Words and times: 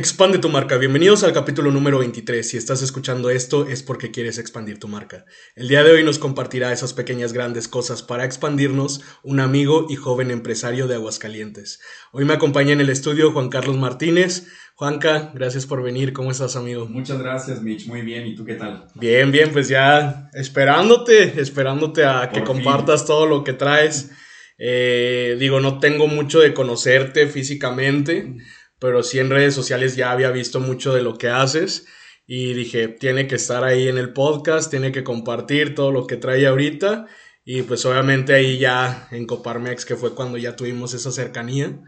Expande 0.00 0.38
tu 0.38 0.48
marca. 0.48 0.78
Bienvenidos 0.78 1.24
al 1.24 1.34
capítulo 1.34 1.70
número 1.70 1.98
23. 1.98 2.48
Si 2.48 2.56
estás 2.56 2.80
escuchando 2.80 3.28
esto 3.28 3.68
es 3.68 3.82
porque 3.82 4.10
quieres 4.10 4.38
expandir 4.38 4.78
tu 4.78 4.88
marca. 4.88 5.26
El 5.54 5.68
día 5.68 5.84
de 5.84 5.92
hoy 5.92 6.02
nos 6.02 6.18
compartirá 6.18 6.72
esas 6.72 6.94
pequeñas 6.94 7.34
grandes 7.34 7.68
cosas 7.68 8.02
para 8.02 8.24
expandirnos 8.24 9.02
un 9.22 9.40
amigo 9.40 9.88
y 9.90 9.96
joven 9.96 10.30
empresario 10.30 10.86
de 10.86 10.94
Aguascalientes. 10.94 11.82
Hoy 12.12 12.24
me 12.24 12.32
acompaña 12.32 12.72
en 12.72 12.80
el 12.80 12.88
estudio 12.88 13.30
Juan 13.32 13.50
Carlos 13.50 13.76
Martínez. 13.76 14.46
Juanca, 14.74 15.32
gracias 15.34 15.66
por 15.66 15.82
venir. 15.82 16.14
¿Cómo 16.14 16.30
estás, 16.30 16.56
amigo? 16.56 16.86
Muchas 16.86 17.18
gracias, 17.18 17.60
Mitch. 17.60 17.86
Muy 17.86 18.00
bien. 18.00 18.26
¿Y 18.26 18.34
tú 18.34 18.46
qué 18.46 18.54
tal? 18.54 18.86
Bien, 18.94 19.30
bien. 19.30 19.52
Pues 19.52 19.68
ya 19.68 20.30
esperándote, 20.32 21.38
esperándote 21.42 22.06
a 22.06 22.30
que 22.32 22.42
compartas 22.42 23.04
todo 23.04 23.26
lo 23.26 23.44
que 23.44 23.52
traes. 23.52 24.12
Eh, 24.56 25.36
digo, 25.38 25.60
no 25.60 25.78
tengo 25.78 26.06
mucho 26.06 26.40
de 26.40 26.54
conocerte 26.54 27.26
físicamente 27.26 28.36
pero 28.80 29.02
sí 29.02 29.18
en 29.18 29.30
redes 29.30 29.54
sociales 29.54 29.94
ya 29.94 30.10
había 30.10 30.30
visto 30.30 30.58
mucho 30.58 30.92
de 30.92 31.02
lo 31.02 31.16
que 31.16 31.28
haces 31.28 31.86
y 32.26 32.54
dije, 32.54 32.88
tiene 32.88 33.26
que 33.26 33.34
estar 33.36 33.62
ahí 33.62 33.88
en 33.88 33.98
el 33.98 34.12
podcast, 34.12 34.70
tiene 34.70 34.90
que 34.90 35.04
compartir 35.04 35.74
todo 35.74 35.92
lo 35.92 36.06
que 36.06 36.16
trae 36.16 36.46
ahorita 36.46 37.06
y 37.44 37.62
pues 37.62 37.84
obviamente 37.84 38.34
ahí 38.34 38.58
ya 38.58 39.08
en 39.10 39.26
Coparmex, 39.26 39.84
que 39.84 39.96
fue 39.96 40.14
cuando 40.14 40.38
ya 40.38 40.56
tuvimos 40.56 40.94
esa 40.94 41.10
cercanía, 41.10 41.80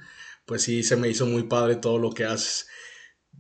pues 0.45 0.63
sí 0.63 0.83
se 0.83 0.97
me 0.97 1.09
hizo 1.09 1.27
muy 1.27 1.45
padre 1.45 1.77
todo 1.77 1.99
lo 1.99 2.13
que 2.13 2.25
haces. 2.25 2.69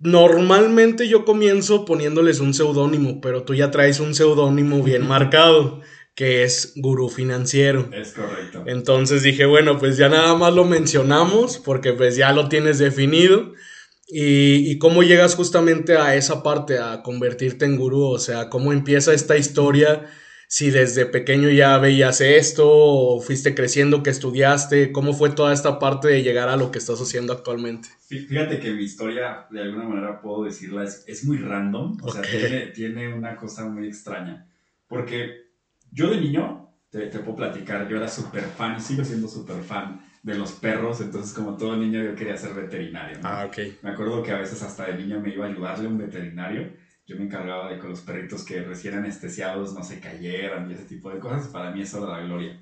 Normalmente 0.00 1.08
yo 1.08 1.24
comienzo 1.24 1.84
poniéndoles 1.84 2.40
un 2.40 2.54
seudónimo, 2.54 3.20
pero 3.20 3.44
tú 3.44 3.54
ya 3.54 3.70
traes 3.70 4.00
un 4.00 4.14
seudónimo 4.14 4.82
bien 4.82 5.06
marcado 5.06 5.80
que 6.14 6.42
es 6.44 6.74
gurú 6.76 7.08
financiero. 7.08 7.88
Es 7.92 8.12
correcto. 8.12 8.64
Entonces 8.66 9.22
dije, 9.22 9.46
bueno, 9.46 9.78
pues 9.78 9.96
ya 9.96 10.08
nada 10.08 10.34
más 10.36 10.52
lo 10.52 10.64
mencionamos 10.64 11.58
porque 11.58 11.92
pues 11.92 12.16
ya 12.16 12.32
lo 12.32 12.48
tienes 12.48 12.78
definido. 12.78 13.52
Y, 14.14 14.78
cómo 14.78 15.02
llegas 15.02 15.34
justamente 15.34 15.96
a 15.96 16.14
esa 16.14 16.42
parte, 16.42 16.78
a 16.78 17.02
convertirte 17.02 17.64
en 17.64 17.78
gurú, 17.78 18.02
o 18.08 18.18
sea, 18.18 18.50
cómo 18.50 18.74
empieza 18.74 19.14
esta 19.14 19.38
historia, 19.38 20.06
si 20.48 20.70
desde 20.70 21.06
pequeño 21.06 21.48
ya 21.48 21.78
veías 21.78 22.20
esto, 22.20 22.68
o 22.68 23.22
fuiste 23.22 23.54
creciendo, 23.54 24.02
que 24.02 24.10
estudiaste, 24.10 24.92
cómo 24.92 25.14
fue 25.14 25.30
toda 25.30 25.54
esta 25.54 25.78
parte 25.78 26.08
de 26.08 26.22
llegar 26.22 26.50
a 26.50 26.58
lo 26.58 26.70
que 26.70 26.78
estás 26.78 27.00
haciendo 27.00 27.32
actualmente. 27.32 27.88
Fíjate 28.06 28.60
que 28.60 28.72
mi 28.72 28.82
historia, 28.82 29.46
de 29.50 29.62
alguna 29.62 29.84
manera 29.84 30.20
puedo 30.20 30.44
decirla, 30.44 30.84
es, 30.84 31.24
muy 31.24 31.38
random, 31.38 31.96
o 32.02 32.12
sea, 32.12 32.20
tiene, 32.20 32.66
tiene 32.66 33.14
una 33.14 33.34
cosa 33.34 33.64
muy 33.66 33.88
extraña, 33.88 34.46
porque 34.88 35.41
yo 35.92 36.10
de 36.10 36.18
niño, 36.18 36.68
te, 36.90 37.08
te 37.08 37.20
puedo 37.20 37.36
platicar, 37.36 37.88
yo 37.88 37.96
era 37.98 38.08
súper 38.08 38.42
fan 38.44 38.76
y 38.78 38.80
sigo 38.80 39.04
siendo 39.04 39.28
súper 39.28 39.62
fan 39.62 40.00
de 40.22 40.36
los 40.36 40.52
perros, 40.54 41.00
entonces 41.00 41.32
como 41.34 41.56
todo 41.56 41.76
niño 41.76 42.02
yo 42.02 42.14
quería 42.16 42.36
ser 42.36 42.54
veterinario. 42.54 43.20
Ah, 43.24 43.44
ok. 43.44 43.58
Me 43.82 43.90
acuerdo 43.90 44.22
que 44.22 44.32
a 44.32 44.38
veces 44.38 44.62
hasta 44.62 44.86
de 44.86 44.94
niño 44.94 45.20
me 45.20 45.30
iba 45.32 45.44
a 45.46 45.48
ayudarle 45.48 45.86
a 45.86 45.90
un 45.90 45.98
veterinario. 45.98 46.72
Yo 47.06 47.16
me 47.16 47.24
encargaba 47.24 47.68
de 47.68 47.78
que 47.78 47.88
los 47.88 48.02
perritos 48.02 48.44
que 48.44 48.62
recién 48.62 48.94
anestesiados 48.94 49.74
no 49.74 49.82
se 49.82 50.00
cayeran 50.00 50.68
y 50.70 50.74
ese 50.74 50.84
tipo 50.84 51.10
de 51.10 51.18
cosas. 51.18 51.48
Para 51.48 51.70
mí 51.70 51.80
eso 51.82 51.98
era 51.98 52.18
la 52.18 52.22
gloria. 52.24 52.56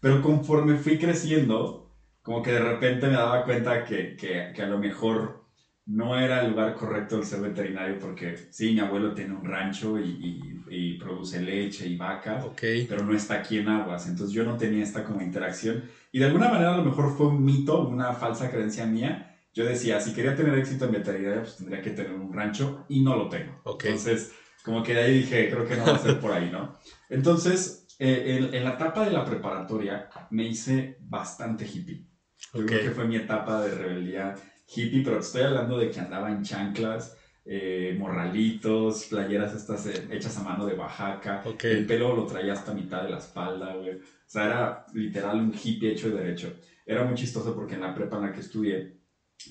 Pero 0.00 0.20
conforme 0.20 0.76
fui 0.76 0.98
creciendo, 0.98 1.88
como 2.22 2.42
que 2.42 2.52
de 2.52 2.60
repente 2.60 3.08
me 3.08 3.14
daba 3.14 3.44
cuenta 3.44 3.84
que, 3.84 4.16
que, 4.16 4.52
que 4.54 4.62
a 4.62 4.66
lo 4.66 4.78
mejor 4.78 5.40
no 5.86 6.16
era 6.16 6.40
el 6.40 6.48
lugar 6.50 6.74
correcto 6.74 7.16
el 7.16 7.24
ser 7.24 7.40
veterinario 7.40 7.98
porque 7.98 8.36
sí, 8.50 8.72
mi 8.72 8.80
abuelo 8.80 9.14
tiene 9.14 9.34
un 9.34 9.44
rancho 9.44 9.98
y, 9.98 10.08
y, 10.10 10.54
produce 10.98 11.40
leche 11.40 11.86
y 11.86 11.96
vacas, 11.96 12.44
pero 12.60 13.04
no 13.04 13.14
está 13.14 13.34
aquí 13.34 13.58
en 13.58 13.68
aguas, 13.68 14.08
entonces 14.08 14.34
yo 14.34 14.44
no 14.44 14.56
tenía 14.56 14.82
esta 14.82 15.04
como 15.04 15.20
interacción 15.20 15.84
y 16.12 16.18
de 16.18 16.26
alguna 16.26 16.48
manera 16.48 16.74
a 16.74 16.76
lo 16.76 16.84
mejor 16.84 17.16
fue 17.16 17.28
un 17.28 17.44
mito, 17.44 17.86
una 17.86 18.12
falsa 18.12 18.50
creencia 18.50 18.86
mía. 18.86 19.28
Yo 19.54 19.66
decía, 19.66 20.00
si 20.00 20.14
quería 20.14 20.34
tener 20.34 20.58
éxito 20.58 20.86
en 20.86 20.92
veterinaria, 20.92 21.42
pues 21.42 21.56
tendría 21.56 21.82
que 21.82 21.90
tener 21.90 22.12
un 22.12 22.32
rancho 22.32 22.86
y 22.88 23.02
no 23.02 23.16
lo 23.16 23.28
tengo. 23.28 23.60
Entonces, 23.64 24.32
como 24.62 24.82
que 24.82 24.94
de 24.94 25.02
ahí 25.02 25.18
dije, 25.18 25.50
creo 25.50 25.66
que 25.66 25.76
no 25.76 25.84
va 25.84 25.96
a 25.96 25.98
ser 25.98 26.20
por 26.20 26.32
ahí, 26.32 26.50
¿no? 26.50 26.78
Entonces, 27.10 27.86
eh, 27.98 28.38
en, 28.38 28.54
en, 28.54 28.64
la 28.64 28.72
etapa 28.72 29.04
de 29.04 29.12
la 29.12 29.24
preparatoria 29.24 30.08
me 30.30 30.44
hice 30.44 30.96
bastante 31.00 31.66
hippie. 31.66 32.06
Yo 32.54 32.64
creo 32.66 32.82
que 32.82 32.90
fue 32.90 33.06
mi 33.06 33.16
etapa 33.16 33.62
de 33.62 33.74
rebeldía 33.74 34.34
hippie, 34.74 35.02
pero 35.02 35.18
estoy 35.18 35.42
hablando 35.42 35.78
de 35.78 35.90
que 35.90 36.00
andaba 36.00 36.30
en 36.30 36.42
chanclas, 36.42 37.16
eh, 37.44 37.96
morralitos, 37.98 39.06
playeras 39.06 39.54
estas 39.54 39.86
eh, 39.86 40.06
hechas 40.10 40.36
a 40.38 40.42
mano 40.42 40.64
de 40.64 40.74
Oaxaca. 40.74 41.42
El 41.62 41.86
pelo 41.86 42.14
lo 42.14 42.26
traía 42.26 42.52
hasta 42.52 42.72
mitad 42.72 43.02
de 43.02 43.10
la 43.10 43.18
espalda, 43.18 43.74
güey. 43.74 43.96
O 43.96 44.00
sea, 44.26 44.46
era 44.46 44.86
literal 44.94 45.40
un 45.40 45.52
hippie 45.52 45.92
hecho 45.92 46.08
y 46.08 46.12
derecho. 46.12 46.54
Era 46.86 47.04
muy 47.04 47.14
chistoso 47.14 47.54
porque 47.54 47.74
en 47.74 47.80
la 47.80 47.94
prepa 47.94 48.16
en 48.16 48.22
la 48.22 48.32
que 48.32 48.40
estudié 48.40 49.02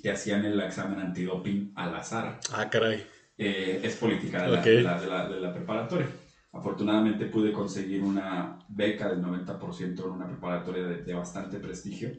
te 0.01 0.11
hacían 0.11 0.45
el 0.45 0.59
examen 0.61 0.99
antidoping 0.99 1.73
al 1.75 1.95
azar. 1.95 2.39
Ah, 2.53 2.69
caray. 2.69 3.03
Eh, 3.37 3.81
es 3.83 3.95
política 3.95 4.43
de, 4.43 4.51
la, 4.83 5.27
de, 5.27 5.39
la, 5.39 5.53
preparatoria. 5.53 6.07
Afortunadamente 6.53 7.25
pude 7.25 7.51
conseguir 7.51 8.01
una 8.01 8.59
beca 8.69 9.09
del 9.09 9.21
90% 9.21 9.81
en 9.83 10.11
una 10.11 10.27
preparatoria 10.27 10.83
de, 10.83 11.13
bastante 11.13 11.57
prestigio 11.57 12.11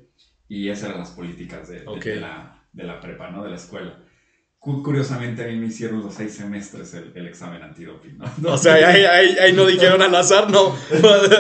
y 0.48 0.68
esas 0.68 0.88
eran 0.88 1.00
las 1.00 1.10
políticas 1.10 1.68
de, 1.68 1.84
la, 2.16 2.66
de 2.72 2.84
la 2.84 3.00
prepa, 3.00 3.30
¿no? 3.30 3.44
De 3.44 3.50
la 3.50 3.56
escuela. 3.56 4.01
Curiosamente 4.62 5.42
a 5.42 5.48
mí 5.48 5.56
me 5.56 5.66
hicieron 5.66 6.04
los 6.04 6.14
seis 6.14 6.34
semestres 6.34 6.94
el, 6.94 7.26
examen 7.26 7.64
antidoping, 7.64 8.16
¿no? 8.16 8.52
O 8.52 8.56
sea, 8.56 8.74
ahí, 8.74 9.52
no 9.54 9.66
dijeron 9.66 10.00
al 10.00 10.14
azar, 10.14 10.48
no, 10.48 10.72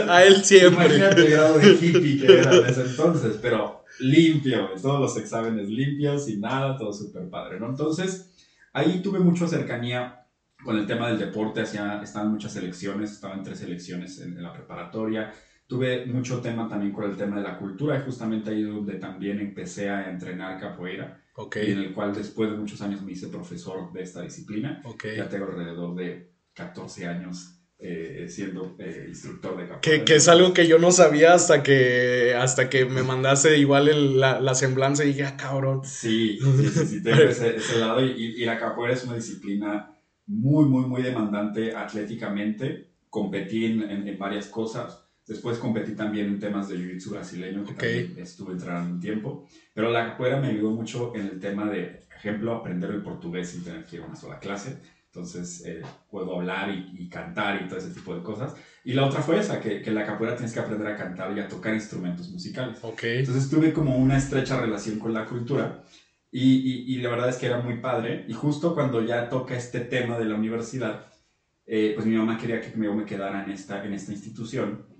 a 0.08 0.24
él 0.24 0.44
siempre. 0.44 0.86
Imagínate 0.86 1.26
el 1.26 1.30
grado 1.30 1.58
de 1.60 1.72
hippie 1.72 2.18
que 2.20 2.38
era 2.40 2.52
en 2.52 2.66
ese 2.66 2.82
entonces, 2.82 3.38
pero 3.40 3.84
limpio, 4.00 4.70
todos 4.82 4.98
los 4.98 5.16
exámenes 5.18 5.68
limpios 5.68 6.28
y 6.28 6.38
nada, 6.38 6.76
todo 6.76 6.92
súper 6.92 7.30
padre, 7.30 7.60
¿no? 7.60 7.68
Entonces, 7.68 8.32
ahí 8.72 9.00
tuve 9.02 9.20
mucha 9.20 9.46
cercanía 9.46 10.26
con 10.64 10.76
el 10.76 10.86
tema 10.88 11.06
del 11.06 11.20
deporte, 11.20 11.60
hacía, 11.60 12.00
estaban 12.02 12.32
muchas 12.32 12.54
selecciones, 12.54 13.12
estaban 13.12 13.44
tres 13.44 13.60
selecciones 13.60 14.18
en, 14.18 14.36
en 14.36 14.42
la 14.42 14.52
preparatoria, 14.52 15.32
tuve 15.68 16.06
mucho 16.06 16.40
tema 16.40 16.68
también 16.68 16.90
con 16.90 17.08
el 17.08 17.16
tema 17.16 17.36
de 17.36 17.42
la 17.42 17.56
cultura 17.56 17.96
y 17.96 18.02
justamente 18.02 18.50
ahí 18.50 18.62
donde 18.62 18.94
también 18.94 19.38
empecé 19.38 19.90
a 19.90 20.10
entrenar 20.10 20.58
capoeira 20.58 21.21
y 21.36 21.70
en 21.70 21.78
el 21.78 21.94
cual 21.94 22.14
después 22.14 22.50
de 22.50 22.56
muchos 22.56 22.80
años 22.82 23.02
me 23.02 23.12
hice 23.12 23.28
profesor 23.28 23.92
de 23.92 24.02
esta 24.02 24.22
disciplina. 24.22 24.82
Ya 25.16 25.28
tengo 25.28 25.46
alrededor 25.46 25.94
de 25.94 26.30
14 26.52 27.06
años 27.06 27.58
eh, 27.78 28.26
siendo 28.28 28.76
eh, 28.78 29.06
instructor 29.08 29.56
de 29.56 29.68
capoeira. 29.68 30.04
Que, 30.04 30.14
es 30.14 30.28
algo 30.28 30.52
que 30.52 30.68
yo 30.68 30.78
no 30.78 30.92
sabía 30.92 31.32
hasta 31.32 31.62
que, 31.62 32.34
hasta 32.38 32.68
que 32.68 32.84
me 32.84 33.02
mandaste 33.02 33.56
igual 33.58 34.20
la, 34.20 34.40
la, 34.40 34.54
semblanza 34.54 35.04
y 35.04 35.08
dije, 35.08 35.24
ah, 35.24 35.36
cabrón. 35.36 35.80
Sí, 35.84 36.38
sí, 36.38 36.86
sí, 36.86 37.02
tengo 37.02 37.22
ese, 37.22 37.56
lado 37.78 38.04
y, 38.04 38.10
y, 38.10 38.44
la 38.44 38.58
capoeira 38.58 38.94
es 38.94 39.04
una 39.04 39.16
disciplina 39.16 39.98
muy, 40.26 40.66
muy, 40.66 40.86
muy 40.86 41.02
demandante 41.02 41.74
atléticamente. 41.74 42.90
Competí 43.08 43.66
en, 43.66 43.82
en 43.82 44.18
varias 44.18 44.46
cosas 44.46 45.02
Después 45.26 45.58
competí 45.58 45.94
también 45.94 46.26
en 46.26 46.40
temas 46.40 46.68
de 46.68 46.76
jiu-jitsu 46.76 47.10
brasileño, 47.10 47.64
que 47.64 47.74
también 47.74 48.14
estuve 48.18 48.52
entrenando 48.52 48.94
un 48.94 49.00
tiempo. 49.00 49.46
Pero 49.72 49.90
la 49.90 50.06
capoeira 50.06 50.40
me 50.40 50.48
ayudó 50.48 50.70
mucho 50.70 51.12
en 51.14 51.22
el 51.22 51.38
tema 51.38 51.70
de, 51.70 52.00
ejemplo, 52.16 52.52
aprender 52.54 52.90
el 52.90 53.02
portugués 53.02 53.50
sin 53.50 53.62
tener 53.62 53.84
que 53.84 53.96
ir 53.96 54.02
a 54.02 54.06
una 54.06 54.16
sola 54.16 54.40
clase. 54.40 54.78
Entonces, 55.06 55.62
eh, 55.64 55.82
puedo 56.10 56.34
hablar 56.34 56.70
y, 56.70 57.08
cantar 57.08 57.62
y 57.62 57.68
todo 57.68 57.78
ese 57.78 57.90
tipo 57.90 58.14
de 58.14 58.22
cosas. 58.22 58.54
Y 58.82 58.94
la 58.94 59.04
otra 59.04 59.22
fue 59.22 59.38
esa, 59.38 59.60
que, 59.60 59.80
que 59.80 59.90
la 59.92 60.06
capoeira 60.06 60.34
tienes 60.34 60.54
que 60.54 60.60
aprender 60.60 60.88
a 60.88 60.96
cantar 60.96 61.36
y 61.36 61.40
a 61.40 61.48
tocar 61.48 61.74
instrumentos 61.74 62.30
musicales. 62.30 62.78
Okay. 62.82 63.18
Entonces, 63.18 63.48
tuve 63.48 63.72
como 63.72 63.96
una 63.96 64.16
estrecha 64.16 64.58
relación 64.58 64.98
con 64.98 65.12
la 65.12 65.26
cultura. 65.26 65.84
Y, 66.32 66.94
y, 66.94 66.96
la 66.98 67.10
verdad 67.10 67.28
es 67.28 67.36
que 67.36 67.46
era 67.46 67.60
muy 67.60 67.78
padre. 67.78 68.24
Y 68.26 68.32
justo 68.32 68.74
cuando 68.74 69.04
ya 69.04 69.28
toca 69.28 69.54
este 69.54 69.80
tema 69.80 70.18
de 70.18 70.24
la 70.24 70.34
universidad, 70.34 71.12
eh, 71.66 71.92
pues 71.94 72.06
mi 72.06 72.16
mamá 72.16 72.38
quería 72.38 72.60
que 72.60 72.72
yo 72.76 72.94
me 72.94 73.04
quedara 73.04 73.44
en 73.44 73.50
esta, 73.50 73.84
en 73.84 73.92
esta 73.92 74.12
institución 74.12 74.91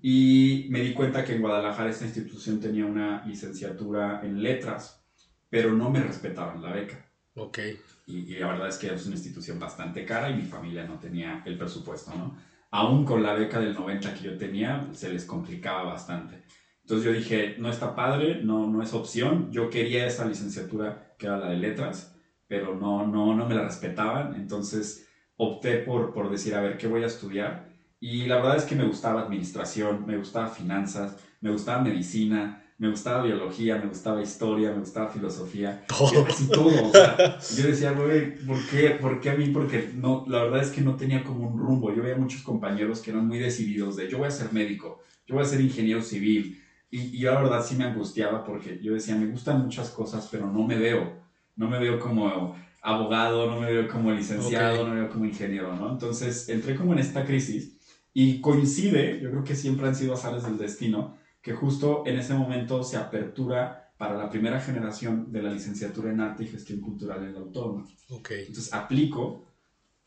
y 0.00 0.66
me 0.70 0.80
di 0.80 0.94
cuenta 0.94 1.24
que 1.24 1.34
en 1.34 1.40
Guadalajara 1.40 1.90
esta 1.90 2.04
institución 2.04 2.60
tenía 2.60 2.86
una 2.86 3.24
licenciatura 3.26 4.20
en 4.22 4.42
letras, 4.42 5.04
pero 5.50 5.72
no 5.72 5.90
me 5.90 6.00
respetaban 6.00 6.62
la 6.62 6.72
beca. 6.72 7.04
Ok. 7.34 7.58
Y, 8.06 8.36
la 8.36 8.48
verdad 8.48 8.68
es 8.68 8.78
que 8.78 8.92
es 8.92 9.06
una 9.06 9.16
institución 9.16 9.58
bastante 9.58 10.04
cara 10.04 10.30
y 10.30 10.36
mi 10.36 10.42
familia 10.42 10.84
no 10.84 10.98
tenía 10.98 11.42
el 11.44 11.58
presupuesto, 11.58 12.12
¿no? 12.14 12.36
Aún 12.70 13.04
con 13.04 13.22
la 13.22 13.32
beca 13.32 13.58
del 13.58 13.74
90 13.74 14.14
que 14.14 14.24
yo 14.24 14.36
tenía, 14.36 14.88
se 14.92 15.10
les 15.10 15.24
complicaba 15.24 15.84
bastante. 15.84 16.42
Entonces 16.82 17.04
yo 17.04 17.12
dije, 17.12 17.56
no 17.58 17.70
está 17.70 17.94
padre, 17.94 18.40
no, 18.42 18.68
no 18.68 18.82
es 18.82 18.94
opción. 18.94 19.50
Yo 19.50 19.68
quería 19.68 20.06
esa 20.06 20.26
licenciatura 20.26 21.14
que 21.18 21.26
era 21.26 21.38
la 21.38 21.50
de 21.50 21.56
letras, 21.56 22.14
pero 22.46 22.74
no, 22.74 23.06
no, 23.06 23.34
no 23.34 23.46
me 23.46 23.54
la 23.54 23.64
respetaban. 23.64 24.34
Entonces 24.34 25.06
opté 25.36 25.78
por, 25.78 26.12
por 26.12 26.30
decir, 26.30 26.54
a 26.54 26.60
ver, 26.60 26.76
¿qué 26.76 26.86
voy 26.86 27.02
a 27.02 27.06
estudiar? 27.06 27.67
Y 28.00 28.26
la 28.26 28.36
verdad 28.36 28.56
es 28.56 28.64
que 28.64 28.76
me 28.76 28.84
gustaba 28.84 29.22
administración, 29.22 30.04
me 30.06 30.16
gustaba 30.16 30.48
finanzas, 30.48 31.16
me 31.40 31.50
gustaba 31.50 31.82
medicina, 31.82 32.62
me 32.78 32.90
gustaba 32.90 33.24
biología, 33.24 33.76
me 33.76 33.86
gustaba 33.88 34.22
historia, 34.22 34.70
me 34.70 34.78
gustaba 34.78 35.08
filosofía. 35.10 35.84
Todo. 35.88 36.24
Casi 36.24 36.48
todo. 36.48 36.88
O 36.88 36.92
sea, 36.92 37.38
yo 37.56 37.66
decía, 37.66 37.90
güey, 37.90 38.36
¿por 38.46 38.64
qué? 38.68 38.90
¿por 38.90 39.20
qué 39.20 39.30
a 39.30 39.34
mí? 39.34 39.48
Porque 39.48 39.90
no, 39.96 40.24
la 40.28 40.44
verdad 40.44 40.62
es 40.62 40.70
que 40.70 40.80
no 40.80 40.94
tenía 40.94 41.24
como 41.24 41.48
un 41.48 41.58
rumbo. 41.58 41.92
Yo 41.92 42.02
veía 42.02 42.16
muchos 42.16 42.42
compañeros 42.42 43.00
que 43.00 43.10
eran 43.10 43.26
muy 43.26 43.38
decididos 43.38 43.96
de, 43.96 44.08
yo 44.08 44.18
voy 44.18 44.28
a 44.28 44.30
ser 44.30 44.52
médico, 44.52 45.00
yo 45.26 45.34
voy 45.34 45.44
a 45.44 45.48
ser 45.48 45.60
ingeniero 45.60 46.00
civil. 46.02 46.62
Y, 46.90 47.16
y 47.16 47.18
yo 47.18 47.32
la 47.34 47.42
verdad 47.42 47.66
sí 47.66 47.74
me 47.74 47.84
angustiaba 47.84 48.44
porque 48.44 48.78
yo 48.80 48.94
decía, 48.94 49.16
me 49.16 49.26
gustan 49.26 49.60
muchas 49.60 49.90
cosas, 49.90 50.28
pero 50.30 50.46
no 50.46 50.62
me 50.64 50.78
veo. 50.78 51.20
no 51.56 51.68
me 51.68 51.80
veo 51.80 51.98
como 51.98 52.54
abogado, 52.80 53.50
no 53.50 53.60
me 53.60 53.72
veo 53.72 53.88
como 53.88 54.12
licenciado, 54.12 54.86
no 54.86 54.94
me 54.94 55.00
veo 55.00 55.10
como 55.10 55.24
ingeniero, 55.24 55.74
¿no? 55.74 55.90
Entonces 55.90 56.48
entré 56.48 56.76
como 56.76 56.92
en 56.92 57.00
esta 57.00 57.24
crisis 57.24 57.77
y 58.20 58.40
coincide, 58.40 59.20
yo 59.20 59.30
creo 59.30 59.44
que 59.44 59.54
siempre 59.54 59.86
han 59.86 59.94
sido 59.94 60.14
azares 60.14 60.42
del 60.42 60.58
destino, 60.58 61.14
que 61.40 61.52
justo 61.52 62.02
en 62.04 62.18
ese 62.18 62.34
momento 62.34 62.82
se 62.82 62.96
apertura 62.96 63.92
para 63.96 64.16
la 64.16 64.28
primera 64.28 64.60
generación 64.60 65.30
de 65.30 65.40
la 65.40 65.52
licenciatura 65.52 66.10
en 66.10 66.20
arte 66.20 66.42
y 66.42 66.48
gestión 66.48 66.80
cultural 66.80 67.22
en 67.22 67.34
la 67.34 67.38
autónoma. 67.38 67.86
Okay. 68.10 68.40
Entonces 68.40 68.74
aplico, 68.74 69.46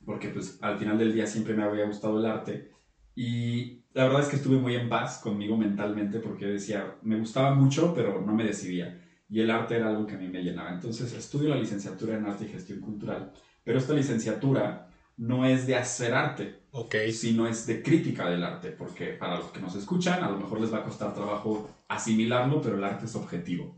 porque 0.03 0.27
pues 0.27 0.57
al 0.59 0.77
final 0.77 0.97
del 0.97 1.13
día 1.13 1.25
siempre 1.25 1.53
me 1.53 1.63
había 1.63 1.85
gustado 1.85 2.19
el 2.19 2.25
arte 2.25 2.71
y 3.15 3.85
la 3.93 4.03
verdad 4.03 4.23
es 4.23 4.27
que 4.27 4.35
estuve 4.35 4.57
muy 4.57 4.75
en 4.75 4.89
paz 4.89 5.19
conmigo 5.19 5.55
mentalmente 5.55 6.19
porque 6.19 6.47
decía, 6.47 6.97
me 7.03 7.17
gustaba 7.17 7.55
mucho, 7.55 7.93
pero 7.93 8.19
no 8.19 8.33
me 8.33 8.43
decidía. 8.43 9.01
Y 9.29 9.39
el 9.39 9.49
arte 9.49 9.77
era 9.77 9.87
algo 9.87 10.05
que 10.05 10.15
a 10.15 10.19
mí 10.19 10.27
me 10.27 10.43
llenaba. 10.43 10.73
Entonces 10.73 11.13
estudio 11.13 11.47
la 11.47 11.61
licenciatura 11.61 12.17
en 12.17 12.25
arte 12.25 12.43
y 12.43 12.49
gestión 12.49 12.81
cultural, 12.81 13.31
pero 13.63 13.77
esta 13.77 13.93
licenciatura 13.93 14.90
no 15.21 15.45
es 15.45 15.67
de 15.67 15.75
hacer 15.75 16.15
arte, 16.15 16.61
okay. 16.71 17.11
sino 17.11 17.45
es 17.45 17.67
de 17.67 17.83
crítica 17.83 18.27
del 18.27 18.43
arte, 18.43 18.71
porque 18.71 19.09
para 19.09 19.37
los 19.37 19.51
que 19.51 19.59
nos 19.59 19.75
escuchan, 19.75 20.23
a 20.23 20.31
lo 20.31 20.37
mejor 20.37 20.59
les 20.59 20.73
va 20.73 20.79
a 20.79 20.83
costar 20.83 21.13
trabajo 21.13 21.69
asimilarlo, 21.87 22.59
pero 22.59 22.75
el 22.75 22.83
arte 22.83 23.05
es 23.05 23.15
objetivo. 23.15 23.77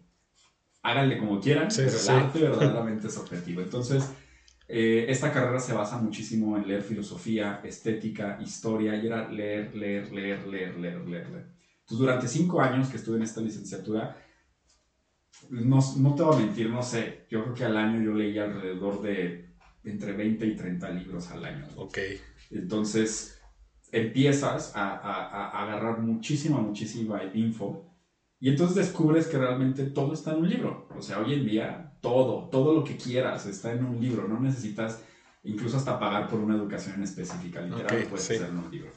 Háganle 0.83 1.17
como 1.17 1.41
quieran, 1.41 1.67
pero 1.75 1.89
el 1.89 2.09
arte 2.09 2.39
verdaderamente 2.39 3.07
es 3.07 3.17
objetivo. 3.17 3.59
Entonces, 3.59 4.09
eh, 4.69 5.05
esta 5.09 5.33
carrera 5.33 5.59
se 5.59 5.73
basa 5.73 5.97
muchísimo 5.97 6.55
en 6.55 6.65
leer 6.65 6.81
filosofía, 6.81 7.59
estética, 7.65 8.39
historia, 8.41 8.95
y 8.95 9.07
era 9.07 9.27
leer, 9.27 9.75
leer, 9.75 10.13
leer, 10.13 10.47
leer, 10.47 10.77
leer, 10.77 11.05
leer, 11.05 11.29
leer. 11.29 11.47
Entonces, 11.81 11.97
durante 11.97 12.27
cinco 12.29 12.61
años 12.61 12.87
que 12.87 12.95
estuve 12.95 13.17
en 13.17 13.23
esta 13.23 13.41
licenciatura, 13.41 14.15
no, 15.49 15.79
no 15.97 16.15
te 16.15 16.23
voy 16.23 16.35
a 16.35 16.39
mentir, 16.39 16.69
no 16.69 16.81
sé, 16.81 17.25
yo 17.29 17.43
creo 17.43 17.53
que 17.53 17.65
al 17.65 17.75
año 17.75 18.01
yo 18.01 18.13
leía 18.13 18.45
alrededor 18.45 19.01
de 19.01 19.52
entre 19.83 20.13
20 20.13 20.45
y 20.45 20.55
30 20.55 20.89
libros 20.91 21.31
al 21.31 21.45
año. 21.45 21.67
Ok. 21.75 21.97
Entonces, 22.51 23.39
empiezas 23.91 24.75
a, 24.75 24.89
a, 24.89 25.25
a, 25.25 25.63
agarrar 25.63 25.99
muchísima, 25.99 26.59
muchísima 26.59 27.21
info 27.33 27.93
y 28.43 28.49
entonces 28.49 28.75
descubres 28.75 29.27
que 29.27 29.37
realmente 29.37 29.85
todo 29.85 30.13
está 30.13 30.33
en 30.33 30.39
un 30.39 30.49
libro. 30.49 30.89
O 30.97 31.01
sea, 31.01 31.19
hoy 31.19 31.33
en 31.33 31.45
día, 31.45 31.93
todo, 32.01 32.49
todo 32.49 32.73
lo 32.73 32.83
que 32.83 32.97
quieras 32.97 33.45
está 33.45 33.71
en 33.71 33.85
un 33.85 34.01
libro. 34.01 34.27
No 34.27 34.37
necesitas 34.39 35.01
incluso 35.43 35.77
hasta 35.77 35.97
pagar 35.97 36.27
por 36.27 36.41
una 36.41 36.55
educación 36.55 37.01
específica. 37.03 37.61
Literal, 37.61 37.85
okay, 37.85 38.05
puedes 38.05 38.25
hacer 38.25 38.49
en 38.49 38.57
un 38.57 38.69
libro. 38.69 38.91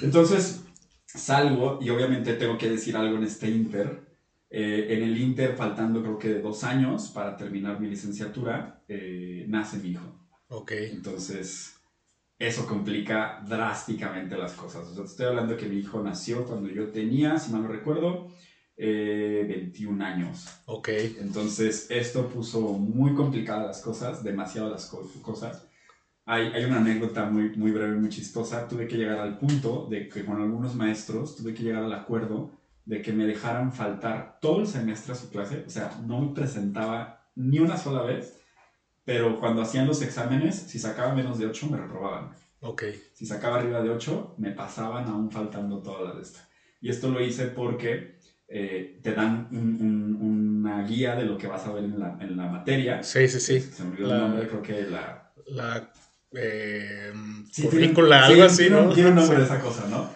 Entonces, 0.00 0.62
salgo 1.06 1.80
y 1.82 1.90
obviamente 1.90 2.34
tengo 2.34 2.56
que 2.56 2.70
decir 2.70 2.96
algo 2.96 3.16
en 3.16 3.24
este 3.24 3.50
Inter 3.50 4.05
eh, 4.58 4.94
en 4.94 5.02
el 5.02 5.20
Inter, 5.20 5.54
faltando 5.54 6.00
creo 6.00 6.18
que 6.18 6.34
dos 6.38 6.64
años 6.64 7.08
para 7.08 7.36
terminar 7.36 7.78
mi 7.78 7.88
licenciatura, 7.88 8.82
eh, 8.88 9.44
nace 9.48 9.76
mi 9.76 9.90
hijo. 9.90 10.18
Ok. 10.48 10.72
Entonces, 10.92 11.74
eso 12.38 12.66
complica 12.66 13.44
drásticamente 13.46 14.34
las 14.38 14.54
cosas. 14.54 14.88
O 14.88 14.94
sea, 14.94 15.04
te 15.04 15.10
estoy 15.10 15.26
hablando 15.26 15.58
que 15.58 15.66
mi 15.66 15.76
hijo 15.76 16.02
nació 16.02 16.46
cuando 16.46 16.70
yo 16.70 16.88
tenía, 16.88 17.38
si 17.38 17.52
mal 17.52 17.64
no 17.64 17.68
recuerdo, 17.68 18.28
21 18.78 20.02
eh, 20.02 20.06
años. 20.06 20.46
Ok. 20.64 20.88
Entonces, 21.20 21.90
esto 21.90 22.26
puso 22.26 22.62
muy 22.78 23.14
complicadas 23.14 23.66
las 23.66 23.82
cosas, 23.82 24.24
demasiado 24.24 24.70
las 24.70 24.86
cosas. 24.86 25.68
Hay, 26.24 26.46
hay, 26.46 26.64
una 26.64 26.78
anécdota 26.78 27.26
muy, 27.26 27.54
muy 27.56 27.72
breve, 27.72 27.96
muy 27.96 28.08
chistosa. 28.08 28.66
Tuve 28.66 28.88
que 28.88 28.96
llegar 28.96 29.18
al 29.18 29.36
punto 29.36 29.86
de 29.90 30.08
que 30.08 30.24
con 30.24 30.40
algunos 30.40 30.74
maestros 30.74 31.36
tuve 31.36 31.52
que 31.52 31.62
llegar 31.62 31.84
al 31.84 31.92
acuerdo 31.92 32.55
de 32.86 33.02
que 33.02 33.12
me 33.12 33.26
dejaran 33.26 33.72
faltar 33.72 34.38
todo 34.40 34.60
el 34.60 34.66
semestre 34.66 35.12
a 35.12 35.16
su 35.16 35.28
clase, 35.28 35.64
o 35.66 35.70
sea, 35.70 35.90
no 36.06 36.20
me 36.20 36.34
presentaba 36.34 37.28
ni 37.34 37.58
una 37.58 37.76
sola 37.76 38.02
vez, 38.02 38.40
pero 39.04 39.38
cuando 39.38 39.62
hacían 39.62 39.86
los 39.86 40.00
exámenes, 40.02 40.54
si 40.54 40.78
sacaba 40.78 41.14
menos 41.14 41.38
de 41.38 41.46
8 41.46 41.68
me 41.70 41.76
reprobaban. 41.76 42.30
Ok. 42.60 42.84
Si 43.12 43.26
sacaba 43.26 43.58
arriba 43.58 43.82
de 43.82 43.90
8, 43.90 44.36
me 44.38 44.52
pasaban 44.52 45.06
aún 45.08 45.30
faltando 45.30 45.82
toda 45.82 46.08
la 46.08 46.14
de 46.14 46.22
esta. 46.22 46.48
Y 46.80 46.88
esto 46.88 47.10
lo 47.10 47.20
hice 47.20 47.46
porque 47.46 48.18
eh, 48.48 49.00
te 49.02 49.12
dan 49.12 49.48
una 49.50 50.82
guía 50.84 51.16
de 51.16 51.24
lo 51.24 51.36
que 51.36 51.48
vas 51.48 51.66
a 51.66 51.72
ver 51.72 51.84
en 51.84 51.98
la, 51.98 52.16
en 52.20 52.36
la 52.36 52.46
materia. 52.46 53.02
Sí, 53.02 53.26
sí, 53.28 53.40
sí. 53.40 53.60
Se 53.60 53.82
me 53.82 53.90
olvidó 53.90 54.14
el 54.14 54.20
nombre, 54.20 54.48
creo 54.48 54.62
que 54.62 54.82
la... 54.82 55.32
La... 55.46 55.92
Eh, 56.32 57.12
currícula, 57.62 58.26
algo 58.26 58.44
así, 58.44 58.68
¿no? 58.70 58.92
Tiene 58.92 59.10
un 59.10 59.16
nombre 59.16 59.38
de 59.38 59.44
esa 59.44 59.60
cosa, 59.60 59.86
¿no? 59.88 60.10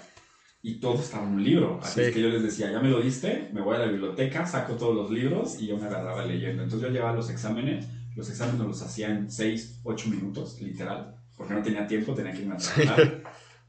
Y 0.62 0.74
todo 0.78 1.00
estaba 1.00 1.26
en 1.26 1.34
un 1.34 1.44
libro. 1.44 1.80
Así 1.82 2.02
es 2.02 2.14
que 2.14 2.20
yo 2.20 2.28
les 2.28 2.42
decía, 2.42 2.70
ya 2.70 2.80
me 2.80 2.90
lo 2.90 3.00
diste, 3.00 3.48
me 3.52 3.62
voy 3.62 3.76
a 3.76 3.80
la 3.80 3.86
biblioteca, 3.86 4.46
saco 4.46 4.74
todos 4.74 4.94
los 4.94 5.10
libros 5.10 5.60
y 5.60 5.66
yo 5.66 5.76
me 5.78 5.86
agarraba 5.86 6.24
leyendo. 6.24 6.62
Entonces 6.62 6.88
yo 6.88 6.92
llevaba 6.92 7.16
los 7.16 7.30
exámenes, 7.30 7.86
los 8.14 8.28
exámenes 8.28 8.60
los 8.60 8.82
hacía 8.82 9.08
en 9.08 9.30
6, 9.30 9.80
8 9.84 10.08
minutos, 10.10 10.60
literal, 10.60 11.16
porque 11.36 11.54
no 11.54 11.62
tenía 11.62 11.86
tiempo, 11.86 12.14
tenía 12.14 12.32
que 12.32 12.42
irme 12.42 12.54
a 12.54 12.58
trabajar. 12.58 13.22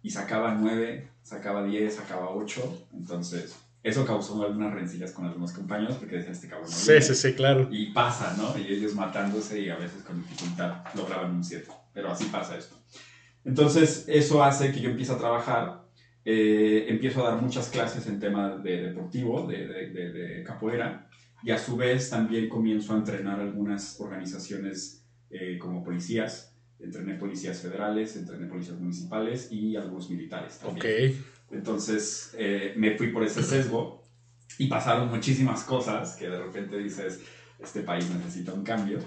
y 0.03 0.09
sacaba 0.09 0.53
9, 0.55 1.07
sacaba 1.23 1.63
10, 1.63 1.95
sacaba 1.95 2.29
8. 2.31 2.87
Entonces 2.93 3.55
eso 3.83 4.05
causó 4.05 4.43
algunas 4.43 4.73
rencillas 4.73 5.11
con 5.11 5.25
algunos 5.25 5.53
compañeros 5.53 5.95
porque 5.95 6.17
decían, 6.17 6.33
este 6.33 6.49
cabrón 6.49 6.69
no 6.69 6.75
Sí, 6.75 7.01
sí, 7.01 7.15
sí, 7.15 7.33
claro. 7.33 7.69
Y 7.71 7.91
pasa, 7.93 8.35
¿no? 8.37 8.57
Y 8.57 8.67
ellos 8.67 8.95
matándose 8.95 9.61
y 9.61 9.69
a 9.69 9.77
veces 9.77 10.03
con 10.03 10.21
dificultad 10.21 10.83
lograban 10.93 11.35
un 11.35 11.43
7. 11.43 11.67
Pero 11.93 12.11
así 12.11 12.25
pasa 12.25 12.57
esto. 12.57 12.75
Entonces 13.45 14.05
eso 14.07 14.43
hace 14.43 14.71
que 14.71 14.81
yo 14.81 14.89
empiece 14.89 15.13
a 15.13 15.17
trabajar 15.17 15.80
eh, 16.23 16.85
empiezo 16.87 17.25
a 17.25 17.31
dar 17.31 17.41
muchas 17.41 17.69
clases 17.69 18.05
en 18.07 18.19
tema 18.19 18.57
de 18.57 18.81
deportivo, 18.83 19.47
de, 19.47 19.65
de, 19.65 20.11
de, 20.11 20.43
capoeira, 20.43 21.09
y 21.43 21.51
a 21.51 21.57
su 21.57 21.75
vez 21.75 22.09
también 22.09 22.47
comienzo 22.47 22.93
a 22.93 22.97
entrenar 22.97 23.39
algunas 23.39 23.99
organizaciones 23.99 25.03
eh, 25.31 25.57
como 25.57 25.83
policías. 25.83 26.55
Entrené 26.79 27.15
policías 27.15 27.59
federales, 27.59 28.15
entrené 28.15 28.47
policías 28.47 28.79
municipales 28.79 29.51
y 29.51 29.75
algunos 29.75 30.09
militares 30.09 30.57
también. 30.57 31.15
Entonces 31.51 32.33
eh, 32.37 32.73
me 32.75 32.97
fui 32.97 33.07
por 33.11 33.23
ese 33.23 33.43
sesgo 33.43 34.03
y 34.57 34.67
pasaron 34.67 35.09
muchísimas 35.09 35.63
cosas 35.63 36.15
que 36.15 36.27
de 36.29 36.39
repente 36.39 36.77
dices, 36.77 37.21
este 37.59 37.81
país 37.81 38.09
necesita 38.09 38.53
un 38.53 38.63
cambio. 38.63 38.99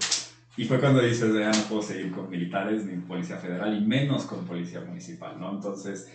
Y 0.57 0.65
fue 0.65 0.79
cuando 0.79 1.01
dices, 1.01 1.33
ya 1.33 1.51
no 1.51 1.67
puedo 1.67 1.81
seguir 1.81 2.11
con 2.11 2.29
militares 2.29 2.85
ni 2.85 2.95
policía 3.01 3.37
federal 3.37 3.77
y 3.77 3.85
menos 3.85 4.23
con 4.23 4.45
policía 4.45 4.79
municipal, 4.79 5.37
¿no? 5.37 5.51
Entonces 5.51 6.09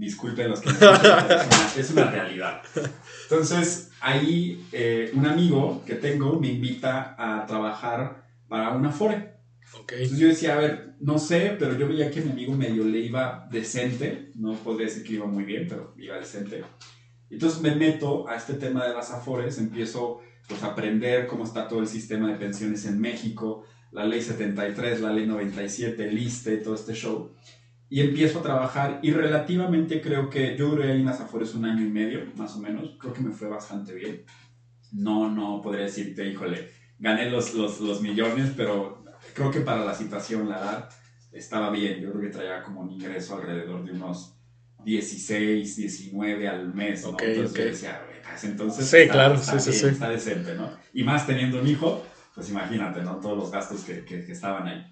disculpen 0.00 0.48
los 0.48 0.60
que 0.60 0.70
no 0.70 0.76
es, 1.76 1.90
una, 1.90 2.10
realidad. 2.10 2.62
Entonces, 3.24 3.90
ahí 4.00 4.66
eh, 4.72 5.10
un 5.14 5.26
amigo 5.26 5.84
que 5.86 5.94
tengo 5.94 6.40
me 6.40 6.48
invita 6.48 7.14
a 7.18 7.44
trabajar 7.46 8.24
para 8.48 8.70
una 8.70 8.90
fore. 8.90 9.34
Entonces 9.90 10.18
yo 10.18 10.28
decía, 10.28 10.54
a 10.54 10.58
ver, 10.58 10.94
no 11.00 11.18
sé, 11.18 11.54
pero 11.58 11.78
yo 11.78 11.86
veía 11.86 12.10
que 12.10 12.22
mi 12.22 12.32
amigo 12.32 12.54
medio 12.54 12.82
le 12.84 12.98
iba 12.98 13.46
decente, 13.52 14.32
no 14.34 14.54
podría 14.54 14.86
decir 14.86 15.04
que 15.04 15.12
iba 15.12 15.26
muy 15.26 15.44
bien, 15.44 15.66
pero 15.68 15.94
iba 15.98 16.16
decente. 16.16 16.64
Entonces 17.28 17.60
me 17.60 17.76
meto 17.76 18.26
a 18.26 18.36
este 18.36 18.54
tema 18.54 18.86
de 18.86 18.94
las 18.94 19.12
afores, 19.12 19.58
empiezo 19.58 20.20
pues, 20.48 20.62
a 20.62 20.68
aprender 20.68 21.26
cómo 21.26 21.44
está 21.44 21.68
todo 21.68 21.80
el 21.80 21.86
sistema 21.86 22.28
de 22.28 22.36
pensiones 22.36 22.86
en 22.86 22.98
México, 22.98 23.64
la 23.92 24.06
ley 24.06 24.22
73, 24.22 25.02
la 25.02 25.12
ley 25.12 25.26
97, 25.26 26.08
el 26.08 26.18
ISTE, 26.18 26.56
todo 26.56 26.74
este 26.74 26.94
show 26.94 27.30
y 27.90 28.00
empiezo 28.00 28.38
a 28.38 28.42
trabajar 28.42 29.00
y 29.02 29.10
relativamente 29.10 30.00
creo 30.00 30.30
que 30.30 30.56
yo 30.56 30.68
duré 30.68 30.92
ahí 30.92 31.00
en 31.00 31.06
las 31.06 31.20
Afores 31.20 31.54
un 31.54 31.64
año 31.64 31.84
y 31.84 31.90
medio, 31.90 32.24
más 32.36 32.54
o 32.54 32.60
menos, 32.60 32.96
creo 33.00 33.12
que 33.12 33.20
me 33.20 33.32
fue 33.32 33.48
bastante 33.48 33.92
bien. 33.92 34.24
No, 34.92 35.28
no 35.28 35.60
podría 35.60 35.84
decirte, 35.84 36.24
híjole, 36.24 36.70
gané 37.00 37.28
los, 37.28 37.52
los, 37.54 37.80
los 37.80 38.00
millones, 38.00 38.52
pero 38.56 39.02
creo 39.34 39.50
que 39.50 39.60
para 39.60 39.84
la 39.84 39.92
situación, 39.92 40.48
la 40.48 40.60
edad, 40.60 40.88
estaba 41.32 41.70
bien. 41.70 42.00
Yo 42.00 42.10
creo 42.12 42.22
que 42.22 42.28
traía 42.28 42.62
como 42.62 42.80
un 42.80 42.92
ingreso 42.92 43.34
alrededor 43.34 43.84
de 43.84 43.90
unos 43.92 44.36
16, 44.84 45.76
19 45.76 46.48
al 46.48 46.72
mes, 46.72 47.02
¿no? 47.02 47.16
entonces 47.20 47.52
yo 47.52 47.64
decía, 47.64 48.00
entonces 48.44 48.86
sí, 48.86 49.08
claro, 49.08 49.36
sí, 49.36 49.58
sí, 49.58 49.72
sí. 49.72 49.86
está 49.86 50.08
decente, 50.08 50.54
¿no? 50.54 50.70
Y 50.94 51.02
más 51.02 51.26
teniendo 51.26 51.60
un 51.60 51.66
hijo, 51.66 52.06
pues 52.34 52.48
imagínate, 52.50 53.02
¿no? 53.02 53.16
Todos 53.16 53.36
los 53.36 53.50
gastos 53.50 53.82
que, 53.82 54.04
que, 54.04 54.24
que 54.24 54.32
estaban 54.32 54.68
ahí. 54.68 54.86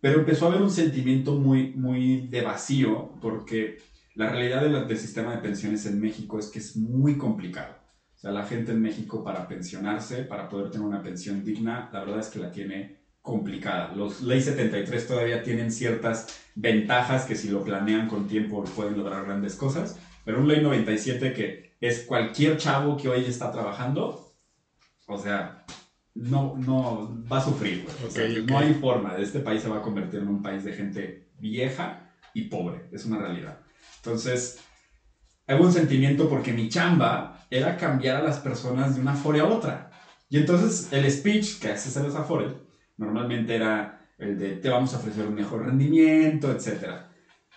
Pero 0.00 0.20
empezó 0.20 0.46
a 0.46 0.48
haber 0.48 0.62
un 0.62 0.70
sentimiento 0.70 1.32
muy, 1.32 1.72
muy 1.74 2.28
de 2.28 2.42
vacío 2.42 3.12
porque 3.20 3.78
la 4.14 4.30
realidad 4.30 4.62
del 4.62 4.98
sistema 4.98 5.34
de 5.34 5.42
pensiones 5.42 5.86
en 5.86 6.00
México 6.00 6.38
es 6.38 6.48
que 6.48 6.58
es 6.58 6.76
muy 6.76 7.18
complicado. 7.18 7.74
O 8.16 8.18
sea, 8.18 8.32
la 8.32 8.44
gente 8.44 8.72
en 8.72 8.82
México 8.82 9.24
para 9.24 9.48
pensionarse, 9.48 10.24
para 10.24 10.48
poder 10.48 10.70
tener 10.70 10.86
una 10.86 11.02
pensión 11.02 11.42
digna, 11.42 11.88
la 11.92 12.00
verdad 12.00 12.20
es 12.20 12.28
que 12.28 12.38
la 12.38 12.50
tiene 12.50 13.00
complicada. 13.22 13.92
Los 13.94 14.20
Ley 14.20 14.40
73 14.40 15.06
todavía 15.06 15.42
tienen 15.42 15.70
ciertas 15.70 16.26
ventajas 16.54 17.24
que 17.24 17.34
si 17.34 17.48
lo 17.48 17.64
planean 17.64 18.08
con 18.08 18.26
tiempo 18.26 18.64
pueden 18.64 18.96
lograr 18.96 19.24
grandes 19.24 19.54
cosas, 19.54 19.98
pero 20.24 20.40
un 20.40 20.48
Ley 20.48 20.62
97 20.62 21.32
que 21.32 21.76
es 21.80 22.04
cualquier 22.04 22.56
chavo 22.56 22.96
que 22.96 23.08
hoy 23.08 23.24
está 23.24 23.50
trabajando, 23.50 24.34
o 25.06 25.18
sea, 25.18 25.64
no, 26.14 26.56
no 26.56 27.24
va 27.30 27.38
a 27.38 27.44
sufrir, 27.44 27.86
No 28.46 28.58
hay 28.58 28.74
forma. 28.74 29.16
Este 29.16 29.40
país 29.40 29.62
se 29.62 29.68
va 29.68 29.78
a 29.78 29.82
convertir 29.82 30.20
en 30.20 30.28
un 30.28 30.42
país 30.42 30.64
de 30.64 30.72
gente 30.72 31.30
vieja 31.38 32.12
y 32.34 32.42
pobre. 32.42 32.88
Es 32.92 33.04
una 33.04 33.18
realidad. 33.18 33.60
Entonces, 33.96 34.58
hay 35.46 35.60
un 35.60 35.72
sentimiento 35.72 36.28
porque 36.28 36.52
mi 36.52 36.68
chamba 36.68 37.44
era 37.50 37.76
cambiar 37.76 38.16
a 38.16 38.22
las 38.22 38.38
personas 38.38 38.94
de 38.94 39.00
una 39.00 39.14
foria 39.14 39.42
a 39.42 39.48
otra. 39.48 39.90
Y 40.28 40.38
entonces 40.38 40.92
el 40.92 41.10
speech 41.10 41.58
que 41.58 41.70
haces 41.70 41.96
en 41.96 42.04
los 42.04 42.14
Afores 42.14 42.52
normalmente 42.96 43.56
era 43.56 44.06
el 44.18 44.38
de 44.38 44.56
te 44.56 44.68
vamos 44.68 44.94
a 44.94 44.98
ofrecer 44.98 45.26
un 45.26 45.34
mejor 45.34 45.64
rendimiento, 45.66 46.52
etc. 46.52 47.06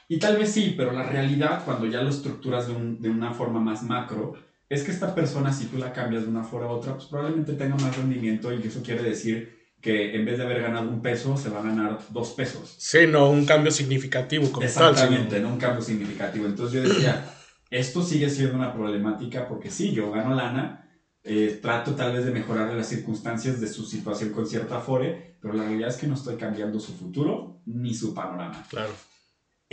Y 0.08 0.18
tal 0.18 0.38
vez 0.38 0.52
sí, 0.52 0.74
pero 0.76 0.92
la 0.92 1.04
realidad 1.04 1.64
cuando 1.66 1.86
ya 1.86 2.02
lo 2.02 2.10
estructuras 2.10 2.68
de, 2.68 2.74
de 2.74 3.10
una 3.10 3.32
forma 3.34 3.60
más 3.60 3.84
macro 3.84 4.34
es 4.74 4.84
que 4.84 4.92
esta 4.92 5.14
persona 5.14 5.52
si 5.54 5.66
tú 5.66 5.78
la 5.78 5.94
cambias 5.94 6.24
de 6.24 6.30
una 6.30 6.44
forma 6.44 6.68
a 6.68 6.72
otra, 6.72 6.94
pues 6.94 7.06
probablemente 7.06 7.54
tenga 7.54 7.76
más 7.76 7.96
rendimiento 7.96 8.54
y 8.54 8.68
eso 8.68 8.82
quiere 8.82 9.04
decir 9.04 9.64
que 9.82 10.16
en 10.16 10.24
vez 10.24 10.38
de 10.38 10.46
haber 10.46 10.62
ganado 10.62 10.90
un 10.90 11.02
peso, 11.02 11.36
se 11.36 11.50
va 11.50 11.60
a 11.60 11.64
ganar 11.64 12.00
dos 12.10 12.32
pesos. 12.32 12.74
Sí, 12.78 13.00
no 13.06 13.30
un 13.30 13.46
cambio 13.46 13.70
significativo 13.70 14.50
como 14.50 14.66
Exactamente, 14.66 15.42
no 15.42 15.50
un 15.50 15.58
cambio 15.58 15.82
significativo. 15.82 16.46
Entonces 16.46 16.84
yo 16.84 16.90
decía, 16.90 17.26
esto 17.70 18.02
sigue 18.02 18.30
siendo 18.30 18.56
una 18.56 18.74
problemática 18.74 19.46
porque 19.46 19.70
sí, 19.70 19.92
yo 19.92 20.10
gano 20.10 20.36
lana, 20.36 20.90
eh, 21.24 21.60
trato 21.62 21.96
tal 21.96 22.14
vez 22.14 22.26
de 22.26 22.32
mejorar 22.32 22.74
las 22.74 22.88
circunstancias 22.88 23.60
de 23.60 23.68
su 23.68 23.86
situación 23.86 24.30
con 24.30 24.48
cierta 24.48 24.78
Afore, 24.78 25.38
pero 25.42 25.54
la 25.54 25.64
realidad 25.64 25.90
es 25.90 25.98
que 25.98 26.08
no 26.08 26.16
estoy 26.16 26.38
cambiando 26.38 26.80
su 26.80 26.94
futuro 26.94 27.62
ni 27.66 27.94
su 27.94 28.14
panorama. 28.14 28.66
Claro. 28.70 28.92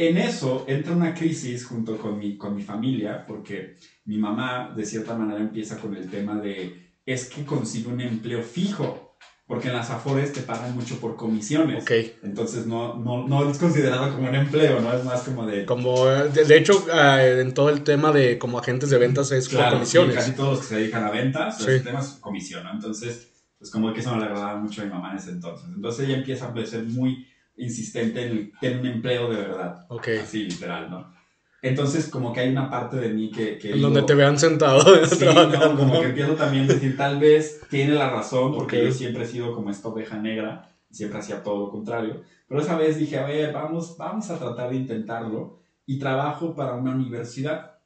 En 0.00 0.16
eso 0.16 0.64
entra 0.66 0.94
una 0.94 1.12
crisis 1.12 1.66
junto 1.66 1.98
con 1.98 2.18
mi, 2.18 2.38
con 2.38 2.56
mi 2.56 2.62
familia, 2.62 3.26
porque 3.26 3.76
mi 4.06 4.16
mamá 4.16 4.72
de 4.74 4.86
cierta 4.86 5.14
manera 5.14 5.40
empieza 5.40 5.76
con 5.78 5.94
el 5.94 6.08
tema 6.08 6.40
de, 6.40 6.94
es 7.04 7.28
que 7.28 7.44
consigo 7.44 7.90
un 7.90 8.00
empleo 8.00 8.42
fijo 8.42 9.18
porque 9.46 9.68
en 9.68 9.74
las 9.74 9.90
Afores 9.90 10.32
te 10.32 10.40
pagan 10.40 10.74
mucho 10.74 10.98
por 11.00 11.16
comisiones. 11.16 11.82
Ok. 11.82 11.90
Entonces 12.22 12.64
no, 12.64 12.94
no, 12.94 13.28
no 13.28 13.50
es 13.50 13.58
considerado 13.58 14.14
como 14.14 14.26
un 14.26 14.34
empleo, 14.36 14.80
¿no? 14.80 14.90
Es 14.94 15.04
más 15.04 15.20
como 15.22 15.44
de... 15.44 15.66
Como, 15.66 16.06
de, 16.06 16.56
hecho, 16.56 16.86
ah, 16.90 17.22
en 17.22 17.52
todo 17.52 17.68
el 17.68 17.82
tema 17.82 18.10
de 18.10 18.38
como 18.38 18.58
agentes 18.58 18.88
de 18.88 18.96
ventas 18.96 19.30
es 19.32 19.50
claro, 19.50 19.64
por 19.64 19.78
comisiones. 19.80 20.14
casi 20.14 20.32
todos 20.32 20.50
los 20.50 20.60
que 20.60 20.66
se 20.66 20.76
dedican 20.76 21.04
a 21.04 21.10
ventas, 21.10 21.58
sí. 21.58 21.72
el 21.72 21.82
tema 21.82 22.00
es 22.00 22.06
comisión, 22.20 22.64
¿no? 22.64 22.72
Entonces, 22.72 23.28
pues 23.58 23.70
como 23.70 23.92
que 23.92 24.00
eso 24.00 24.12
no 24.12 24.18
le 24.18 24.24
agradaba 24.24 24.56
mucho 24.56 24.80
a 24.80 24.84
mi 24.86 24.90
mamá 24.92 25.10
en 25.10 25.18
ese 25.18 25.32
entonces. 25.32 25.68
Entonces 25.74 26.08
ella 26.08 26.16
empieza 26.16 26.46
a 26.46 26.64
ser 26.64 26.84
muy 26.84 27.26
insistente 27.60 28.52
en 28.62 28.78
un 28.78 28.86
empleo 28.86 29.30
de 29.30 29.36
verdad. 29.36 29.86
Ok. 29.88 30.08
Así, 30.22 30.44
literal, 30.44 30.90
¿no? 30.90 31.20
Entonces, 31.62 32.08
como 32.08 32.32
que 32.32 32.40
hay 32.40 32.50
una 32.50 32.70
parte 32.70 32.96
de 32.96 33.10
mí 33.10 33.30
que... 33.30 33.58
que 33.58 33.72
en 33.72 33.82
donde 33.82 34.02
te 34.02 34.14
vean 34.14 34.38
sentado. 34.38 34.80
Sí, 35.06 35.26
no, 35.26 35.76
como 35.76 36.00
que 36.00 36.06
empiezo 36.06 36.34
también 36.34 36.64
a 36.64 36.74
decir, 36.74 36.96
tal 36.96 37.18
vez 37.18 37.60
tiene 37.68 37.94
la 37.94 38.10
razón, 38.10 38.54
porque 38.54 38.78
okay. 38.78 38.88
yo 38.88 38.94
siempre 38.94 39.24
he 39.24 39.26
sido 39.26 39.54
como 39.54 39.70
esta 39.70 39.88
oveja 39.88 40.16
negra, 40.16 40.74
siempre 40.90 41.18
hacía 41.18 41.42
todo 41.42 41.66
lo 41.66 41.70
contrario. 41.70 42.22
Pero 42.48 42.62
esa 42.62 42.76
vez 42.78 42.98
dije, 42.98 43.18
a 43.18 43.26
ver, 43.26 43.52
vamos, 43.52 43.96
vamos 43.98 44.30
a 44.30 44.38
tratar 44.38 44.70
de 44.70 44.76
intentarlo. 44.76 45.60
Y 45.84 45.98
trabajo 45.98 46.54
para 46.54 46.74
una 46.74 46.92
universidad. 46.92 47.78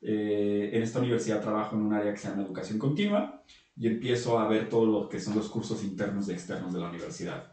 Eh, 0.00 0.70
en 0.72 0.82
esta 0.82 0.98
universidad 0.98 1.40
trabajo 1.40 1.76
en 1.76 1.82
un 1.82 1.92
área 1.92 2.12
que 2.12 2.18
se 2.18 2.28
llama 2.28 2.42
educación 2.42 2.76
continua 2.76 3.44
y 3.76 3.86
empiezo 3.86 4.36
a 4.38 4.48
ver 4.48 4.68
todo 4.68 4.84
lo 4.84 5.08
que 5.08 5.20
son 5.20 5.36
los 5.36 5.48
cursos 5.48 5.84
internos 5.84 6.28
y 6.28 6.32
externos 6.32 6.72
de 6.74 6.80
la 6.80 6.88
universidad. 6.88 7.51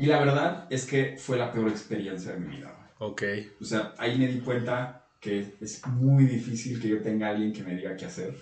Y 0.00 0.06
la 0.06 0.18
verdad 0.18 0.66
es 0.70 0.86
que 0.86 1.16
fue 1.18 1.36
la 1.36 1.52
peor 1.52 1.68
experiencia 1.68 2.32
de 2.32 2.38
mi 2.38 2.56
vida. 2.56 2.74
Ok. 3.00 3.22
O 3.60 3.64
sea, 3.66 3.92
ahí 3.98 4.18
me 4.18 4.28
di 4.28 4.40
cuenta 4.40 5.04
que 5.20 5.56
es 5.60 5.86
muy 5.88 6.24
difícil 6.24 6.80
que 6.80 6.88
yo 6.88 7.02
tenga 7.02 7.28
alguien 7.28 7.52
que 7.52 7.62
me 7.62 7.74
diga 7.74 7.94
qué 7.94 8.06
hacer. 8.06 8.34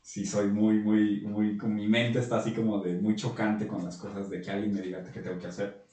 Si 0.00 0.26
soy 0.26 0.48
muy, 0.48 0.80
muy, 0.80 1.20
muy, 1.20 1.56
con 1.56 1.72
mi 1.72 1.86
mente 1.86 2.18
está 2.18 2.38
así 2.38 2.50
como 2.50 2.82
de 2.82 2.94
muy 2.94 3.14
chocante 3.14 3.68
con 3.68 3.84
las 3.84 3.96
cosas 3.96 4.28
de 4.28 4.40
que 4.40 4.50
alguien 4.50 4.74
me 4.74 4.80
diga 4.80 5.04
qué 5.04 5.20
tengo 5.20 5.38
que 5.38 5.46
hacer. 5.46 5.84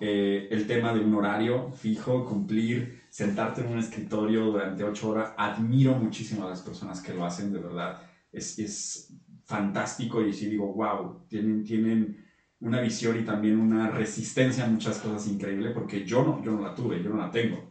Eh, 0.00 0.48
el 0.50 0.66
tema 0.66 0.94
de 0.94 1.00
un 1.00 1.14
horario 1.16 1.70
fijo, 1.72 2.24
cumplir, 2.24 3.02
sentarte 3.10 3.60
en 3.60 3.66
un 3.66 3.78
escritorio 3.78 4.46
durante 4.46 4.84
ocho 4.84 5.10
horas, 5.10 5.34
admiro 5.36 5.92
muchísimo 5.96 6.46
a 6.46 6.48
las 6.48 6.62
personas 6.62 7.02
que 7.02 7.12
lo 7.12 7.26
hacen, 7.26 7.52
de 7.52 7.58
verdad. 7.58 8.00
Es, 8.32 8.58
es 8.58 9.12
fantástico 9.44 10.22
y 10.22 10.32
sí 10.32 10.46
digo, 10.46 10.72
wow, 10.72 11.26
tienen, 11.28 11.62
tienen 11.62 12.21
una 12.62 12.80
visión 12.80 13.18
y 13.18 13.24
también 13.24 13.58
una 13.58 13.90
resistencia 13.90 14.64
a 14.64 14.68
muchas 14.68 14.98
cosas 14.98 15.28
increíble 15.28 15.70
porque 15.70 16.04
yo 16.04 16.22
no, 16.22 16.42
yo 16.42 16.52
no 16.52 16.62
la 16.62 16.74
tuve, 16.74 17.02
yo 17.02 17.10
no 17.10 17.18
la 17.18 17.30
tengo. 17.30 17.62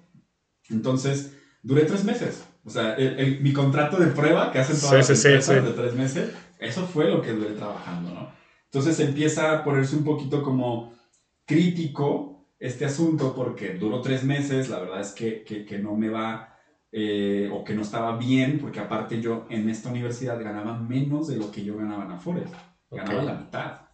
Entonces, 0.70 1.38
duré 1.64 1.84
tres 1.84 2.04
meses. 2.04 2.46
O 2.64 2.70
sea, 2.70 2.94
el, 2.96 3.20
el, 3.20 3.42
mi 3.42 3.54
contrato 3.54 3.98
de 3.98 4.08
prueba 4.08 4.52
que 4.52 4.60
hacen 4.60 4.80
todas 4.80 5.06
sí, 5.06 5.14
las 5.14 5.20
sí, 5.20 5.28
empresas 5.28 5.64
sí, 5.64 5.66
de 5.66 5.74
tres 5.74 5.96
meses, 5.96 6.32
eso 6.60 6.86
fue 6.86 7.10
lo 7.10 7.22
que 7.22 7.32
duré 7.34 7.54
trabajando, 7.54 8.12
¿no? 8.12 8.30
Entonces 8.66 9.00
empieza 9.00 9.52
a 9.52 9.64
ponerse 9.64 9.96
un 9.96 10.04
poquito 10.04 10.44
como 10.44 10.94
crítico 11.46 12.48
este 12.60 12.86
asunto 12.86 13.34
porque 13.34 13.74
duró 13.74 14.02
tres 14.02 14.24
meses, 14.24 14.70
la 14.70 14.80
verdad 14.80 15.02
es 15.02 15.12
que, 15.12 15.44
que, 15.44 15.66
que 15.66 15.80
no 15.80 15.96
me 15.96 16.10
va 16.10 16.56
eh, 16.92 17.50
o 17.52 17.64
que 17.64 17.74
no 17.74 17.82
estaba 17.82 18.18
bien, 18.18 18.60
porque 18.60 18.80
aparte 18.80 19.20
yo 19.20 19.46
en 19.50 19.70
esta 19.70 19.90
universidad 19.90 20.42
ganaba 20.42 20.78
menos 20.78 21.28
de 21.28 21.38
lo 21.38 21.50
que 21.50 21.64
yo 21.64 21.76
ganaba 21.76 22.06
en 22.06 22.12
Afores, 22.12 22.50
ganaba 22.90 23.24
la 23.24 23.34
mitad. 23.34 23.91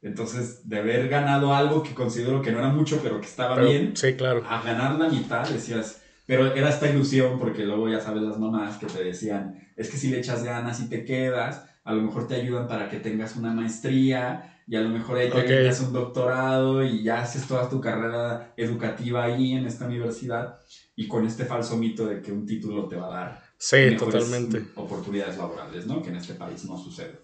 Entonces, 0.00 0.68
de 0.68 0.78
haber 0.78 1.08
ganado 1.08 1.54
algo 1.54 1.82
que 1.82 1.94
considero 1.94 2.40
que 2.40 2.52
no 2.52 2.58
era 2.60 2.68
mucho, 2.68 3.00
pero 3.02 3.20
que 3.20 3.26
estaba 3.26 3.56
Pero- 3.56 3.68
bien, 3.68 3.96
Sí, 3.96 4.14
claro. 4.14 4.44
a 4.48 4.62
ganar 4.62 4.94
la 4.98 5.08
mitad 5.08 5.48
decías, 5.48 6.00
pero 6.26 6.52
era 6.54 6.68
esta 6.68 6.88
ilusión 6.88 7.38
porque 7.38 7.64
luego 7.64 7.88
ya 7.88 8.00
sabes 8.00 8.22
las 8.22 8.38
mamás 8.38 8.76
que 8.78 8.86
te 8.86 9.02
decían, 9.02 9.66
es 9.76 9.90
que 9.90 9.96
si 9.96 10.08
le 10.10 10.18
echas 10.18 10.44
ganas 10.44 10.78
y 10.80 10.88
te 10.88 11.04
quedas, 11.04 11.64
a 11.84 11.92
lo 11.94 12.02
mejor 12.02 12.28
te 12.28 12.36
ayudan 12.36 12.68
para 12.68 12.88
que 12.90 12.98
tengas 13.00 13.34
una 13.36 13.52
maestría 13.52 14.54
y 14.68 14.76
a 14.76 14.82
lo 14.82 14.90
mejor 14.90 15.16
ahí 15.18 15.30
te 15.30 15.38
Ok. 15.40 15.46
tengas 15.46 15.80
un 15.80 15.92
doctorado 15.92 16.84
y 16.84 17.02
ya 17.02 17.22
haces 17.22 17.46
toda 17.48 17.68
tu 17.68 17.80
carrera 17.80 18.52
educativa 18.56 19.24
ahí 19.24 19.52
en 19.54 19.66
esta 19.66 19.86
universidad 19.86 20.58
y 20.94 21.08
con 21.08 21.26
este 21.26 21.44
falso 21.46 21.76
mito 21.76 22.06
de 22.06 22.20
que 22.20 22.30
un 22.30 22.44
título 22.46 22.86
te 22.86 22.96
va 22.96 23.06
a 23.06 23.10
dar 23.20 23.42
Sí, 23.56 23.96
totalmente. 23.98 24.64
oportunidades 24.76 25.38
laborales, 25.38 25.86
¿no? 25.86 26.02
Que 26.02 26.10
en 26.10 26.16
este 26.16 26.34
país 26.34 26.64
no 26.66 26.76
sucede. 26.78 27.18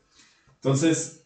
Entonces, 0.54 1.23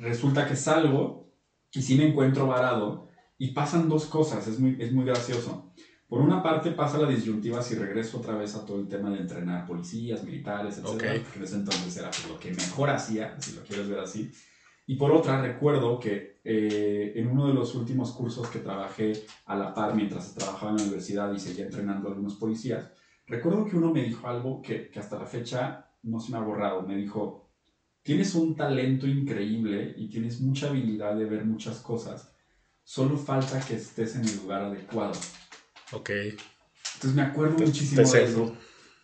resulta 0.00 0.46
que 0.46 0.56
salgo 0.56 1.32
y 1.72 1.82
sí 1.82 1.96
me 1.96 2.08
encuentro 2.08 2.46
varado 2.46 3.08
y 3.38 3.52
pasan 3.52 3.88
dos 3.88 4.06
cosas, 4.06 4.46
es 4.46 4.58
muy, 4.58 4.76
es 4.80 4.92
muy 4.92 5.04
gracioso. 5.04 5.72
Por 6.08 6.20
una 6.20 6.42
parte 6.42 6.70
pasa 6.70 6.98
la 6.98 7.08
disyuntiva 7.08 7.60
si 7.62 7.74
regreso 7.74 8.18
otra 8.18 8.36
vez 8.36 8.54
a 8.54 8.64
todo 8.64 8.78
el 8.78 8.88
tema 8.88 9.10
de 9.10 9.18
entrenar 9.18 9.66
policías, 9.66 10.22
militares, 10.22 10.78
etc. 10.78 10.86
Ok. 10.86 11.02
Porque 11.22 11.38
en 11.38 11.42
ese 11.42 11.56
entonces 11.56 11.96
era 11.96 12.10
pues, 12.10 12.28
lo 12.28 12.38
que 12.38 12.52
mejor 12.52 12.90
hacía, 12.90 13.40
si 13.40 13.56
lo 13.56 13.62
quieres 13.62 13.88
ver 13.88 13.98
así. 13.98 14.30
Y 14.86 14.94
por 14.94 15.10
otra, 15.10 15.42
recuerdo 15.42 15.98
que 15.98 16.40
eh, 16.44 17.12
en 17.16 17.26
uno 17.26 17.48
de 17.48 17.54
los 17.54 17.74
últimos 17.74 18.12
cursos 18.12 18.48
que 18.48 18.60
trabajé 18.60 19.14
a 19.46 19.56
la 19.56 19.74
par 19.74 19.96
mientras 19.96 20.32
trabajaba 20.32 20.70
en 20.70 20.76
la 20.76 20.82
universidad 20.84 21.32
y 21.32 21.40
seguía 21.40 21.64
entrenando 21.64 22.06
a 22.06 22.12
algunos 22.12 22.36
policías, 22.36 22.92
recuerdo 23.26 23.64
que 23.64 23.76
uno 23.76 23.92
me 23.92 24.04
dijo 24.04 24.28
algo 24.28 24.62
que, 24.62 24.88
que 24.88 25.00
hasta 25.00 25.18
la 25.18 25.26
fecha 25.26 25.90
no 26.04 26.20
se 26.20 26.30
me 26.30 26.38
ha 26.38 26.42
borrado. 26.42 26.82
Me 26.82 26.94
dijo, 26.94 27.45
tienes 28.06 28.34
un 28.34 28.56
talento 28.56 29.06
increíble 29.06 29.92
y 29.98 30.08
tienes 30.08 30.40
mucha 30.40 30.68
habilidad 30.68 31.14
de 31.16 31.24
ver 31.26 31.44
muchas 31.44 31.78
cosas, 31.80 32.30
solo 32.84 33.18
falta 33.18 33.60
que 33.60 33.74
estés 33.74 34.14
en 34.16 34.24
el 34.24 34.36
lugar 34.36 34.62
adecuado. 34.62 35.12
Ok. 35.92 36.10
Entonces 36.10 37.14
me 37.14 37.22
acuerdo 37.22 37.58
muchísimo 37.58 38.10
te 38.10 38.18
de 38.18 38.24
eso. 38.24 38.56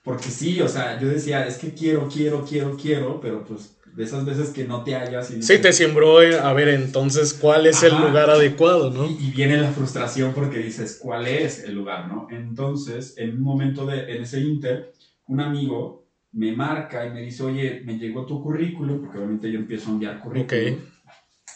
Porque 0.04 0.30
sí, 0.30 0.60
o 0.60 0.68
sea, 0.68 1.00
yo 1.00 1.08
decía, 1.08 1.46
es 1.46 1.58
que 1.58 1.74
quiero, 1.74 2.08
quiero, 2.08 2.44
quiero, 2.44 2.76
quiero, 2.76 3.20
pero 3.20 3.44
pues 3.44 3.76
de 3.94 4.04
esas 4.04 4.24
veces 4.24 4.50
que 4.50 4.64
no 4.64 4.82
te 4.82 4.94
hallas 4.96 5.30
y 5.30 5.34
Sí, 5.34 5.38
dices- 5.40 5.62
te 5.62 5.72
sembró, 5.72 6.22
en- 6.22 6.34
a 6.40 6.52
ver, 6.52 6.68
entonces, 6.68 7.34
¿cuál 7.34 7.66
es 7.66 7.82
el 7.82 7.92
Ajá. 7.92 8.08
lugar 8.08 8.30
adecuado, 8.30 8.90
no? 8.90 9.06
Y, 9.06 9.12
y 9.28 9.30
viene 9.30 9.58
la 9.58 9.70
frustración 9.70 10.32
porque 10.32 10.58
dices, 10.58 10.98
¿cuál 11.00 11.26
es 11.28 11.62
el 11.64 11.74
lugar, 11.74 12.08
no? 12.08 12.26
Entonces, 12.30 13.14
en 13.16 13.36
un 13.36 13.42
momento 13.42 13.84
de, 13.86 14.16
en 14.16 14.22
ese 14.22 14.40
inter, 14.40 14.92
un 15.28 15.40
amigo 15.40 16.01
me 16.32 16.52
marca 16.52 17.06
y 17.06 17.10
me 17.10 17.20
dice, 17.20 17.42
oye, 17.42 17.82
me 17.84 17.98
llegó 17.98 18.26
tu 18.26 18.42
currículum, 18.42 19.00
porque 19.00 19.18
obviamente 19.18 19.50
yo 19.50 19.58
empiezo 19.58 19.90
a 19.90 19.92
enviar 19.92 20.20
currículum. 20.20 20.74
Ok. 20.74 20.92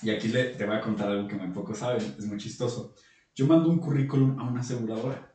Y 0.02 0.10
aquí 0.10 0.28
le, 0.28 0.44
te 0.44 0.66
voy 0.66 0.76
a 0.76 0.80
contar 0.80 1.08
algo 1.08 1.26
que 1.26 1.36
muy 1.36 1.48
pocos 1.48 1.78
saben, 1.78 2.02
es 2.18 2.26
muy 2.26 2.36
chistoso. 2.36 2.94
Yo 3.34 3.46
mando 3.46 3.70
un 3.70 3.78
currículum 3.78 4.38
a 4.38 4.44
una 4.44 4.60
aseguradora, 4.60 5.34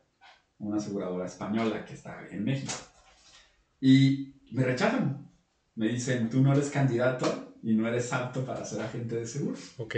una 0.60 0.77
aseguradora 0.77 1.25
española 1.25 1.83
que 1.83 1.93
está 1.93 2.27
en 2.29 2.43
México. 2.43 2.74
Y 3.79 4.36
me 4.51 4.63
rechazan. 4.63 5.29
Me 5.75 5.88
dicen, 5.88 6.29
tú 6.29 6.41
no 6.41 6.53
eres 6.53 6.69
candidato 6.69 7.55
y 7.63 7.74
no 7.74 7.88
eres 7.88 8.12
apto 8.13 8.45
para 8.45 8.65
ser 8.65 8.81
agente 8.81 9.15
de 9.15 9.25
seguros. 9.25 9.74
Ok. 9.77 9.95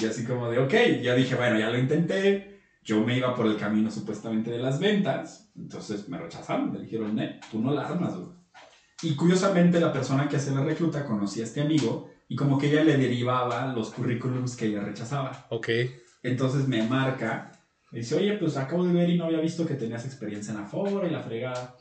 Y 0.00 0.06
así 0.06 0.24
como 0.24 0.50
de, 0.50 0.58
ok, 0.58 0.72
ya 1.02 1.14
dije, 1.14 1.34
bueno, 1.34 1.58
ya 1.58 1.70
lo 1.70 1.78
intenté, 1.78 2.60
yo 2.82 3.04
me 3.04 3.16
iba 3.16 3.34
por 3.34 3.46
el 3.46 3.56
camino 3.56 3.90
supuestamente 3.90 4.50
de 4.50 4.58
las 4.58 4.80
ventas, 4.80 5.52
entonces 5.54 6.08
me 6.08 6.18
rechazaron, 6.18 6.72
me 6.72 6.80
dijeron, 6.80 7.20
tú 7.50 7.60
no 7.60 7.74
la 7.74 7.86
armas, 7.86 8.16
güey". 8.16 8.39
Y 9.02 9.14
curiosamente 9.14 9.80
la 9.80 9.92
persona 9.92 10.28
que 10.28 10.36
hace 10.36 10.50
la 10.50 10.62
recluta 10.62 11.04
conocía 11.04 11.42
a 11.42 11.46
este 11.46 11.60
amigo 11.60 12.10
y 12.28 12.36
como 12.36 12.58
que 12.58 12.70
ella 12.70 12.84
le 12.84 12.96
derivaba 12.96 13.72
los 13.72 13.90
currículums 13.90 14.56
que 14.56 14.66
ella 14.66 14.82
rechazaba. 14.82 15.46
Ok. 15.50 15.68
Entonces 16.22 16.68
me 16.68 16.82
marca, 16.82 17.50
me 17.92 18.00
dice, 18.00 18.14
oye, 18.16 18.34
pues 18.34 18.56
acabo 18.56 18.86
de 18.86 18.92
ver 18.92 19.08
y 19.08 19.16
no 19.16 19.24
había 19.24 19.40
visto 19.40 19.66
que 19.66 19.74
tenías 19.74 20.04
experiencia 20.04 20.52
en 20.52 20.60
Afora 20.60 21.08
y 21.08 21.10
la 21.10 21.22
fregada. 21.22 21.76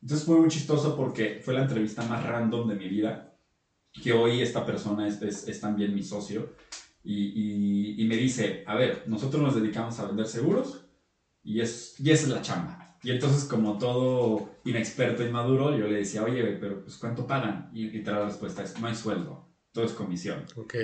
Entonces 0.00 0.26
fue 0.26 0.38
muy 0.38 0.48
chistoso 0.48 0.96
porque 0.96 1.40
fue 1.44 1.54
la 1.54 1.62
entrevista 1.62 2.02
más 2.06 2.24
random 2.24 2.68
de 2.68 2.74
mi 2.76 2.88
vida, 2.88 3.36
que 4.02 4.12
hoy 4.12 4.42
esta 4.42 4.66
persona 4.66 5.06
es, 5.06 5.22
es, 5.22 5.48
es 5.48 5.60
también 5.60 5.94
mi 5.94 6.02
socio, 6.02 6.54
y, 7.04 7.94
y, 7.96 8.02
y 8.02 8.06
me 8.06 8.16
dice, 8.16 8.64
a 8.66 8.74
ver, 8.74 9.04
nosotros 9.06 9.42
nos 9.42 9.54
dedicamos 9.54 9.98
a 9.98 10.06
vender 10.06 10.26
seguros 10.26 10.86
y, 11.42 11.60
es, 11.60 12.00
y 12.00 12.10
esa 12.10 12.24
es 12.24 12.32
la 12.32 12.42
chamba. 12.42 12.83
Y 13.04 13.10
entonces 13.10 13.44
como 13.44 13.78
todo 13.78 14.50
inexperto 14.64 15.24
y 15.24 15.30
maduro, 15.30 15.76
yo 15.76 15.86
le 15.86 15.98
decía, 15.98 16.24
oye, 16.24 16.42
pero 16.60 16.82
pues 16.82 16.96
¿cuánto 16.96 17.26
pagan? 17.26 17.70
Y, 17.74 17.86
y 17.96 18.02
la 18.02 18.24
respuesta 18.24 18.62
es, 18.62 18.80
no 18.80 18.86
hay 18.86 18.94
sueldo. 18.94 19.46
todo 19.72 19.84
es 19.84 19.92
comisión. 19.92 20.44
Ok. 20.56 20.74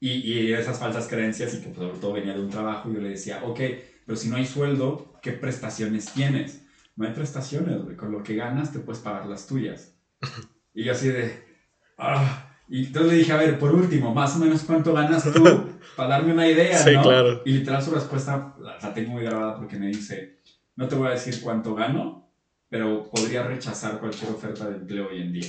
Y, 0.00 0.10
y 0.10 0.52
esas 0.52 0.78
falsas 0.78 1.06
creencias 1.06 1.54
y 1.54 1.60
que 1.60 1.68
pues, 1.68 1.78
sobre 1.78 1.98
todo 2.00 2.12
venía 2.14 2.34
de 2.34 2.40
un 2.40 2.50
trabajo, 2.50 2.90
yo 2.92 3.00
le 3.00 3.10
decía, 3.10 3.42
ok, 3.44 3.60
pero 4.04 4.16
si 4.16 4.28
no 4.28 4.36
hay 4.36 4.46
sueldo, 4.46 5.14
¿qué 5.22 5.30
prestaciones 5.32 6.06
tienes? 6.12 6.66
No 6.96 7.06
hay 7.06 7.12
prestaciones, 7.12 7.82
güey, 7.84 7.96
con 7.96 8.10
lo 8.10 8.22
que 8.24 8.34
ganas 8.34 8.72
te 8.72 8.80
puedes 8.80 9.00
pagar 9.00 9.26
las 9.26 9.46
tuyas. 9.46 9.94
Y 10.74 10.84
yo 10.84 10.92
así 10.92 11.08
de, 11.08 11.44
ah, 11.98 12.48
y 12.66 12.86
entonces 12.86 13.12
le 13.12 13.18
dije, 13.18 13.32
a 13.32 13.36
ver, 13.36 13.58
por 13.58 13.74
último, 13.74 14.14
más 14.14 14.34
o 14.36 14.38
menos 14.38 14.62
cuánto 14.62 14.94
ganas 14.94 15.30
tú 15.30 15.44
para 15.96 16.08
darme 16.08 16.32
una 16.32 16.48
idea, 16.48 16.78
Sí, 16.82 16.92
¿no? 16.94 17.02
claro. 17.02 17.42
Y 17.44 17.52
literal 17.52 17.82
su 17.82 17.90
respuesta 17.90 18.54
la, 18.58 18.78
la 18.80 18.94
tengo 18.94 19.10
muy 19.12 19.22
grabada 19.22 19.56
porque 19.58 19.76
me 19.78 19.88
dice, 19.88 20.40
no 20.76 20.88
te 20.88 20.94
voy 20.94 21.08
a 21.08 21.12
decir 21.12 21.40
cuánto 21.40 21.74
gano, 21.74 22.26
pero 22.68 23.02
podría 23.04 23.42
rechazar 23.42 24.00
cualquier 24.00 24.30
oferta 24.30 24.68
de 24.68 24.76
empleo 24.76 25.08
hoy 25.08 25.20
en 25.20 25.32
día. 25.32 25.48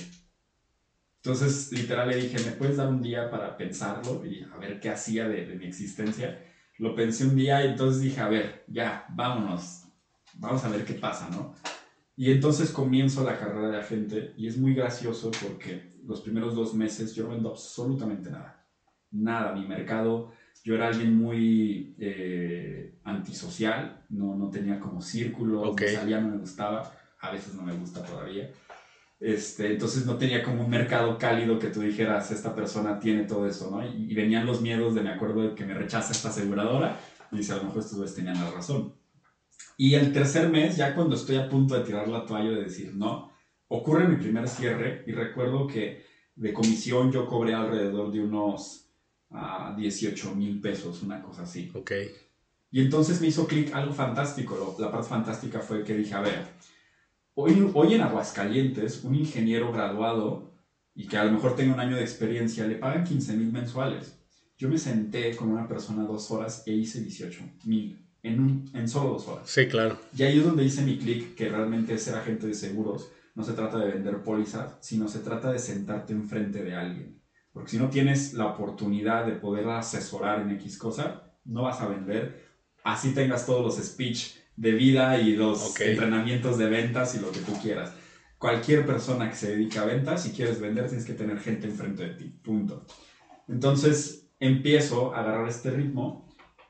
Entonces, 1.24 1.72
literal 1.72 2.10
le 2.10 2.18
dije, 2.18 2.38
¿me 2.44 2.52
puedes 2.52 2.76
dar 2.76 2.90
un 2.90 3.02
día 3.02 3.30
para 3.30 3.56
pensarlo 3.56 4.26
y 4.26 4.44
a 4.44 4.58
ver 4.58 4.78
qué 4.82 4.90
hacía 4.90 5.26
de, 5.30 5.56
mi 5.56 5.66
existencia? 5.66 6.38
Lo 6.80 6.94
pensé 6.94 7.26
un 7.26 7.36
día 7.36 7.64
y 7.64 7.70
entonces 7.70 8.02
dije, 8.02 8.20
a 8.20 8.28
ver, 8.28 8.66
ya, 8.68 9.06
vámonos, 9.08 9.84
vamos 10.34 10.66
a 10.66 10.70
ver 10.70 10.84
qué 10.84 10.96
pasa, 10.96 11.30
¿no? 11.30 11.54
Y 12.18 12.30
entonces 12.30 12.72
comienzo 12.72 13.24
la 13.24 13.38
carrera 13.38 13.70
de 13.70 13.78
agente 13.78 14.34
y 14.36 14.48
es 14.48 14.58
muy 14.58 14.74
gracioso 14.74 15.32
porque 15.42 15.94
los 16.06 16.20
primeros 16.20 16.56
dos 16.56 16.74
meses 16.74 17.16
yo 17.16 17.24
no 17.24 17.30
vendo 17.30 17.50
absolutamente 17.50 18.30
nada. 18.30 18.62
Nada, 19.10 19.54
mi 19.54 19.66
mercado, 19.66 20.30
yo 20.64 20.76
era 20.76 20.88
alguien 20.88 21.18
muy 21.18 21.96
eh, 22.00 22.96
antisocial, 23.04 24.06
no, 24.10 24.36
no 24.36 24.50
tenía 24.50 24.80
como 24.80 25.02
círculos, 25.02 25.70
Ok. 25.70 25.82
no 25.82 25.88
salía, 25.88 26.22
no 26.22 26.30
me 26.30 26.38
gustaba, 26.38 26.90
a 27.20 27.32
veces 27.32 27.54
no 27.56 27.64
me 27.64 27.74
gusta 27.74 28.02
todavía. 28.04 28.50
Este, 29.20 29.72
entonces 29.72 30.06
no 30.06 30.18
tenía 30.18 30.42
como 30.44 30.64
un 30.64 30.70
mercado 30.70 31.18
cálido 31.18 31.60
que 31.60 31.68
tú 31.70 31.82
dijeras, 31.82 32.32
esta 32.32 32.54
persona 32.56 33.00
tiene 33.00 33.24
todo 33.24 33.46
eso, 33.46 33.70
¿no? 33.72 33.86
Y, 33.86 34.12
y 34.12 34.16
venían 34.16 34.46
los 34.46 34.62
miedos 34.62 34.94
de, 34.96 35.02
me 35.02 35.12
acuerdo, 35.12 35.42
de 35.42 35.56
que 35.56 35.66
me 35.66 35.74
rechaza 35.74 36.12
esta 36.12 36.30
aseguradora, 36.30 36.98
y 37.32 37.38
dice, 37.38 37.54
a 37.54 37.58
lo 37.58 37.64
mejor 37.64 37.80
estos 37.80 37.98
güeyes 37.98 38.16
tenían 38.16 38.36
la 38.36 38.52
razón. 38.52 38.94
Y 39.78 39.96
el 39.96 40.12
tercer 40.12 40.50
mes, 40.50 40.78
ya 40.78 40.94
cuando 40.94 41.16
estoy 41.16 41.38
a 41.38 41.50
punto 41.50 41.76
de 41.76 41.84
tirar 41.84 42.08
la 42.08 42.26
toalla 42.26 42.52
de 42.52 42.64
decir 42.64 42.94
no, 42.96 43.32
ocurre 43.68 44.08
mi 44.08 44.18
primer 44.18 44.48
cierre 44.48 45.04
y 45.08 45.12
recuerdo 45.14 45.66
que 45.68 46.04
de 46.36 46.54
comisión 46.54 47.12
yo 47.12 47.26
cobré 47.26 47.54
alrededor 47.54 48.12
de 48.12 48.22
unos 48.22 48.83
ah, 49.34 49.74
18 49.78 50.34
mil 50.36 50.62
pesos, 50.62 51.02
una 51.04 51.22
cosa 51.22 51.44
así. 51.44 51.72
Ok. 51.74 51.92
Y 52.72 52.82
entonces 52.82 53.22
me 53.22 53.28
hizo 53.28 53.46
clic 53.48 53.74
algo 53.76 53.94
fantástico. 53.94 54.56
Lo- 54.56 54.84
La 54.84 54.92
parte 54.92 55.10
fantástica 55.10 55.60
fue 55.60 55.84
que 55.84 55.96
dije, 55.96 56.14
a 56.16 56.22
ver, 56.22 56.46
hoy, 57.36 57.70
hoy 57.74 57.94
en 57.94 58.02
Aguascalientes, 58.02 59.04
un 59.04 59.16
ingeniero 59.16 59.72
graduado 59.72 60.52
y 60.96 61.08
que 61.08 61.18
a 61.18 61.26
lo 61.26 61.32
mejor 61.32 61.56
tenga 61.56 61.74
un 61.74 61.80
año 61.80 61.96
de 61.96 62.02
experiencia, 62.04 62.66
le 62.68 62.76
pagan 62.76 63.04
15 63.04 63.34
mil 63.36 63.52
mensuales. 63.52 64.20
Yo 64.58 64.70
me 64.70 64.78
senté 64.78 65.36
con 65.36 65.50
una 65.50 65.68
persona 65.68 66.04
dos 66.04 66.30
horas 66.32 66.64
e 66.66 66.74
hice 66.74 67.02
18 67.02 67.44
mil 67.66 68.08
en, 68.22 68.40
un- 68.40 68.70
en 68.74 68.88
solo 68.88 69.10
dos 69.12 69.28
horas. 69.28 69.50
Sí, 69.50 69.68
claro. 69.68 69.98
Y 70.16 70.24
ahí 70.24 70.38
es 70.40 70.46
donde 70.46 70.64
hice 70.64 70.84
mi 70.84 70.98
clic, 70.98 71.36
que 71.36 71.50
realmente 71.50 71.96
es 71.96 72.04
ser 72.04 72.16
agente 72.16 72.48
de 72.48 72.54
seguros. 72.54 73.10
No 73.36 73.44
se 73.44 73.54
trata 73.54 73.80
de 73.80 73.92
vender 73.92 74.18
pólizas, 74.22 74.78
sino 74.80 75.08
se 75.08 75.20
trata 75.20 75.52
de 75.52 75.58
sentarte 75.60 76.14
enfrente 76.14 76.64
de 76.64 76.76
alguien. 76.76 77.20
Porque 77.54 77.70
si 77.70 77.78
no 77.78 77.90
tienes 77.90 78.34
la 78.34 78.48
oportunidad 78.48 79.26
de 79.26 79.34
poder 79.34 79.70
asesorar 79.70 80.42
en 80.42 80.52
X 80.52 80.78
cosa, 80.78 81.32
no 81.46 81.62
vas 81.62 81.82
a 81.82 81.88
vender. 81.88 82.44
Así 82.84 83.14
tengas 83.14 83.46
todos 83.46 83.62
los 83.64 83.86
speech 83.86 84.32
de 84.56 84.72
vida 84.72 85.18
y 85.20 85.36
los 85.36 85.72
Ok. 85.72 85.82
entrenamientos 85.82 86.58
de 86.58 86.68
ventas 86.68 87.16
y 87.16 87.20
lo 87.20 87.32
que 87.32 87.40
tú 87.40 87.54
quieras. 87.62 87.94
Cualquier 88.40 88.86
persona 88.86 89.30
que 89.30 89.36
se 89.36 89.52
dedica 89.52 89.84
a 89.84 89.86
ventas, 89.86 90.24
si 90.24 90.32
quieres 90.32 90.60
vender, 90.60 90.88
tienes 90.88 91.06
que 91.06 91.14
tener 91.14 91.40
gente 91.40 91.68
enfrente 91.68 92.04
de 92.04 92.16
ti. 92.16 92.26
Punto. 92.44 92.86
Entonces 93.48 94.28
empiezo 94.40 95.14
a 95.14 95.20
agarrar 95.20 95.48
este 95.48 95.70
ritmo 95.70 96.28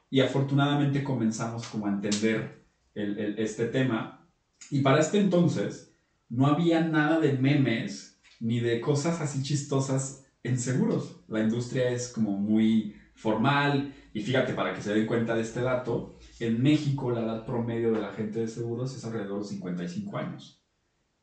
y 0.10 0.20
afortunadamente 0.20 1.04
comenzamos 1.04 1.68
como 1.68 1.88
a 1.88 1.90
entender 1.90 2.64
el- 2.94 3.18
el- 3.18 3.40
este 3.40 3.66
tema. 3.66 4.28
Y 4.70 4.82
para 4.82 5.00
este 5.00 5.18
entonces 5.20 5.96
no 6.30 6.46
había 6.48 6.82
nada 6.82 7.20
de 7.20 7.34
memes 7.34 8.20
ni 8.40 8.60
de 8.60 8.80
cosas 8.80 9.22
así 9.22 9.42
chistosas 9.42 10.23
en 10.44 10.60
seguros. 10.60 11.24
La 11.28 11.40
industria 11.40 11.90
es 11.90 12.10
como 12.10 12.32
muy 12.38 12.96
formal 13.16 13.94
y 14.14 14.22
fíjate, 14.22 14.54
para 14.54 14.74
que 14.74 14.82
se 14.82 14.94
den 14.94 15.06
cuenta 15.08 15.36
de 15.36 15.42
este 15.42 15.62
dato, 15.62 16.18
en 16.40 16.62
México 16.62 17.12
la 17.12 17.22
edad 17.22 17.46
promedio 17.46 17.92
de 17.92 18.02
la 18.02 18.12
gente 18.12 18.40
de 18.40 18.48
seguros 18.48 18.96
es 18.96 19.04
alrededor 19.06 19.42
de 19.42 19.48
55 19.48 20.18
años. 20.18 20.60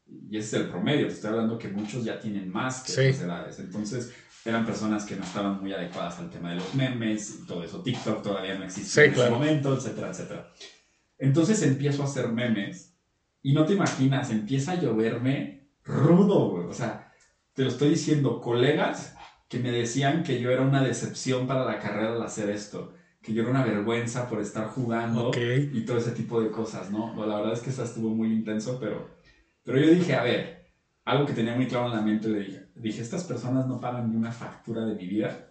Y 0.06 0.36
ese 0.38 0.56
es 0.56 0.62
el 0.64 0.68
promedio, 0.70 1.06
te 1.06 1.12
estoy 1.12 1.30
hablando 1.30 1.58
que 1.58 1.68
muchos 1.68 2.04
ya 2.04 2.18
tienen 2.18 2.50
más 2.50 2.82
que 2.82 2.92
Sí. 2.92 3.00
esas 3.02 3.22
edades. 3.24 3.58
Entonces 3.60 4.12
eran 4.44 4.64
personas 4.64 5.04
que 5.04 5.14
no 5.16 5.22
estaban 5.24 5.60
muy 5.60 5.72
adecuadas 5.72 6.18
al 6.18 6.30
tema 6.30 6.50
de 6.50 6.56
los 6.56 6.74
memes 6.74 7.40
y 7.42 7.46
todo 7.46 7.62
eso. 7.62 7.82
TikTok 7.82 8.22
todavía 8.22 8.58
no 8.58 8.64
existe 8.64 8.90
Sí, 8.90 9.00
en 9.08 9.12
claro. 9.14 9.30
ese 9.36 9.38
momento, 9.38 9.74
etcétera, 9.76 10.10
etcétera. 10.10 10.52
Entonces 11.18 11.62
empiezo 11.62 12.02
a 12.02 12.06
hacer 12.06 12.28
memes 12.28 12.96
y 13.42 13.52
no 13.52 13.66
te 13.66 13.74
imaginas, 13.74 14.30
empieza 14.30 14.72
a 14.72 14.80
lloverme 14.80 15.70
rudo, 15.84 16.50
güey. 16.50 16.66
O 16.66 16.72
sea, 16.72 17.09
te 17.54 17.62
lo 17.62 17.68
estoy 17.68 17.90
diciendo, 17.90 18.40
colegas 18.40 19.16
que 19.48 19.58
me 19.58 19.72
decían 19.72 20.22
que 20.22 20.40
yo 20.40 20.50
era 20.50 20.62
una 20.62 20.82
decepción 20.82 21.46
para 21.46 21.64
la 21.64 21.78
carrera 21.78 22.12
al 22.12 22.22
hacer 22.22 22.50
esto, 22.50 22.92
que 23.20 23.32
yo 23.32 23.42
era 23.42 23.50
una 23.50 23.64
vergüenza 23.64 24.28
por 24.28 24.40
estar 24.40 24.68
jugando 24.68 25.30
y 25.36 25.84
todo 25.84 25.98
ese 25.98 26.12
tipo 26.12 26.40
de 26.40 26.50
cosas, 26.50 26.90
¿no? 26.90 27.14
La 27.26 27.36
verdad 27.36 27.54
es 27.54 27.60
que 27.60 27.70
esa 27.70 27.82
estuvo 27.82 28.10
muy 28.10 28.32
intenso, 28.32 28.78
pero, 28.78 29.08
pero 29.64 29.78
yo 29.78 29.90
dije, 29.90 30.14
a 30.14 30.22
ver, 30.22 30.60
algo 31.04 31.26
que 31.26 31.32
tenía 31.32 31.54
muy 31.56 31.66
claro 31.66 31.86
en 31.86 31.96
la 31.96 32.02
mente, 32.02 32.28
le 32.28 32.40
dije, 32.40 32.70
dije, 32.76 33.02
estas 33.02 33.24
personas 33.24 33.66
no 33.66 33.80
pagan 33.80 34.08
ni 34.08 34.16
una 34.16 34.30
factura 34.30 34.84
de 34.84 34.94
mi 34.94 35.06
vida, 35.06 35.48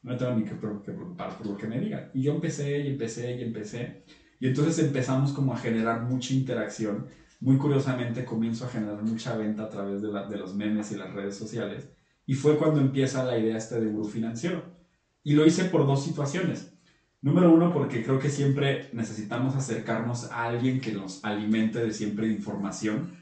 no 0.00 0.12
me 0.12 0.18
tengo 0.18 0.34
ni 0.34 0.44
que 0.44 0.54
preocupar 0.54 1.36
por 1.36 1.46
lo 1.46 1.56
que 1.56 1.66
me 1.66 1.78
digan. 1.78 2.10
Y 2.14 2.22
yo 2.22 2.32
empecé 2.32 2.80
y 2.80 2.88
empecé 2.88 3.36
y 3.36 3.42
empecé, 3.42 4.04
y 4.40 4.46
entonces 4.48 4.78
empezamos 4.78 5.32
como 5.32 5.52
a 5.52 5.58
generar 5.58 6.02
mucha 6.02 6.34
interacción. 6.34 7.06
Muy 7.42 7.56
curiosamente 7.58 8.24
comienzo 8.24 8.64
a 8.64 8.68
generar 8.68 9.02
mucha 9.02 9.36
venta 9.36 9.64
a 9.64 9.68
través 9.68 10.00
de, 10.00 10.12
la- 10.12 10.28
de 10.28 10.36
los 10.36 10.54
memes 10.54 10.92
y 10.92 10.96
las 10.96 11.12
redes 11.12 11.36
sociales, 11.36 11.88
y 12.24 12.34
fue 12.34 12.56
cuando 12.56 12.80
empieza 12.80 13.24
la 13.24 13.36
idea 13.36 13.56
este 13.56 13.80
de 13.80 13.88
gurú 13.88 14.04
financiero. 14.04 14.62
Y 15.24 15.32
lo 15.34 15.44
hice 15.44 15.64
por 15.64 15.84
dos 15.84 16.04
situaciones. 16.04 16.72
Número 17.20 17.52
uno, 17.52 17.72
porque 17.72 18.04
creo 18.04 18.20
que 18.20 18.28
siempre 18.30 18.90
necesitamos 18.92 19.56
acercarnos 19.56 20.30
a 20.30 20.44
alguien 20.44 20.80
que 20.80 20.92
nos 20.92 21.24
alimente 21.24 21.84
de 21.84 21.92
siempre 21.92 22.28
información. 22.28 23.16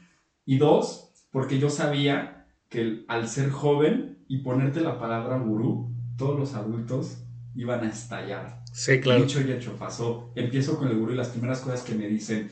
Y 0.45 0.57
dos, 0.59 1.13
porque 1.31 1.57
yo 1.57 1.69
sabía 1.71 2.45
que 2.69 3.05
al 3.07 3.27
ser 3.27 3.49
joven 3.49 4.23
y 4.27 4.37
ponerte 4.39 4.81
la 4.81 4.99
palabra 4.99 5.39
gurú, 5.39 5.91
todos 6.15 6.39
los 6.39 6.53
adultos 6.53 7.23
iban 7.55 7.83
a 7.83 7.89
estallar. 7.89 8.63
Sí, 8.71 8.99
claro. 9.01 9.23
Dicho 9.23 9.41
y 9.41 9.51
hecho, 9.51 9.75
pasó. 9.77 10.31
Empiezo 10.35 10.77
con 10.77 10.87
el 10.89 10.97
gurú 10.99 11.13
y 11.13 11.17
las 11.17 11.29
primeras 11.29 11.61
cosas 11.61 11.81
que 11.83 11.95
me 11.95 12.07
dicen, 12.07 12.49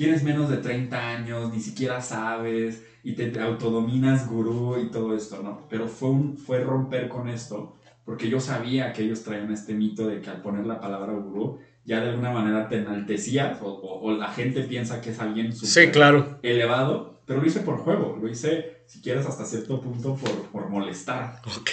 tienes 0.00 0.22
menos 0.22 0.48
de 0.48 0.56
30 0.56 1.08
años, 1.10 1.52
ni 1.52 1.60
siquiera 1.60 2.00
sabes, 2.00 2.82
y 3.02 3.12
te 3.12 3.38
autodominas 3.38 4.26
gurú 4.30 4.78
y 4.78 4.90
todo 4.90 5.14
esto, 5.14 5.42
¿no? 5.42 5.66
Pero 5.68 5.88
fue, 5.88 6.08
un, 6.08 6.38
fue 6.38 6.60
romper 6.60 7.06
con 7.08 7.28
esto, 7.28 7.76
porque 8.06 8.30
yo 8.30 8.40
sabía 8.40 8.94
que 8.94 9.02
ellos 9.02 9.22
traían 9.22 9.52
este 9.52 9.74
mito 9.74 10.06
de 10.06 10.22
que 10.22 10.30
al 10.30 10.40
poner 10.40 10.64
la 10.64 10.80
palabra 10.80 11.12
gurú, 11.12 11.58
ya 11.84 12.00
de 12.00 12.08
alguna 12.08 12.30
manera 12.30 12.66
te 12.66 12.78
enaltecías, 12.78 13.60
o, 13.60 13.66
o- 13.68 14.00
o 14.06 14.16
la 14.16 14.28
gente 14.32 14.62
piensa 14.62 15.02
que 15.02 15.10
es 15.10 15.20
alguien 15.20 15.52
Sí, 15.52 15.88
claro. 15.88 16.38
elevado, 16.42 17.20
pero 17.26 17.40
lo 17.42 17.46
hice 17.46 17.60
por 17.60 17.76
juego, 17.76 18.16
lo 18.18 18.26
hice, 18.26 18.82
si 18.86 19.02
quieres, 19.02 19.26
hasta 19.26 19.44
cierto 19.44 19.82
punto 19.82 20.16
por, 20.16 20.32
por 20.50 20.68
molestar. 20.70 21.42
Ok. 21.44 21.70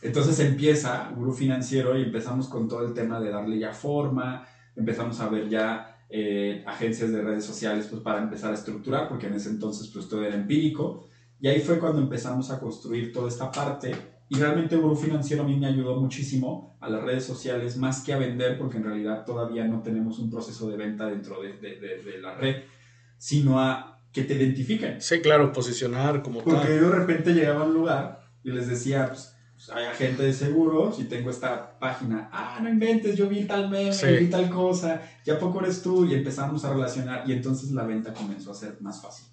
Entonces 0.00 0.40
empieza 0.40 1.10
Gurú 1.14 1.32
Financiero 1.34 1.98
y 1.98 2.02
empezamos 2.04 2.48
con 2.48 2.66
todo 2.66 2.86
el 2.86 2.94
tema 2.94 3.20
de 3.20 3.30
darle 3.30 3.58
ya 3.58 3.72
forma, 3.72 4.46
empezamos 4.74 5.20
a 5.20 5.28
ver 5.28 5.50
ya 5.50 5.94
eh, 6.10 6.62
agencias 6.66 7.10
de 7.12 7.20
redes 7.22 7.44
sociales 7.44 7.86
pues, 7.90 8.02
para 8.02 8.22
empezar 8.22 8.50
a 8.50 8.54
estructurar, 8.54 9.08
porque 9.08 9.26
en 9.26 9.34
ese 9.34 9.50
entonces 9.50 9.88
pues 9.92 10.08
todo 10.08 10.24
era 10.24 10.34
empírico. 10.34 11.06
Y 11.40 11.48
ahí 11.48 11.60
fue 11.60 11.78
cuando 11.78 12.00
empezamos 12.00 12.50
a 12.50 12.58
construir 12.58 13.12
toda 13.12 13.28
esta 13.28 13.50
parte. 13.52 13.94
Y 14.30 14.36
realmente 14.36 14.76
Gurú 14.76 14.96
Financiero 14.96 15.42
a 15.42 15.46
mí 15.46 15.56
me 15.56 15.66
ayudó 15.66 15.96
muchísimo 15.96 16.76
a 16.80 16.88
las 16.90 17.02
redes 17.02 17.24
sociales, 17.24 17.76
más 17.76 18.02
que 18.02 18.12
a 18.12 18.18
vender, 18.18 18.58
porque 18.58 18.76
en 18.78 18.84
realidad 18.84 19.24
todavía 19.24 19.64
no 19.66 19.80
tenemos 19.82 20.18
un 20.18 20.30
proceso 20.30 20.68
de 20.68 20.76
venta 20.76 21.06
dentro 21.06 21.40
de, 21.40 21.54
de- 21.58 21.76
de- 21.80 22.02
de 22.02 22.18
la 22.20 22.34
red, 22.34 22.56
sino 23.16 23.58
a 23.60 23.98
que 24.12 24.24
te 24.24 24.34
identifiquen. 24.34 25.00
Sí, 25.00 25.20
claro, 25.20 25.52
posicionar 25.52 26.22
como 26.22 26.42
Porque 26.42 26.60
tal. 26.68 26.78
yo 26.80 26.90
de 26.90 26.96
repente 26.98 27.32
llegaba 27.34 27.62
a 27.62 27.66
un 27.68 27.74
lugar 27.74 28.20
y 28.42 28.50
les 28.50 28.68
decía, 28.68 29.08
pues, 29.08 29.34
pues, 29.68 29.78
hay 29.78 29.86
agente 29.86 30.22
de 30.22 30.32
seguros 30.32 30.98
y 30.98 31.04
tengo 31.04 31.30
esta 31.30 31.78
página. 31.78 32.28
Ah, 32.32 32.58
no 32.62 32.68
inventes, 32.68 33.16
yo 33.16 33.28
vi 33.28 33.44
tal 33.44 33.68
meme, 33.70 33.92
Sí. 33.92 34.06
vi 34.06 34.26
tal 34.26 34.48
cosa, 34.48 35.00
¿ya 35.24 35.38
poco 35.38 35.60
eres 35.60 35.82
tú? 35.82 36.06
Y 36.06 36.14
empezamos 36.14 36.64
a 36.64 36.72
relacionar 36.72 37.24
y 37.28 37.32
entonces 37.32 37.70
la 37.72 37.84
venta 37.84 38.12
comenzó 38.12 38.50
a 38.52 38.54
ser 38.54 38.80
más 38.80 39.02
fácil. 39.02 39.26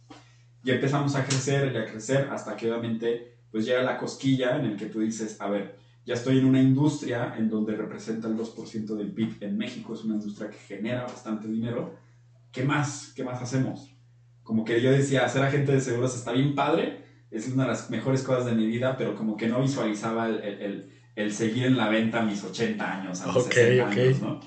Y 0.63 0.71
empezamos 0.71 1.15
a 1.15 1.23
crecer 1.23 1.71
y 1.73 1.77
a 1.77 1.85
crecer 1.85 2.27
hasta 2.31 2.55
que 2.55 2.69
obviamente 2.69 3.35
pues 3.51 3.65
llega 3.65 3.83
la 3.83 3.97
cosquilla 3.97 4.57
en 4.57 4.65
el 4.65 4.75
que 4.75 4.87
tú 4.87 4.99
dices, 4.99 5.39
a 5.39 5.47
ver, 5.47 5.77
ya 6.05 6.13
estoy 6.13 6.39
en 6.39 6.45
una 6.45 6.59
industria 6.59 7.35
en 7.37 7.49
donde 7.49 7.75
representa 7.75 8.27
el 8.27 8.35
2% 8.35 8.95
del 8.95 9.11
PIB 9.11 9.37
en 9.41 9.57
México, 9.57 9.93
es 9.93 10.03
una 10.03 10.15
industria 10.15 10.49
que 10.49 10.57
genera 10.57 11.03
bastante 11.03 11.47
dinero. 11.47 11.95
¿Qué 12.51 12.63
más? 12.63 13.13
¿Qué 13.15 13.23
más 13.23 13.41
hacemos? 13.41 13.91
Como 14.43 14.65
que 14.65 14.81
yo 14.81 14.91
decía, 14.91 15.27
ser 15.29 15.43
agente 15.43 15.71
de 15.71 15.81
seguros 15.81 16.15
está 16.15 16.31
bien 16.31 16.53
padre, 16.53 17.04
es 17.31 17.47
una 17.47 17.63
de 17.63 17.69
las 17.69 17.89
mejores 17.89 18.23
cosas 18.23 18.45
de 18.45 18.53
mi 18.53 18.65
vida, 18.67 18.95
pero 18.97 19.15
como 19.15 19.35
que 19.37 19.47
no 19.47 19.61
visualizaba 19.61 20.27
el, 20.29 20.43
el- 20.43 20.91
el- 21.15 21.31
seguir 21.33 21.65
en 21.65 21.77
la 21.77 21.89
venta 21.89 22.21
a 22.21 22.25
mis 22.25 22.43
80 22.43 22.99
años, 23.01 23.21
a 23.21 23.27
mis 23.27 23.33
60 23.45 23.87
años, 24.01 24.21
¿no? 24.21 24.39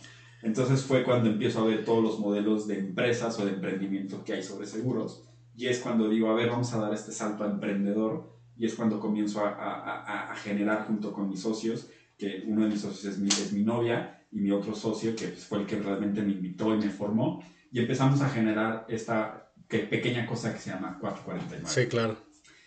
Entonces 0.42 0.82
fue 0.84 1.02
cuando 1.02 1.28
empiezo 1.30 1.60
a 1.62 1.64
ver 1.66 1.84
todos 1.84 2.02
los 2.02 2.18
modelos 2.20 2.66
de 2.68 2.78
empresas 2.78 3.38
o 3.40 3.44
de 3.46 3.52
emprendimiento 3.54 4.22
que 4.24 4.34
hay 4.34 4.42
sobre 4.42 4.66
seguros. 4.66 5.24
Y 5.56 5.66
es 5.66 5.80
cuando 5.80 6.08
digo, 6.08 6.30
a 6.30 6.34
ver, 6.34 6.48
vamos 6.50 6.72
a 6.74 6.78
dar 6.78 6.94
este 6.94 7.10
salto 7.10 7.42
a 7.44 7.48
emprendedor. 7.48 8.36
Y 8.56 8.66
es 8.66 8.74
cuando 8.74 9.00
comienzo 9.00 9.44
a, 9.44 9.50
a, 9.50 10.32
a 10.32 10.36
generar 10.36 10.86
junto 10.86 11.12
con 11.12 11.28
mis 11.28 11.40
socios, 11.40 11.88
que 12.16 12.44
uno 12.46 12.62
de 12.64 12.68
mis 12.70 12.80
socios 12.80 13.14
es 13.14 13.18
mi, 13.18 13.28
es 13.28 13.52
mi 13.52 13.62
novia 13.62 14.20
y 14.30 14.40
mi 14.40 14.50
otro 14.50 14.74
socio, 14.74 15.14
que 15.16 15.28
pues, 15.28 15.44
fue 15.46 15.60
el 15.60 15.66
que 15.66 15.78
realmente 15.80 16.22
me 16.22 16.32
invitó 16.32 16.74
y 16.74 16.78
me 16.78 16.90
formó. 16.90 17.42
Y 17.72 17.80
empezamos 17.80 18.20
a 18.20 18.28
generar 18.28 18.84
esta 18.88 19.50
pequeña 19.68 20.26
cosa 20.26 20.52
que 20.52 20.58
se 20.60 20.70
llama 20.70 20.98
449. 21.00 21.66
Sí, 21.66 21.86
claro. 21.88 22.16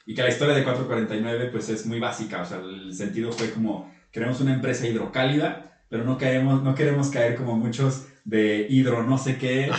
Y 0.05 0.13
que 0.13 0.23
la 0.23 0.29
historia 0.29 0.55
de 0.55 0.63
449 0.63 1.49
pues 1.51 1.69
es 1.69 1.85
muy 1.85 1.99
básica. 1.99 2.41
O 2.41 2.45
sea, 2.45 2.59
el 2.59 2.93
sentido 2.93 3.31
fue 3.31 3.51
como, 3.51 3.91
queremos 4.11 4.41
una 4.41 4.53
empresa 4.53 4.87
hidrocálida 4.87 5.71
pero 5.91 6.05
no, 6.05 6.17
queremos, 6.17 6.63
no 6.63 6.73
queremos 6.73 7.09
caer 7.09 7.35
como 7.35 7.57
muchos 7.57 8.07
de 8.23 8.65
hidro 8.69 9.03
no 9.03 9.17
sé 9.17 9.37
qué, 9.37 9.69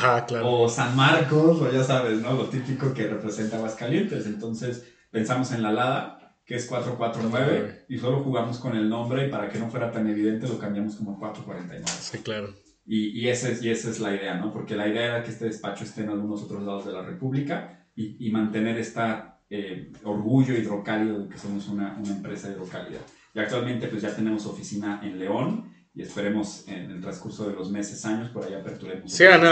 o 0.42 0.68
San 0.68 0.94
Marcos, 0.94 1.62
o 1.62 1.72
ya 1.72 1.82
sabes, 1.82 2.20
¿no? 2.20 2.34
Lo 2.34 2.44
típico 2.50 2.92
que 2.92 3.06
representa 3.06 3.56
Aguascalientes. 3.56 4.26
Entonces 4.26 4.86
pensamos 5.10 5.52
en 5.52 5.62
la 5.62 5.72
LADA, 5.72 6.36
que 6.44 6.56
es 6.56 6.66
449, 6.66 7.86
y 7.88 7.96
solo 7.96 8.20
jugamos 8.20 8.58
con 8.58 8.76
el 8.76 8.90
nombre 8.90 9.26
y 9.26 9.30
para 9.30 9.48
que 9.48 9.58
no 9.58 9.70
fuera 9.70 9.90
tan 9.90 10.06
evidente 10.06 10.46
lo 10.46 10.58
cambiamos 10.58 10.96
como 10.96 11.18
449. 11.18 11.82
Sí, 11.86 12.18
claro. 12.18 12.54
Y, 12.84 13.18
y, 13.18 13.30
esa 13.30 13.48
es, 13.48 13.62
y 13.62 13.70
esa 13.70 13.88
es 13.88 13.98
la 13.98 14.14
idea, 14.14 14.34
¿no? 14.34 14.52
Porque 14.52 14.76
la 14.76 14.88
idea 14.88 15.06
era 15.06 15.22
que 15.22 15.30
este 15.30 15.46
despacho 15.46 15.84
esté 15.84 16.02
en 16.02 16.10
algunos 16.10 16.42
otros 16.42 16.62
lados 16.62 16.84
de 16.84 16.92
la 16.92 17.00
República 17.00 17.86
y, 17.96 18.26
y 18.26 18.30
mantener 18.30 18.76
este 19.52 19.90
orgullo 20.04 20.56
hidrocálido 20.56 21.20
de 21.20 21.28
que 21.28 21.38
somos 21.38 21.68
una, 21.68 21.96
una 22.02 22.16
empresa 22.16 22.50
hidrocálida. 22.50 23.00
Y 23.34 23.38
actualmente 23.38 23.86
pues 23.88 24.02
ya 24.02 24.14
tenemos 24.14 24.46
oficina 24.46 25.00
en 25.02 25.18
León, 25.18 25.70
y 25.94 26.00
esperemos 26.00 26.66
en 26.68 26.90
el 26.90 27.00
transcurso 27.02 27.46
de 27.46 27.54
los 27.54 27.70
meses, 27.70 28.02
años, 28.06 28.30
por 28.30 28.46
ahí 28.46 28.54
aperturemos. 28.54 29.12
Sí, 29.12 29.24
han, 29.26 29.44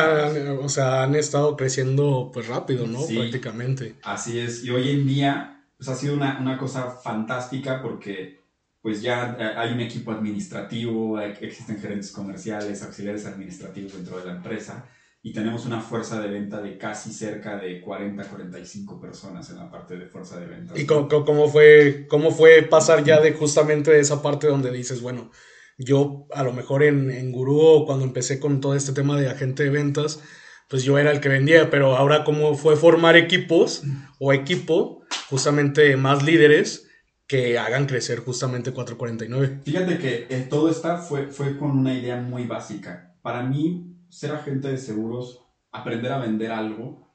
o 0.58 0.68
sea, 0.70 1.02
han 1.02 1.14
estado 1.14 1.54
creciendo 1.54 2.30
pues 2.32 2.48
rápido, 2.48 2.86
¿no? 2.86 3.00
Prácticamente. 3.06 3.96
Así 4.02 4.38
es, 4.38 4.64
y 4.64 4.70
hoy 4.70 4.90
en 4.90 5.06
día 5.06 5.66
pues 5.76 5.88
ha 5.90 5.94
sido 5.94 6.14
una, 6.14 6.38
una, 6.40 6.56
cosa 6.56 6.90
fantástica 6.90 7.82
porque 7.82 8.40
pues 8.80 9.02
ya 9.02 9.36
eh, 9.38 9.52
hay 9.56 9.72
un 9.72 9.80
equipo 9.80 10.12
administrativo, 10.12 11.20
existen 11.20 11.78
gerentes 11.78 12.10
comerciales, 12.10 12.82
auxiliares 12.82 13.26
administrativos 13.26 13.94
dentro 13.94 14.18
de 14.18 14.26
la 14.26 14.32
empresa 14.36 14.86
y 15.22 15.32
tenemos 15.32 15.66
una 15.66 15.80
fuerza 15.80 16.20
de 16.20 16.28
venta 16.28 16.62
de 16.62 16.78
casi 16.78 17.12
cerca 17.12 17.58
de 17.58 17.80
40, 17.80 18.24
45 18.24 19.00
personas 19.00 19.50
en 19.50 19.56
la 19.56 19.70
parte 19.70 19.96
de 19.96 20.06
fuerza 20.06 20.40
de 20.40 20.46
venta. 20.46 20.78
¿Y 20.78 20.86
cómo, 20.86 21.08
cómo, 21.08 21.48
fue, 21.48 22.06
cómo 22.08 22.30
fue 22.30 22.62
pasar 22.62 23.04
ya 23.04 23.20
de 23.20 23.32
justamente 23.32 23.98
esa 23.98 24.22
parte 24.22 24.46
donde 24.46 24.72
dices, 24.72 25.02
bueno, 25.02 25.30
yo 25.76 26.26
a 26.32 26.42
lo 26.42 26.52
mejor 26.52 26.82
en, 26.82 27.10
en 27.10 27.32
Gurú, 27.32 27.84
cuando 27.86 28.04
empecé 28.04 28.40
con 28.40 28.60
todo 28.60 28.74
este 28.74 28.92
tema 28.92 29.20
de 29.20 29.28
agente 29.28 29.64
de 29.64 29.70
ventas, 29.70 30.20
pues 30.68 30.84
yo 30.84 30.98
era 30.98 31.10
el 31.10 31.20
que 31.20 31.28
vendía, 31.28 31.68
pero 31.68 31.96
ahora 31.96 32.24
cómo 32.24 32.54
fue 32.54 32.76
formar 32.76 33.16
equipos 33.16 33.82
o 34.18 34.32
equipo, 34.32 35.04
justamente 35.28 35.96
más 35.96 36.22
líderes 36.22 36.86
que 37.26 37.58
hagan 37.58 37.86
crecer 37.86 38.20
justamente 38.20 38.72
449. 38.72 39.60
Fíjate 39.64 39.98
que 39.98 40.26
eh, 40.30 40.46
todo 40.48 40.70
esto 40.70 40.96
fue, 40.98 41.26
fue 41.26 41.58
con 41.58 41.72
una 41.72 41.92
idea 41.92 42.16
muy 42.20 42.44
básica. 42.44 43.14
Para 43.22 43.42
mí, 43.42 43.90
ser 44.10 44.32
agente 44.32 44.68
de 44.68 44.78
seguros, 44.78 45.40
aprender 45.72 46.12
a 46.12 46.18
vender 46.18 46.50
algo, 46.50 47.08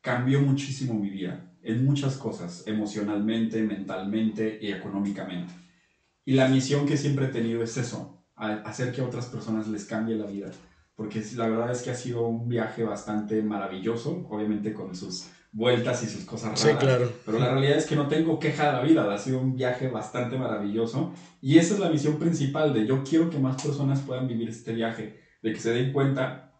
cambió 0.00 0.40
muchísimo 0.40 0.94
mi 0.94 1.10
vida 1.10 1.50
en 1.62 1.84
muchas 1.84 2.16
cosas, 2.16 2.64
emocionalmente, 2.66 3.62
mentalmente 3.62 4.58
y 4.60 4.70
económicamente. 4.72 5.52
Y 6.24 6.32
la 6.32 6.48
misión 6.48 6.86
que 6.86 6.96
siempre 6.96 7.26
he 7.26 7.28
tenido 7.28 7.62
es 7.62 7.76
eso, 7.76 8.22
hacer 8.36 8.92
que 8.92 9.00
a 9.00 9.04
otras 9.04 9.26
personas 9.26 9.68
les 9.68 9.84
cambie 9.84 10.16
la 10.16 10.26
vida. 10.26 10.50
Porque 10.94 11.22
la 11.36 11.48
verdad 11.48 11.72
es 11.72 11.82
que 11.82 11.90
ha 11.90 11.94
sido 11.94 12.22
un 12.22 12.48
viaje 12.48 12.84
bastante 12.84 13.42
maravilloso, 13.42 14.26
obviamente 14.28 14.72
con 14.72 14.94
sus 14.94 15.26
vueltas 15.50 16.02
y 16.02 16.06
sus 16.06 16.24
cosas 16.24 16.60
raras. 16.60 16.60
Sí, 16.60 16.86
claro. 16.86 17.12
Pero 17.24 17.38
la 17.38 17.50
realidad 17.50 17.78
es 17.78 17.86
que 17.86 17.96
no 17.96 18.08
tengo 18.08 18.38
queja 18.38 18.66
de 18.66 18.72
la 18.72 18.82
vida, 18.82 19.12
ha 19.12 19.18
sido 19.18 19.40
un 19.40 19.56
viaje 19.56 19.88
bastante 19.88 20.36
maravilloso. 20.36 21.12
Y 21.40 21.58
esa 21.58 21.74
es 21.74 21.80
la 21.80 21.90
misión 21.90 22.18
principal 22.18 22.74
de 22.74 22.86
yo 22.86 23.02
quiero 23.02 23.30
que 23.30 23.38
más 23.38 23.62
personas 23.62 24.00
puedan 24.00 24.28
vivir 24.28 24.48
este 24.48 24.72
viaje, 24.72 25.23
de 25.44 25.52
que 25.52 25.60
se 25.60 25.74
den 25.74 25.92
cuenta 25.92 26.54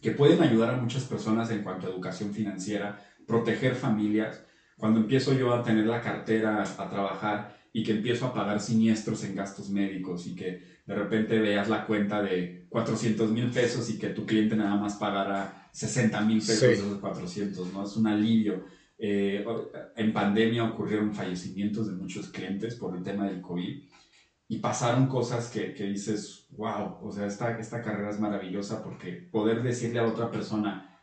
que 0.00 0.12
pueden 0.12 0.40
ayudar 0.40 0.70
a 0.70 0.76
muchas 0.76 1.02
personas 1.02 1.50
en 1.50 1.64
cuanto 1.64 1.86
a 1.86 1.90
educación 1.90 2.32
financiera, 2.32 3.04
proteger 3.26 3.74
familias. 3.74 4.44
Cuando 4.76 5.00
empiezo 5.00 5.32
yo 5.34 5.52
a 5.52 5.64
tener 5.64 5.86
la 5.86 6.00
cartera, 6.00 6.62
a 6.62 6.88
trabajar, 6.88 7.58
y 7.72 7.82
que 7.82 7.92
empiezo 7.92 8.26
a 8.26 8.32
pagar 8.32 8.60
siniestros 8.60 9.24
en 9.24 9.34
gastos 9.34 9.70
médicos 9.70 10.26
y 10.28 10.36
que 10.36 10.62
de 10.86 10.94
repente 10.94 11.38
veas 11.40 11.68
la 11.68 11.84
cuenta 11.84 12.22
de 12.22 12.66
400 12.68 13.30
mil 13.32 13.50
pesos 13.50 13.90
y 13.90 13.98
que 13.98 14.10
tu 14.10 14.24
cliente 14.24 14.54
nada 14.54 14.76
más 14.76 14.94
pagara 14.94 15.68
60 15.72 16.20
mil 16.22 16.38
pesos 16.38 16.60
de 16.60 16.72
esos 16.74 16.98
400, 16.98 17.72
¿no? 17.72 17.84
Es 17.84 17.96
un 17.96 18.06
alivio. 18.06 18.64
Eh, 18.96 19.44
en 19.96 20.12
pandemia 20.12 20.64
ocurrieron 20.64 21.12
fallecimientos 21.12 21.88
de 21.88 21.94
muchos 21.94 22.28
clientes 22.28 22.76
por 22.76 22.96
el 22.96 23.02
tema 23.02 23.26
del 23.26 23.40
COVID 23.40 23.82
y 24.48 24.58
pasaron 24.58 25.06
cosas 25.06 25.50
que, 25.50 25.74
que 25.74 25.84
dices, 25.84 26.46
wow, 26.56 26.98
o 27.02 27.12
sea, 27.12 27.26
esta, 27.26 27.58
esta 27.58 27.82
carrera 27.82 28.08
es 28.08 28.18
maravillosa 28.18 28.82
porque 28.82 29.12
poder 29.12 29.62
decirle 29.62 30.00
a 30.00 30.06
otra 30.06 30.30
persona, 30.30 30.98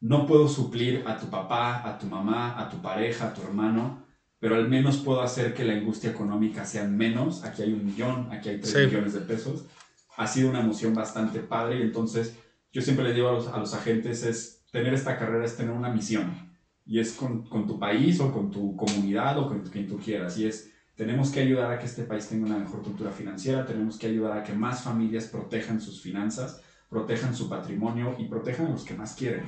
no 0.00 0.26
puedo 0.26 0.48
suplir 0.48 1.02
a 1.06 1.18
tu 1.18 1.28
papá, 1.28 1.88
a 1.88 1.98
tu 1.98 2.06
mamá, 2.06 2.60
a 2.60 2.68
tu 2.68 2.80
pareja, 2.80 3.28
a 3.28 3.34
tu 3.34 3.42
hermano, 3.42 4.04
pero 4.38 4.54
al 4.54 4.68
menos 4.68 4.98
puedo 4.98 5.22
hacer 5.22 5.54
que 5.54 5.64
la 5.64 5.72
angustia 5.72 6.10
económica 6.10 6.64
sea 6.64 6.84
menos. 6.84 7.44
Aquí 7.44 7.62
hay 7.62 7.72
un 7.72 7.84
millón, 7.84 8.30
aquí 8.30 8.50
hay 8.50 8.60
tres 8.60 8.86
millones 8.86 9.14
de 9.14 9.20
pesos. 9.20 9.64
Ha 10.16 10.26
sido 10.26 10.50
una 10.50 10.60
emoción 10.60 10.94
bastante 10.94 11.40
padre 11.40 11.78
y 11.78 11.82
entonces 11.82 12.38
yo 12.70 12.82
siempre 12.82 13.04
le 13.06 13.14
digo 13.14 13.28
a 13.28 13.32
los, 13.32 13.48
a 13.48 13.58
los 13.58 13.74
agentes 13.74 14.22
es 14.22 14.62
tener 14.70 14.92
esta 14.92 15.16
carrera 15.16 15.44
es 15.44 15.56
tener 15.56 15.72
una 15.72 15.88
misión 15.88 16.52
y 16.84 17.00
es 17.00 17.12
con, 17.12 17.48
con, 17.48 17.66
tu 17.66 17.78
país 17.78 18.20
o 18.20 18.30
con 18.32 18.50
tu 18.50 18.76
comunidad 18.76 19.38
o 19.38 19.48
con 19.48 19.62
quien 19.62 19.88
tú 19.88 19.98
quieras 19.98 20.36
y 20.36 20.46
es 20.46 20.73
tenemos 20.96 21.30
que 21.30 21.40
ayudar 21.40 21.72
a 21.72 21.78
que 21.78 21.86
este 21.86 22.04
país 22.04 22.28
tenga 22.28 22.46
una 22.46 22.58
mejor 22.58 22.82
cultura 22.82 23.10
financiera, 23.10 23.66
tenemos 23.66 23.98
que 23.98 24.06
ayudar 24.06 24.38
a 24.38 24.44
que 24.44 24.52
más 24.52 24.82
familias 24.82 25.26
protejan 25.26 25.80
sus 25.80 26.00
finanzas, 26.00 26.62
protejan 26.88 27.34
su 27.34 27.48
patrimonio 27.48 28.14
y 28.18 28.26
protejan 28.26 28.66
a 28.66 28.70
los 28.70 28.84
que 28.84 28.94
más 28.94 29.14
quieren. 29.14 29.44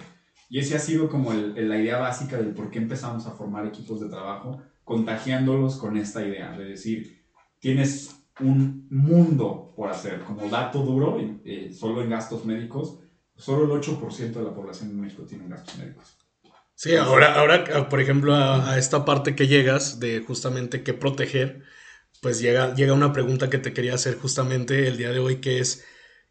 Y 0.49 0.59
ese 0.59 0.77
ha 0.77 0.81
sido 0.81 1.09
como 1.09 1.33
el, 1.33 1.69
la 1.69 1.79
idea 1.79 1.99
básica 1.99 2.37
del 2.37 2.55
por 2.55 2.71
qué 2.71 2.79
empezamos 2.79 3.27
a 3.27 3.33
formar 3.33 3.67
equipos 3.67 4.01
de 4.01 4.09
trabajo 4.09 4.61
contagiándolos 4.85 5.77
con 5.77 5.97
esta 5.97 6.27
idea 6.27 6.57
de 6.57 6.65
decir, 6.65 7.25
tienes 7.59 8.23
un 8.41 8.87
mundo 8.91 9.73
por 9.75 9.89
hacer, 9.89 10.23
como 10.23 10.49
dato 10.49 10.81
duro, 10.81 11.19
eh, 11.45 11.73
solo 11.73 12.03
en 12.03 12.11
gastos 12.11 12.45
médicos, 12.45 13.01
solo 13.35 13.65
el 13.65 13.83
8% 13.83 14.33
de 14.33 14.43
la 14.43 14.55
población 14.55 14.91
en 14.91 15.01
México 15.01 15.25
tiene 15.25 15.49
gastos 15.49 15.79
médicos. 15.79 16.17
Sí, 16.77 16.95
ahora, 16.95 17.35
ahora 17.35 17.89
por 17.89 18.01
ejemplo, 18.01 18.35
a, 18.35 18.79
esta 18.79 19.07
parte 19.07 19.35
que 19.35 19.49
llegas 19.49 19.99
de 19.99 20.21
justamente 20.21 20.83
qué 20.83 20.93
proteger, 20.93 21.62
pues 22.21 22.39
llega, 22.39 22.75
llega 22.75 22.93
una 22.93 23.15
pregunta 23.15 23.49
que 23.49 23.57
te 23.57 23.73
quería 23.73 23.95
hacer 23.95 24.19
justamente 24.19 24.87
el 24.87 24.99
día 24.99 25.11
de 25.11 25.19
hoy, 25.19 25.37
que 25.41 25.59
es, 25.59 25.87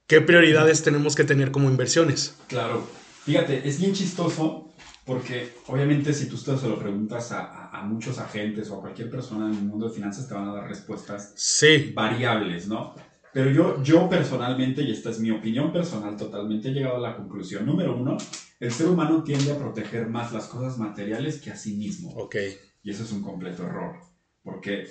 ¿qué 0.06 0.22
prioridades 0.22 0.84
tenemos 0.84 1.16
que 1.16 1.24
tener 1.24 1.50
como 1.50 1.68
inversiones? 1.68 2.36
Claro, 2.48 2.88
fíjate, 3.24 3.68
es 3.68 3.80
bien 3.80 3.94
chistoso 3.94 4.72
porque 5.04 5.54
obviamente 5.66 6.14
si 6.14 6.28
tú 6.28 6.38
se 6.38 6.52
lo 6.68 6.78
preguntas 6.78 7.32
a, 7.32 7.70
a, 7.70 7.82
muchos 7.84 8.20
agentes 8.20 8.70
o 8.70 8.78
a 8.78 8.82
cualquier 8.82 9.10
persona 9.10 9.48
en 9.48 9.54
el 9.54 9.64
mundo 9.64 9.88
de 9.88 9.96
finanzas, 9.96 10.28
te 10.28 10.36
van 10.36 10.48
a 10.48 10.54
dar 10.54 10.68
respuestas 10.68 11.34
sí. 11.36 11.92
variables, 11.96 12.68
¿no? 12.68 12.96
Pero 13.36 13.52
yo, 13.52 13.84
yo 13.84 14.08
personalmente, 14.08 14.82
y 14.82 14.94
esta 14.94 15.10
es 15.10 15.20
mi 15.20 15.30
opinión 15.30 15.74
personal 15.74 16.16
totalmente, 16.16 16.70
he 16.70 16.72
llegado 16.72 16.96
a 16.96 17.02
la 17.02 17.18
conclusión. 17.18 17.66
Número 17.66 17.94
uno, 17.94 18.16
el 18.62 18.72
ser 18.72 18.88
humano 18.88 19.24
tiende 19.26 19.52
a 19.52 19.58
proteger 19.58 20.08
más 20.08 20.32
las 20.32 20.48
cosas 20.48 20.78
materiales 20.78 21.42
que 21.42 21.52
a 21.52 21.58
sí 21.58 21.76
mismo. 21.76 22.12
Ok. 22.12 22.38
Y 22.82 22.92
eso 22.92 23.04
es 23.04 23.12
un 23.12 23.22
completo 23.22 23.66
error. 23.66 24.00
Porque 24.42 24.88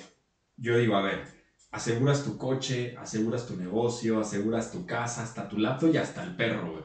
yo 0.59 0.76
digo, 0.76 0.94
a 0.94 1.00
ver, 1.00 1.24
aseguras 1.70 2.22
tu 2.22 2.37
coche, 2.37 2.94
aseguras 2.98 3.46
tu 3.46 3.57
negocio, 3.57 4.20
aseguras 4.20 4.70
tu 4.70 4.85
casa, 4.85 5.22
hasta 5.22 5.48
tu 5.48 5.57
laptop 5.57 5.94
y 5.94 5.96
hasta 5.96 6.22
el 6.22 6.37
perro, 6.37 6.70
güey. 6.70 6.85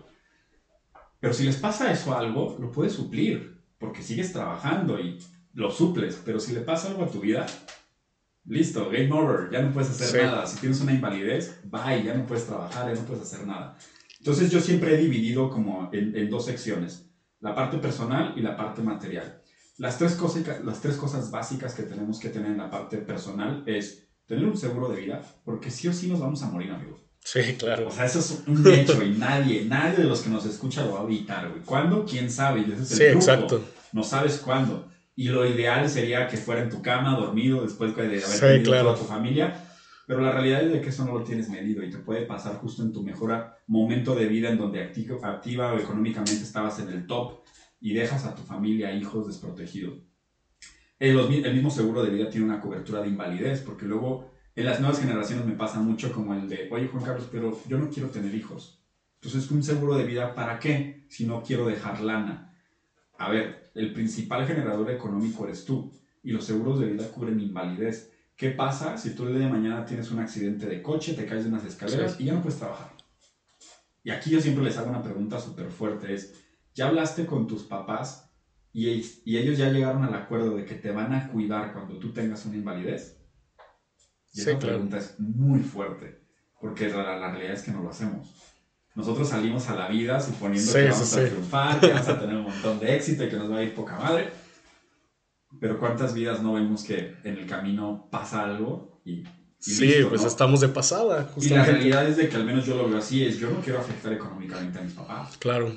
Pero 1.19 1.33
si 1.33 1.43
les 1.43 1.57
pasa 1.57 1.91
eso 1.91 2.13
a 2.13 2.19
algo, 2.19 2.55
lo 2.57 2.71
puedes 2.71 2.93
suplir, 2.93 3.61
porque 3.77 4.01
sigues 4.01 4.31
trabajando 4.31 4.97
y 4.97 5.21
lo 5.51 5.69
suples. 5.71 6.21
Pero 6.23 6.39
si 6.39 6.53
le 6.53 6.61
pasa 6.61 6.87
algo 6.87 7.03
a 7.03 7.11
tu 7.11 7.19
vida, 7.19 7.45
listo, 8.49 8.89
game 8.89 9.11
over, 9.11 9.49
ya 9.51 9.61
no 9.61 9.71
puedes 9.71 9.91
hacer 9.91 10.25
nada. 10.25 10.45
Si 10.45 10.57
tienes 10.57 10.81
una 10.81 10.91
invalidez, 10.91 11.61
bye, 11.63 12.03
ya 12.03 12.15
no 12.15 12.25
puedes 12.25 12.45
trabajar, 12.45 12.93
ya 12.93 12.99
no 12.99 13.07
puedes 13.07 13.23
hacer 13.23 13.47
nada. 13.47 13.77
Entonces 14.17 14.51
yo 14.51 14.59
siempre 14.59 14.95
he 14.95 14.97
dividido 14.97 15.49
como 15.49 15.89
en, 15.93 16.29
dos 16.29 16.45
secciones, 16.45 17.09
la 17.39 17.55
parte 17.55 17.77
personal 17.77 18.33
y 18.35 18.41
la 18.41 18.57
parte 18.57 18.81
material. 18.81 19.41
Las 19.77 19.97
tres, 19.97 20.15
cosas, 20.15 20.43
las 20.65 20.81
tres 20.81 20.97
cosas 20.97 21.31
básicas 21.31 21.73
que 21.73 21.83
tenemos 21.83 22.19
que 22.19 22.29
tener 22.29 22.51
en 22.51 22.57
la 22.57 22.69
parte 22.69 22.97
personal 22.97 23.63
es 23.65 24.09
tener 24.25 24.45
un 24.45 24.57
seguro 24.57 24.89
de 24.89 24.99
vida, 24.99 25.21
porque 25.45 25.71
sí 25.71 25.87
o 25.87 25.93
sí 25.93 26.07
nos 26.07 26.19
vamos 26.19 26.43
a 26.43 26.49
morir, 26.49 26.71
amigos. 26.71 26.99
Sí, 27.23 27.55
claro. 27.57 27.87
O 27.87 27.91
sea, 27.91 28.05
eso 28.05 28.19
es 28.19 28.43
un 28.47 28.65
hecho 28.67 29.01
y 29.03 29.11
nadie, 29.11 29.65
nadie 29.65 29.97
de 29.97 30.03
los 30.03 30.21
que 30.21 30.29
nos 30.29 30.45
escucha 30.45 30.83
lo 30.83 30.93
va 30.93 31.01
a 31.01 31.03
evitar, 31.03 31.49
güey. 31.49 31.61
¿Cuándo? 31.61 32.05
¿Quién 32.05 32.29
sabe? 32.29 32.61
Y 32.61 32.71
ese 32.71 32.83
es 32.83 32.91
el 32.91 32.97
sí, 32.97 33.03
exacto. 33.03 33.63
No 33.93 34.03
sabes 34.03 34.37
cuándo. 34.37 34.89
Y 35.19 35.27
lo 35.27 35.45
ideal 35.45 35.89
sería 35.89 36.29
que 36.29 36.37
fuera 36.37 36.61
en 36.61 36.69
tu 36.69 36.81
cama, 36.81 37.13
dormido, 37.13 37.61
después 37.61 37.93
de 37.93 38.03
haber 38.03 38.63
tenido 38.63 38.71
toda 38.71 38.95
tu 38.95 39.03
familia. 39.03 39.53
Pero 40.07 40.21
la 40.21 40.31
realidad 40.31 40.63
es 40.63 40.71
de 40.71 40.79
que 40.79 40.87
eso 40.87 41.03
no 41.03 41.11
lo 41.11 41.25
tienes 41.25 41.49
medido 41.49 41.83
y 41.83 41.89
te 41.89 41.97
puede 41.97 42.21
pasar 42.25 42.55
justo 42.55 42.83
en 42.83 42.93
tu 42.93 43.03
mejor 43.03 43.51
momento 43.67 44.15
de 44.15 44.27
vida 44.27 44.47
en 44.47 44.57
donde 44.57 44.81
activa, 44.81 45.17
activa 45.29 45.73
o 45.73 45.77
económicamente 45.77 46.41
estabas 46.41 46.79
en 46.79 46.87
el 46.87 47.05
top 47.05 47.41
y 47.81 47.91
dejas 47.91 48.25
a 48.25 48.33
tu 48.33 48.43
familia, 48.43 48.95
hijos 48.95 49.27
desprotegidos. 49.27 49.97
El, 50.97 51.17
el 51.17 51.53
mismo 51.53 51.69
seguro 51.69 52.01
de 52.01 52.11
vida 52.11 52.29
tiene 52.29 52.45
una 52.45 52.61
cobertura 52.61 53.01
de 53.01 53.09
invalidez, 53.09 53.59
porque 53.59 53.85
luego 53.85 54.31
en 54.55 54.63
las 54.63 54.79
nuevas 54.79 55.01
generaciones 55.01 55.45
me 55.45 55.51
pasa 55.51 55.81
mucho 55.81 56.13
como 56.13 56.33
el 56.33 56.47
de, 56.47 56.69
oye 56.71 56.87
Juan 56.87 57.03
Carlos, 57.03 57.27
pero 57.29 57.59
yo 57.67 57.77
no 57.77 57.89
quiero 57.89 58.07
tener 58.07 58.33
hijos. 58.33 58.85
Entonces, 59.15 59.51
¿un 59.51 59.63
seguro 59.63 59.97
de 59.97 60.05
vida 60.05 60.33
para 60.33 60.59
qué? 60.59 61.05
Si 61.09 61.25
no 61.25 61.43
quiero 61.43 61.67
dejar 61.67 61.99
lana. 61.99 62.53
A 63.17 63.29
ver, 63.29 63.68
el 63.79 63.93
principal 63.93 64.45
generador 64.45 64.89
económico 64.91 65.45
eres 65.45 65.65
tú 65.65 65.91
y 66.21 66.31
los 66.31 66.45
seguros 66.45 66.79
de 66.79 66.87
vida 66.87 67.09
cubren 67.11 67.39
invalidez. 67.39 68.11
¿Qué 68.35 68.51
pasa 68.51 68.97
si 68.97 69.15
tú 69.15 69.25
el 69.25 69.33
día 69.33 69.45
de 69.45 69.51
mañana 69.51 69.85
tienes 69.85 70.11
un 70.11 70.19
accidente 70.19 70.65
de 70.65 70.81
coche, 70.81 71.13
te 71.13 71.25
caes 71.25 71.43
de 71.43 71.49
unas 71.49 71.65
escaleras 71.65 72.19
y 72.19 72.25
ya 72.25 72.33
no 72.33 72.41
puedes 72.41 72.59
trabajar? 72.59 72.93
Y 74.03 74.11
aquí 74.11 74.29
yo 74.29 74.39
siempre 74.41 74.63
les 74.63 74.77
hago 74.77 74.89
una 74.89 75.03
pregunta 75.03 75.39
súper 75.39 75.69
fuerte, 75.69 76.13
es, 76.13 76.33
¿ya 76.73 76.87
hablaste 76.87 77.25
con 77.25 77.47
tus 77.47 77.63
papás 77.63 78.31
y, 78.71 78.89
y, 79.25 79.37
ellos 79.37 79.57
ya 79.57 79.71
llegaron 79.71 80.03
al 80.03 80.13
acuerdo 80.13 80.55
de 80.55 80.63
que 80.63 80.75
te 80.75 80.91
van 80.91 81.13
a 81.13 81.29
cuidar 81.29 81.73
cuando 81.73 81.97
tú 81.97 82.13
tengas 82.13 82.45
una 82.45 82.55
invalidez? 82.55 83.19
Y 84.33 84.41
esa 84.41 84.59
pregunta 84.59 84.97
es 84.97 85.19
muy 85.19 85.59
fuerte, 85.61 86.21
porque 86.61 86.87
la, 86.87 87.17
la, 87.17 87.31
realidad 87.31 87.53
es 87.53 87.63
que 87.63 87.71
no 87.71 87.81
lo 87.81 87.89
hacemos. 87.89 88.48
Nosotros 88.95 89.29
salimos 89.29 89.69
a 89.69 89.75
la 89.75 89.87
vida 89.87 90.19
suponiendo 90.19 90.73
que 90.73 90.89
vamos 90.89 91.13
a 91.13 91.25
triunfar, 91.25 91.79
que 91.79 91.87
vamos 91.87 92.07
a 92.07 92.19
tener 92.19 92.35
un 92.35 92.43
montón 92.43 92.79
de 92.79 92.95
éxito 92.95 93.23
y 93.23 93.29
que 93.29 93.37
nos 93.37 93.51
va 93.51 93.57
a 93.57 93.63
ir 93.63 93.73
poca 93.73 93.97
madre. 93.97 94.31
Pero 95.59 95.79
¿cuántas 95.79 96.13
vidas 96.13 96.41
no 96.41 96.53
vemos 96.53 96.83
que 96.83 97.15
en 97.23 97.37
el 97.37 97.47
camino 97.47 98.07
pasa 98.11 98.43
algo 98.43 99.01
y... 99.05 99.23
sí, 99.57 99.93
pues 100.07 100.23
estamos 100.23 100.61
de 100.61 100.69
pasada. 100.69 101.31
Y 101.37 101.49
la 101.49 101.65
realidad 101.65 102.07
es 102.07 102.17
de 102.17 102.29
que 102.29 102.35
al 102.35 102.45
menos 102.45 102.65
yo 102.65 102.75
lo 102.75 102.87
veo 102.87 102.97
así, 102.97 103.25
es 103.25 103.39
yo 103.39 103.49
no 103.49 103.61
quiero 103.61 103.79
afectar 103.79 104.13
económicamente 104.13 104.79
a 104.79 104.81
mis 104.81 104.93
papás. 104.93 105.37
Claro. 105.37 105.73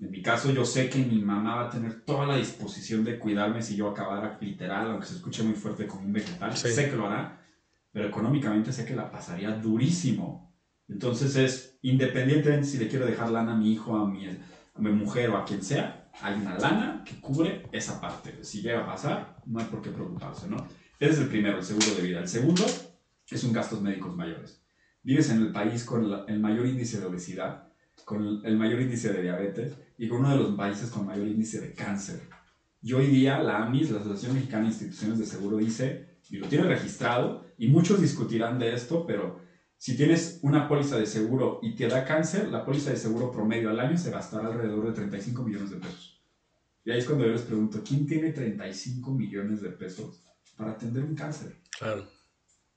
En 0.00 0.10
mi 0.10 0.20
caso 0.20 0.50
yo 0.50 0.64
sé 0.64 0.88
que 0.88 0.98
mi 0.98 1.20
mamá 1.20 1.56
va 1.56 1.66
a 1.66 1.70
tener 1.70 2.04
toda 2.04 2.26
la 2.26 2.36
disposición 2.36 3.04
de 3.04 3.20
cuidarme 3.20 3.62
si 3.62 3.76
yo 3.76 3.88
acabara 3.88 4.36
literal, 4.40 4.90
aunque 4.90 5.06
se 5.06 5.14
escuche 5.14 5.44
muy 5.44 5.54
fuerte 5.54 5.86
como 5.86 6.02
un 6.02 6.12
vegetal, 6.12 6.56
sé 6.56 6.90
que 6.90 6.96
lo 6.96 7.06
hará, 7.06 7.40
pero 7.92 8.08
económicamente 8.08 8.72
sé 8.72 8.84
que 8.84 8.96
la 8.96 9.10
pasaría 9.12 9.52
durísimo. 9.52 10.51
Entonces 10.92 11.36
es, 11.36 11.78
independientemente 11.82 12.66
si 12.66 12.78
le 12.78 12.88
quiero 12.88 13.06
dejar 13.06 13.30
lana 13.30 13.52
a 13.52 13.56
mi 13.56 13.72
hijo, 13.72 13.96
a 13.96 14.06
mi, 14.06 14.28
mujer 14.92 15.30
o 15.30 15.38
a 15.38 15.44
quien 15.44 15.62
sea, 15.62 16.10
hay 16.20 16.34
una 16.34 16.58
lana 16.58 17.02
que 17.04 17.18
cubre 17.18 17.66
esa 17.72 18.00
parte. 18.00 18.44
Si 18.44 18.60
llega 18.60 18.80
a 18.80 18.86
pasar, 18.86 19.36
no 19.46 19.58
hay 19.58 19.66
por 19.66 19.80
qué 19.80 19.90
preocuparse, 19.90 20.48
¿no? 20.48 20.56
Ese 20.98 21.12
es 21.12 21.18
el 21.18 21.28
primero, 21.28 21.58
el 21.58 21.64
seguro 21.64 21.86
de 21.96 22.02
vida. 22.02 22.20
El 22.20 22.28
segundo 22.28 22.64
es 23.34 23.44
un 23.44 23.52
gastos 23.52 23.80
médicos 23.80 24.14
mayores. 24.14 24.62
Vives 25.02 25.30
en 25.30 25.38
el 25.38 25.50
país 25.50 25.84
con 25.84 26.06
el 26.28 26.38
mayor 26.38 26.66
índice 26.66 27.00
de 27.00 27.06
obesidad, 27.06 27.72
con 28.04 28.42
el 28.44 28.56
mayor 28.56 28.80
índice 28.82 29.12
de 29.12 29.22
diabetes 29.22 29.74
y 29.96 30.08
con 30.08 30.20
uno 30.20 30.30
de 30.30 30.36
los 30.36 30.54
países 30.54 30.90
con 30.90 31.06
mayor 31.06 31.26
índice 31.26 31.60
de 31.60 31.72
cáncer. 31.72 32.20
Y 32.82 32.92
hoy 32.92 33.06
día 33.06 33.42
la 33.42 33.64
AMIS, 33.64 33.90
la 33.90 34.00
Asociación 34.00 34.34
Mexicana 34.34 34.64
de 34.64 34.70
Instituciones 34.70 35.18
de 35.18 35.24
Seguro, 35.24 35.56
dice, 35.56 36.18
y 36.28 36.36
lo 36.36 36.48
tiene 36.48 36.64
registrado, 36.64 37.46
y 37.56 37.68
muchos 37.68 38.00
discutirán 38.00 38.58
de 38.58 38.74
esto, 38.74 39.06
pero 39.06 39.40
si 39.82 39.96
tienes 39.96 40.38
una 40.42 40.68
póliza 40.68 40.96
de 40.96 41.06
seguro 41.06 41.58
y 41.60 41.74
te 41.74 41.88
da 41.88 42.04
cáncer, 42.04 42.50
la 42.50 42.64
póliza 42.64 42.90
de 42.90 42.96
seguro 42.96 43.32
promedio 43.32 43.68
al 43.68 43.80
año 43.80 43.98
se 43.98 44.12
gastará 44.12 44.46
alrededor 44.46 44.86
de 44.86 44.92
35 44.92 45.42
millones 45.42 45.70
de 45.70 45.78
pesos. 45.78 46.22
Y 46.84 46.92
ahí 46.92 47.00
es 47.00 47.04
cuando 47.04 47.26
yo 47.26 47.32
les 47.32 47.42
pregunto, 47.42 47.82
¿quién 47.84 48.06
tiene 48.06 48.30
35 48.30 49.10
millones 49.10 49.60
de 49.60 49.70
pesos 49.70 50.22
para 50.56 50.70
atender 50.70 51.02
un 51.02 51.16
cáncer? 51.16 51.58
Claro. 51.76 52.06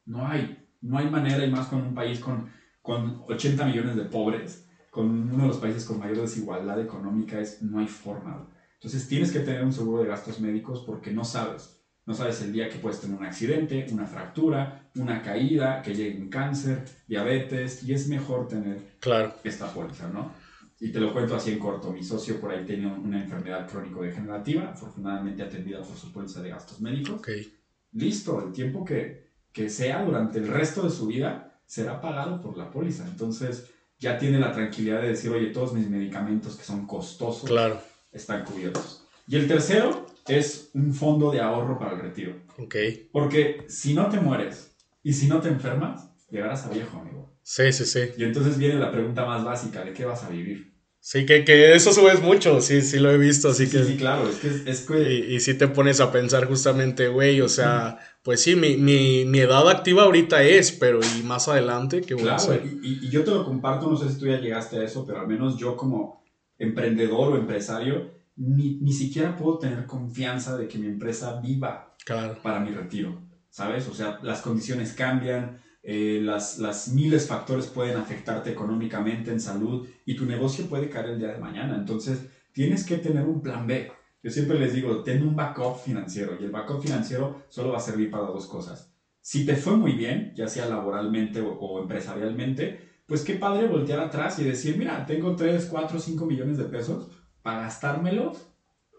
No 0.07 0.25
hay, 0.25 0.67
no 0.81 0.97
hay 0.97 1.07
manera, 1.07 1.45
y 1.45 1.51
más 1.51 1.67
con 1.67 1.83
un 1.83 1.93
país 1.93 2.17
con, 2.17 2.49
con 2.81 3.21
80 3.27 3.65
millones 3.65 3.95
de 3.95 4.05
pobres, 4.05 4.65
con 4.89 5.07
uno 5.31 5.43
de 5.43 5.47
los 5.49 5.57
países 5.57 5.85
con 5.85 5.99
mayor 5.99 6.21
desigualdad 6.21 6.81
económica, 6.81 7.39
es, 7.39 7.61
no 7.61 7.77
hay 7.77 7.87
forma. 7.87 8.49
Entonces 8.73 9.07
tienes 9.07 9.31
que 9.31 9.41
tener 9.41 9.63
un 9.63 9.73
seguro 9.73 10.01
de 10.01 10.09
gastos 10.09 10.39
médicos 10.39 10.81
porque 10.83 11.11
no 11.11 11.23
sabes 11.23 11.74
no 12.05 12.13
sabes 12.13 12.41
el 12.41 12.53
día 12.53 12.69
que 12.69 12.77
puedes 12.77 13.01
tener 13.01 13.17
un 13.17 13.25
accidente, 13.25 13.87
una 13.91 14.05
fractura, 14.05 14.89
una 14.95 15.21
caída, 15.23 15.81
que 15.81 15.95
llegue 15.95 16.21
un 16.21 16.29
cáncer, 16.29 16.85
diabetes, 17.07 17.83
y 17.83 17.93
es 17.93 18.07
mejor 18.07 18.47
tener 18.47 18.79
claro. 18.99 19.33
esta 19.43 19.73
póliza, 19.73 20.07
¿no? 20.09 20.31
Y 20.79 20.91
te 20.91 20.99
lo 20.99 21.11
cuento 21.13 21.35
así 21.35 21.51
en 21.51 21.59
corto. 21.59 21.91
Mi 21.91 22.03
socio 22.03 22.39
por 22.39 22.51
ahí 22.51 22.63
tenía 22.63 22.89
una 22.89 23.23
enfermedad 23.23 23.67
crónico-degenerativa, 23.67 24.69
afortunadamente 24.69 25.41
atendida 25.41 25.81
por 25.81 25.97
su 25.97 26.11
póliza 26.11 26.41
de 26.41 26.49
gastos 26.49 26.79
médicos. 26.79 27.19
Okay. 27.19 27.51
Listo, 27.93 28.45
el 28.45 28.51
tiempo 28.51 28.85
que, 28.85 29.31
que 29.51 29.69
sea 29.69 30.03
durante 30.03 30.37
el 30.37 30.47
resto 30.47 30.83
de 30.83 30.91
su 30.91 31.07
vida 31.07 31.59
será 31.65 32.01
pagado 32.01 32.39
por 32.39 32.55
la 32.55 32.69
póliza. 32.69 33.07
Entonces 33.07 33.71
ya 33.97 34.19
tiene 34.19 34.37
la 34.37 34.51
tranquilidad 34.51 35.01
de 35.01 35.09
decir, 35.09 35.31
oye, 35.31 35.47
todos 35.47 35.73
mis 35.73 35.89
medicamentos 35.89 36.55
que 36.55 36.63
son 36.63 36.85
costosos 36.85 37.49
claro. 37.49 37.81
están 38.11 38.43
cubiertos. 38.43 39.07
Y 39.27 39.37
el 39.37 39.47
tercero 39.47 40.05
es 40.27 40.71
un 40.73 40.93
fondo 40.93 41.31
de 41.31 41.41
ahorro 41.41 41.77
para 41.77 41.93
el 41.93 42.01
retiro. 42.01 42.33
Ok. 42.57 42.75
Porque 43.11 43.65
si 43.67 43.93
no 43.93 44.09
te 44.09 44.19
mueres 44.19 44.75
y 45.03 45.13
si 45.13 45.27
no 45.27 45.39
te 45.41 45.49
enfermas, 45.49 46.09
llegarás 46.29 46.65
a 46.65 46.69
viejo, 46.69 46.97
amigo. 46.97 47.31
Sí, 47.43 47.71
sí, 47.71 47.85
sí. 47.85 47.99
Y 48.17 48.23
entonces 48.23 48.57
viene 48.57 48.75
la 48.75 48.91
pregunta 48.91 49.25
más 49.25 49.43
básica, 49.43 49.83
¿de 49.83 49.93
qué 49.93 50.05
vas 50.05 50.23
a 50.23 50.29
vivir? 50.29 50.73
Sí, 50.99 51.27
que, 51.27 51.45
que 51.45 51.75
eso 51.75 51.93
subes 51.93 52.23
mucho, 52.23 52.61
sí, 52.61 52.81
sí 52.81 52.97
lo 52.97 53.11
he 53.11 53.19
visto, 53.19 53.49
así 53.49 53.69
que... 53.69 53.83
Sí, 53.83 53.95
claro, 53.95 54.27
es 54.27 54.37
que... 54.37 54.71
Es 54.71 54.81
que... 54.81 55.13
Y, 55.13 55.35
y 55.35 55.39
si 55.39 55.53
te 55.53 55.67
pones 55.67 56.01
a 56.01 56.11
pensar 56.11 56.47
justamente, 56.47 57.09
güey, 57.09 57.41
o 57.41 57.47
sea, 57.47 57.99
pues 58.23 58.41
sí, 58.41 58.55
mi, 58.55 58.77
mi, 58.77 59.23
mi, 59.25 59.37
edad 59.37 59.69
activa 59.69 60.05
ahorita 60.05 60.41
es, 60.41 60.71
pero 60.71 60.99
y 61.01 61.21
más 61.21 61.47
adelante, 61.47 62.01
¿qué 62.01 62.15
voy 62.15 62.23
claro, 62.23 62.41
a 62.41 62.43
hacer? 62.43 62.63
Y, 62.81 63.05
y, 63.05 63.09
yo 63.11 63.23
te 63.23 63.29
lo 63.29 63.45
comparto, 63.45 63.87
no 63.87 63.97
sé 63.97 64.09
si 64.09 64.17
tú 64.17 64.25
ya 64.25 64.39
llegaste 64.39 64.79
a 64.79 64.83
eso, 64.83 65.05
pero 65.05 65.19
al 65.19 65.27
menos 65.27 65.57
yo 65.57 65.77
como 65.77 66.25
emprendedor 66.57 67.33
o 67.33 67.37
empresario, 67.37 68.14
ni, 68.35 68.77
ni 68.81 68.91
siquiera 68.91 69.35
puedo 69.35 69.59
tener 69.59 69.85
confianza 69.85 70.57
de 70.57 70.67
que 70.67 70.77
mi 70.77 70.87
empresa 70.87 71.39
viva 71.39 71.95
claro. 72.05 72.37
para 72.41 72.59
mi 72.59 72.71
retiro, 72.71 73.21
¿sabes? 73.49 73.87
O 73.87 73.93
sea, 73.93 74.19
las 74.23 74.41
condiciones 74.41 74.93
cambian, 74.93 75.61
eh, 75.83 76.19
las, 76.21 76.57
las 76.59 76.89
miles 76.89 77.27
factores 77.27 77.67
pueden 77.67 77.97
afectarte 77.97 78.51
económicamente, 78.51 79.31
en 79.31 79.39
salud, 79.39 79.87
y 80.05 80.15
tu 80.15 80.25
negocio 80.25 80.67
puede 80.67 80.89
caer 80.89 81.11
el 81.11 81.19
día 81.19 81.29
de 81.29 81.39
mañana. 81.39 81.75
Entonces, 81.75 82.27
tienes 82.51 82.85
que 82.85 82.97
tener 82.97 83.23
un 83.25 83.41
plan 83.41 83.67
B. 83.67 83.91
Yo 84.21 84.31
siempre 84.31 84.59
les 84.59 84.73
digo, 84.73 85.03
ten 85.03 85.21
un 85.21 85.35
backup 85.35 85.79
financiero, 85.83 86.37
y 86.39 86.43
el 86.43 86.51
backup 86.51 86.81
financiero 86.81 87.43
solo 87.49 87.71
va 87.71 87.77
a 87.77 87.81
servir 87.81 88.09
para 88.09 88.25
dos 88.25 88.47
cosas. 88.47 88.91
Si 89.21 89.45
te 89.45 89.55
fue 89.55 89.77
muy 89.77 89.93
bien, 89.93 90.33
ya 90.35 90.47
sea 90.47 90.67
laboralmente 90.67 91.41
o, 91.41 91.51
o 91.53 91.81
empresarialmente, 91.81 92.95
pues 93.07 93.23
qué 93.23 93.35
padre 93.35 93.67
voltear 93.67 93.99
atrás 93.99 94.39
y 94.39 94.43
decir, 94.43 94.77
mira, 94.77 95.05
tengo 95.05 95.35
3, 95.35 95.65
4, 95.65 95.99
5 95.99 96.25
millones 96.25 96.57
de 96.57 96.65
pesos, 96.65 97.09
para 97.45 97.61
gastármelos 97.61 98.49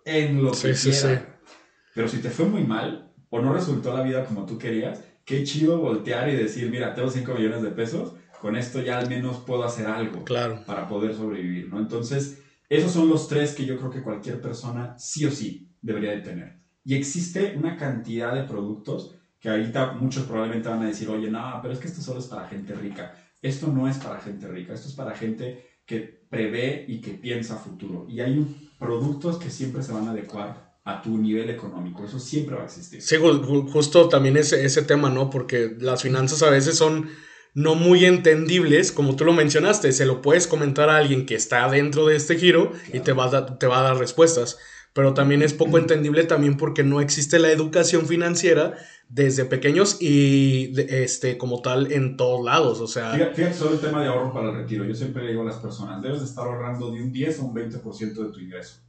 en 0.05 0.41
lo 0.41 0.53
que 0.53 0.73
sí, 0.73 0.91
quiera. 0.91 1.19
sí. 1.19 1.25
Pero 1.97 2.07
si 2.07 2.19
te 2.19 2.31
fue 2.31 2.45
muy 2.47 2.63
mal 2.63 3.13
o 3.29 3.41
no 3.41 3.53
resultó 3.53 3.93
la 3.93 4.03
vida 4.05 4.25
como 4.25 4.47
tú 4.47 4.57
querías, 4.57 5.03
qué 5.25 5.43
chido 5.43 5.79
voltear 5.79 6.29
y 6.29 6.37
decir, 6.37 6.71
mira, 6.71 6.95
tengo 6.95 7.11
5 7.11 7.35
millones 7.35 7.63
de 7.63 7.71
pesos, 7.71 8.13
con 8.41 8.55
esto 8.55 8.81
ya 8.81 8.99
al 8.99 9.09
menos 9.09 9.39
puedo 9.39 9.65
hacer 9.65 9.89
algo 9.89 10.23
Claro. 10.25 10.63
para 10.65 10.87
poder 10.87 11.13
sobrevivir, 11.13 11.67
¿no? 11.69 11.81
Entonces, 11.81 12.41
esos 12.69 12.93
son 12.93 13.09
los 13.09 13.27
tres 13.27 13.53
que 13.53 13.65
yo 13.67 13.77
creo 13.79 13.91
que 13.91 14.03
cualquier 14.03 14.41
persona 14.41 14.95
sí 14.97 15.25
o 15.27 15.31
sí 15.33 15.69
debería 15.81 16.13
de 16.13 16.21
tener. 16.21 16.61
Y 16.85 16.95
existe 16.95 17.55
una 17.57 17.77
cantidad 17.77 18.33
de 18.33 18.45
productos 18.45 19.17
que 19.41 19.49
ahorita 19.49 19.95
muchos 19.95 20.23
probablemente 20.25 20.69
van 20.69 20.83
a 20.85 20.87
decir, 20.87 21.09
oye, 21.09 21.29
no, 21.29 21.59
pero 21.61 21.75
es 21.75 21.81
que 21.81 21.89
esto 21.89 22.01
solo 22.01 22.21
es 22.21 22.27
para 22.27 22.47
gente 22.47 22.75
rica. 22.75 23.13
Esto 23.43 23.67
no 23.67 23.89
es 23.89 23.99
para 23.99 24.21
gente 24.21 24.47
rica, 24.47 24.73
esto 24.73 24.87
es 24.87 24.95
para 24.95 25.17
gente 25.17 25.65
que 25.87 26.27
prevé 26.29 26.85
y 26.89 27.01
que 27.01 27.13
piensa 27.13 27.57
futuro. 27.57 28.07
Y 28.09 28.21
hay 28.21 28.45
productos 28.79 29.39
que 29.39 29.51
siempre 29.51 29.83
se 29.83 29.93
van 29.93 30.09
a 30.09 30.11
adecuar 30.11 30.77
a 30.85 31.03
tu 31.03 31.17
nivel 31.19 31.51
económico. 31.51 32.05
Eso 32.05 32.19
siempre 32.19 32.57
va 32.57 32.63
a 32.63 32.67
existir. 32.67 33.01
Sí, 33.03 33.17
ju- 33.17 33.43
ju- 33.45 33.71
justo 33.71 34.09
también 34.09 34.37
ese, 34.37 34.65
ese 34.65 34.83
tema, 34.83 35.11
¿no? 35.11 35.31
Porque 35.31 35.77
las 35.81 36.03
finanzas 36.03 36.43
a 36.43 36.51
veces 36.51 36.77
son 36.77 37.09
no 37.55 37.75
muy 37.75 38.05
entendibles, 38.05 38.93
como 38.93 39.17
tú 39.17 39.25
lo 39.25 39.33
mencionaste, 39.33 39.91
se 39.93 40.05
lo 40.05 40.21
puedes 40.21 40.47
comentar 40.47 40.91
a 40.91 40.99
alguien 40.99 41.25
que 41.25 41.35
está 41.35 41.69
dentro 41.71 42.07
de 42.07 42.17
este 42.17 42.37
giro 42.37 42.73
y 42.93 43.01
te 43.01 43.13
va, 43.15 43.35
a 43.35 43.59
te 43.59 43.67
va 43.67 43.79
a 43.81 43.83
dar 43.83 43.97
respuestas, 43.99 44.59
pero 44.97 45.13
también 45.13 45.43
es 45.43 45.53
poco 45.53 45.77
entendible 45.77 46.25
también 46.25 46.57
porque 46.57 46.83
no 46.83 47.03
existe 47.03 47.39
la 47.39 47.53
educación 47.53 48.07
financiera 48.07 48.75
desde 49.11 49.45
pequeños 49.45 49.99
y 50.01 50.69
de- 50.73 51.05
este 51.05 51.37
como 51.37 51.61
tal 51.61 51.93
en 51.93 52.17
todos 52.17 52.43
lados, 52.45 52.81
o 52.81 52.87
sea, 52.87 53.13
Fíjate, 53.13 53.35
fíjate 53.35 53.55
sobre 53.55 53.75
el 53.75 53.81
tema 53.81 54.03
de 54.03 54.09
ahorro 54.09 54.33
para 54.33 54.49
el 54.49 54.57
retiro. 54.57 54.85
Yo 54.85 54.95
siempre 54.95 55.23
le 55.23 55.29
digo 55.33 55.43
a 55.43 55.45
las 55.45 55.57
personas, 55.57 56.01
debes 56.03 56.21
de 56.21 56.25
estar 56.27 56.47
ahorrando 56.47 56.91
de 56.91 57.03
un 57.03 57.13
10 57.13 57.39
a 57.39 57.43
un 57.43 57.55
20% 57.55 58.25
de 58.27 58.33
tu 58.33 58.41
ingreso. 58.41 58.81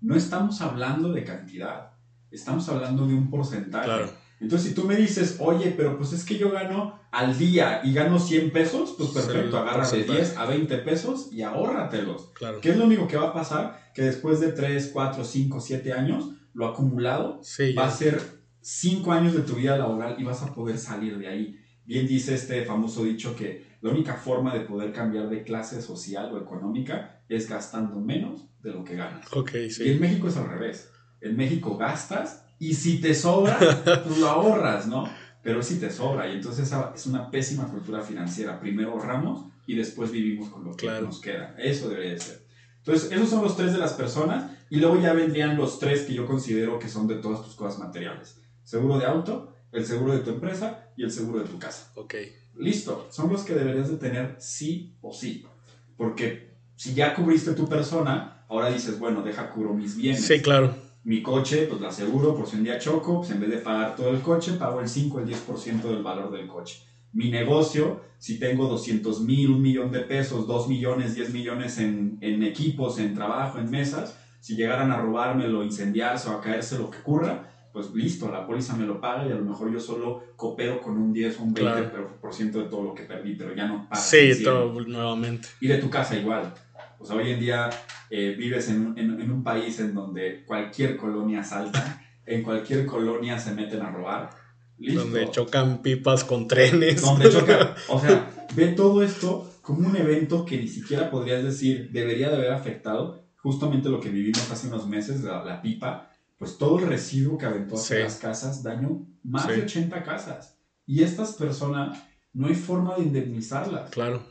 No 0.00 0.16
estamos 0.16 0.60
hablando 0.62 1.12
de 1.12 1.22
cantidad, 1.22 1.90
estamos 2.30 2.66
hablando 2.70 3.06
de 3.06 3.12
un 3.14 3.28
porcentaje. 3.30 3.84
Claro. 3.84 4.10
Entonces, 4.42 4.70
si 4.70 4.74
tú 4.74 4.84
me 4.84 4.96
dices, 4.96 5.36
oye, 5.38 5.72
pero 5.76 5.96
pues 5.96 6.12
es 6.12 6.24
que 6.24 6.36
yo 6.36 6.50
gano 6.50 7.00
al 7.12 7.38
día 7.38 7.80
y 7.84 7.94
gano 7.94 8.18
100 8.18 8.50
pesos, 8.50 8.96
pues 8.98 9.10
perfecto, 9.10 9.56
agarra 9.56 9.88
de 9.88 10.02
porcentaje. 10.04 10.18
10 10.18 10.36
a 10.36 10.46
20 10.46 10.78
pesos 10.78 11.28
y 11.30 11.42
ahórratelos. 11.42 12.30
claro. 12.34 12.60
¿Qué 12.60 12.70
es 12.70 12.76
lo 12.76 12.86
único 12.86 13.06
que 13.06 13.16
va 13.16 13.28
a 13.28 13.32
pasar? 13.32 13.92
Que 13.94 14.02
después 14.02 14.40
de 14.40 14.50
3, 14.50 14.90
4, 14.92 15.24
5, 15.24 15.60
7 15.60 15.92
años, 15.92 16.32
lo 16.54 16.66
acumulado 16.66 17.40
Sí, 17.42 17.72
va 17.72 17.86
a 17.86 17.90
ser 17.90 18.20
5 18.60 19.12
años 19.12 19.34
de 19.34 19.42
tu 19.42 19.54
vida 19.54 19.78
laboral 19.78 20.16
y 20.18 20.24
vas 20.24 20.42
a 20.42 20.52
poder 20.52 20.76
salir 20.76 21.18
de 21.18 21.28
ahí. 21.28 21.58
bien 21.84 22.06
dice 22.06 22.34
este 22.34 22.64
famoso 22.64 23.04
dicho 23.04 23.36
que 23.36 23.64
la 23.80 23.90
única 23.90 24.14
forma 24.14 24.52
de 24.54 24.60
poder 24.60 24.92
cambiar 24.92 25.28
de 25.28 25.44
clase 25.44 25.82
social 25.82 26.32
o 26.32 26.38
económica 26.38 27.22
es 27.28 27.48
gastando 27.48 28.00
menos 28.00 28.48
de 28.60 28.72
lo 28.72 28.84
que 28.84 28.96
ganas. 28.96 29.26
Okay, 29.32 29.70
sí. 29.70 29.84
Y 29.84 29.92
en 29.92 30.00
México 30.00 30.28
es 30.28 30.36
al 30.36 30.48
revés. 30.48 30.90
En 31.20 31.36
México 31.36 31.76
gastas 31.76 32.44
y 32.62 32.74
si 32.74 33.00
te 33.00 33.12
sobra, 33.12 33.58
pues 34.06 34.18
lo 34.18 34.28
ahorras, 34.28 34.86
¿no? 34.86 35.10
Pero 35.42 35.64
si 35.64 35.80
te 35.80 35.90
sobra 35.90 36.28
y 36.28 36.36
entonces 36.36 36.68
esa 36.68 36.92
es 36.94 37.06
una 37.06 37.28
pésima 37.28 37.66
cultura 37.66 38.02
financiera. 38.02 38.60
Primero 38.60 38.92
ahorramos 38.92 39.46
y 39.66 39.74
después 39.74 40.12
vivimos 40.12 40.48
con 40.48 40.62
lo 40.62 40.76
que 40.76 40.86
nos 40.86 41.20
queda. 41.20 41.56
Eso 41.58 41.88
debería 41.88 42.12
de 42.12 42.20
ser. 42.20 42.46
Entonces, 42.78 43.10
esos 43.10 43.30
son 43.30 43.42
los 43.42 43.56
tres 43.56 43.72
de 43.72 43.78
las 43.78 43.94
personas 43.94 44.52
y 44.70 44.76
luego 44.76 45.00
ya 45.00 45.12
vendrían 45.12 45.56
los 45.56 45.80
tres 45.80 46.02
que 46.02 46.14
yo 46.14 46.24
considero 46.24 46.78
que 46.78 46.88
son 46.88 47.08
de 47.08 47.16
todas 47.16 47.42
tus 47.42 47.56
cosas 47.56 47.80
materiales. 47.80 48.38
Seguro 48.62 48.96
de 48.96 49.06
auto, 49.06 49.52
el 49.72 49.84
seguro 49.84 50.12
de 50.12 50.20
tu 50.20 50.30
empresa 50.30 50.86
y 50.96 51.02
el 51.02 51.10
seguro 51.10 51.40
de 51.40 51.46
tu 51.46 51.58
casa. 51.58 51.90
Ok. 51.96 52.14
Listo, 52.54 53.08
son 53.10 53.32
los 53.32 53.42
que 53.42 53.54
deberías 53.54 53.88
de 53.88 53.96
tener 53.96 54.36
sí 54.38 54.94
o 55.00 55.12
sí. 55.12 55.44
Porque 55.96 56.52
si 56.76 56.94
ya 56.94 57.12
cubriste 57.16 57.54
tu 57.54 57.68
persona, 57.68 58.44
ahora 58.48 58.70
dices, 58.70 59.00
bueno, 59.00 59.22
deja 59.22 59.50
cubro 59.50 59.74
mis 59.74 59.96
bienes. 59.96 60.24
Sí, 60.24 60.40
claro. 60.40 60.76
Mi 61.04 61.20
coche, 61.20 61.66
pues 61.66 61.80
lo 61.80 61.88
aseguro 61.88 62.34
por 62.34 62.46
si 62.46 62.56
un 62.56 62.64
día 62.64 62.78
choco, 62.78 63.18
pues 63.18 63.30
en 63.30 63.40
vez 63.40 63.50
de 63.50 63.58
pagar 63.58 63.96
todo 63.96 64.10
el 64.10 64.20
coche, 64.20 64.52
pago 64.52 64.80
el 64.80 64.88
5 64.88 65.16
o 65.16 65.20
el 65.20 65.26
10% 65.26 65.82
del 65.82 66.02
valor 66.02 66.30
del 66.30 66.46
coche. 66.46 66.80
Mi 67.12 67.30
negocio, 67.30 68.00
si 68.18 68.38
tengo 68.38 68.68
200 68.68 69.20
mil, 69.20 69.50
un 69.50 69.60
millón 69.60 69.90
de 69.90 70.00
pesos, 70.00 70.46
2 70.46 70.68
millones, 70.68 71.14
10 71.14 71.30
millones 71.30 71.78
en, 71.78 72.18
en 72.20 72.42
equipos, 72.42 72.98
en 72.98 73.14
trabajo, 73.14 73.58
en 73.58 73.70
mesas, 73.70 74.16
si 74.40 74.56
llegaran 74.56 74.90
a 74.90 74.96
robármelo, 74.96 75.62
incendiarse 75.62 76.28
o 76.28 76.32
a 76.32 76.40
caerse 76.40 76.78
lo 76.78 76.90
que 76.90 76.98
ocurra, 76.98 77.48
pues 77.72 77.90
listo, 77.94 78.30
la 78.30 78.46
póliza 78.46 78.76
me 78.76 78.84
lo 78.84 79.00
paga 79.00 79.26
y 79.26 79.32
a 79.32 79.34
lo 79.34 79.44
mejor 79.44 79.72
yo 79.72 79.80
solo 79.80 80.22
coopero 80.36 80.80
con 80.80 80.98
un 80.98 81.12
10 81.12 81.38
o 81.38 81.42
un 81.44 81.54
20% 81.54 82.50
de 82.52 82.64
todo 82.64 82.82
lo 82.82 82.94
que 82.94 83.04
perdí, 83.04 83.34
pero 83.34 83.54
ya 83.54 83.66
no 83.66 83.88
paga. 83.88 84.00
Sí, 84.00 84.42
todo 84.42 84.72
nuevamente. 84.80 85.48
Y 85.60 85.68
de 85.68 85.78
tu 85.78 85.88
casa 85.88 86.16
igual. 86.16 86.52
O 87.02 87.04
sea, 87.04 87.16
hoy 87.16 87.32
en 87.32 87.40
día 87.40 87.68
eh, 88.10 88.34
vives 88.38 88.68
en, 88.68 88.94
en, 88.96 89.20
en, 89.20 89.30
un 89.30 89.42
país 89.42 89.80
en 89.80 89.94
donde 89.94 90.44
cualquier 90.46 90.96
colonia 90.96 91.42
salta, 91.42 92.00
en 92.24 92.42
cualquier 92.42 92.86
colonia 92.86 93.38
se 93.38 93.52
meten 93.52 93.82
a 93.82 93.90
robar. 93.90 94.30
Listo. 94.78 95.00
Donde 95.00 95.30
chocan 95.30 95.82
pipas 95.82 96.24
con 96.24 96.46
trenes. 96.46 97.02
Donde 97.02 97.28
chocan. 97.30 97.74
O 97.88 98.00
sea, 98.00 98.30
ve 98.54 98.68
todo 98.68 99.02
esto 99.02 99.50
como 99.62 99.88
un 99.88 99.96
evento 99.96 100.44
que 100.44 100.58
ni 100.58 100.68
siquiera 100.68 101.10
podrías 101.10 101.42
decir 101.42 101.90
debería 101.90 102.28
de 102.30 102.36
haber 102.36 102.52
afectado 102.52 103.24
justamente 103.36 103.88
lo 103.88 104.00
que 104.00 104.08
vivimos 104.08 104.48
hace 104.50 104.68
unos 104.68 104.86
meses, 104.86 105.22
la, 105.22 105.44
la 105.44 105.60
pipa 105.60 106.08
pues 106.42 106.58
todo 106.58 106.80
el 106.80 106.88
residuo 106.88 107.38
que 107.38 107.46
aventó 107.46 107.76
hacia 107.76 108.00
las 108.00 108.16
casas 108.16 108.64
dañó 108.64 109.06
más 109.22 109.46
de 109.46 109.62
80 109.62 110.02
casas. 110.02 110.58
Y 110.86 111.04
estas 111.04 111.34
personas 111.34 112.02
no 112.32 112.48
hay 112.48 112.56
forma 112.56 112.96
de 112.96 113.02
indemnizarlas. 113.02 113.90
Claro. 113.90 114.24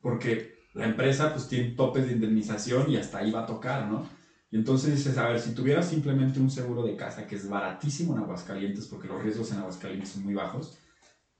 Porque 0.00 0.57
la 0.78 0.84
empresa 0.84 1.32
pues 1.32 1.48
tiene 1.48 1.72
topes 1.72 2.06
de 2.06 2.12
indemnización 2.12 2.88
y 2.88 2.96
hasta 2.96 3.18
ahí 3.18 3.32
va 3.32 3.40
a 3.40 3.46
tocar, 3.46 3.88
¿no? 3.88 4.06
Y 4.50 4.56
entonces 4.56 4.94
dices, 4.94 5.18
a 5.18 5.26
ver, 5.26 5.40
si 5.40 5.52
tuvieras 5.52 5.88
simplemente 5.88 6.38
un 6.38 6.48
seguro 6.48 6.84
de 6.84 6.94
casa 6.94 7.26
que 7.26 7.34
es 7.34 7.48
baratísimo 7.48 8.14
en 8.14 8.20
Aguascalientes, 8.20 8.86
porque 8.86 9.08
los 9.08 9.20
riesgos 9.20 9.50
en 9.50 9.58
Aguascalientes 9.58 10.10
son 10.10 10.22
muy 10.22 10.34
bajos, 10.34 10.78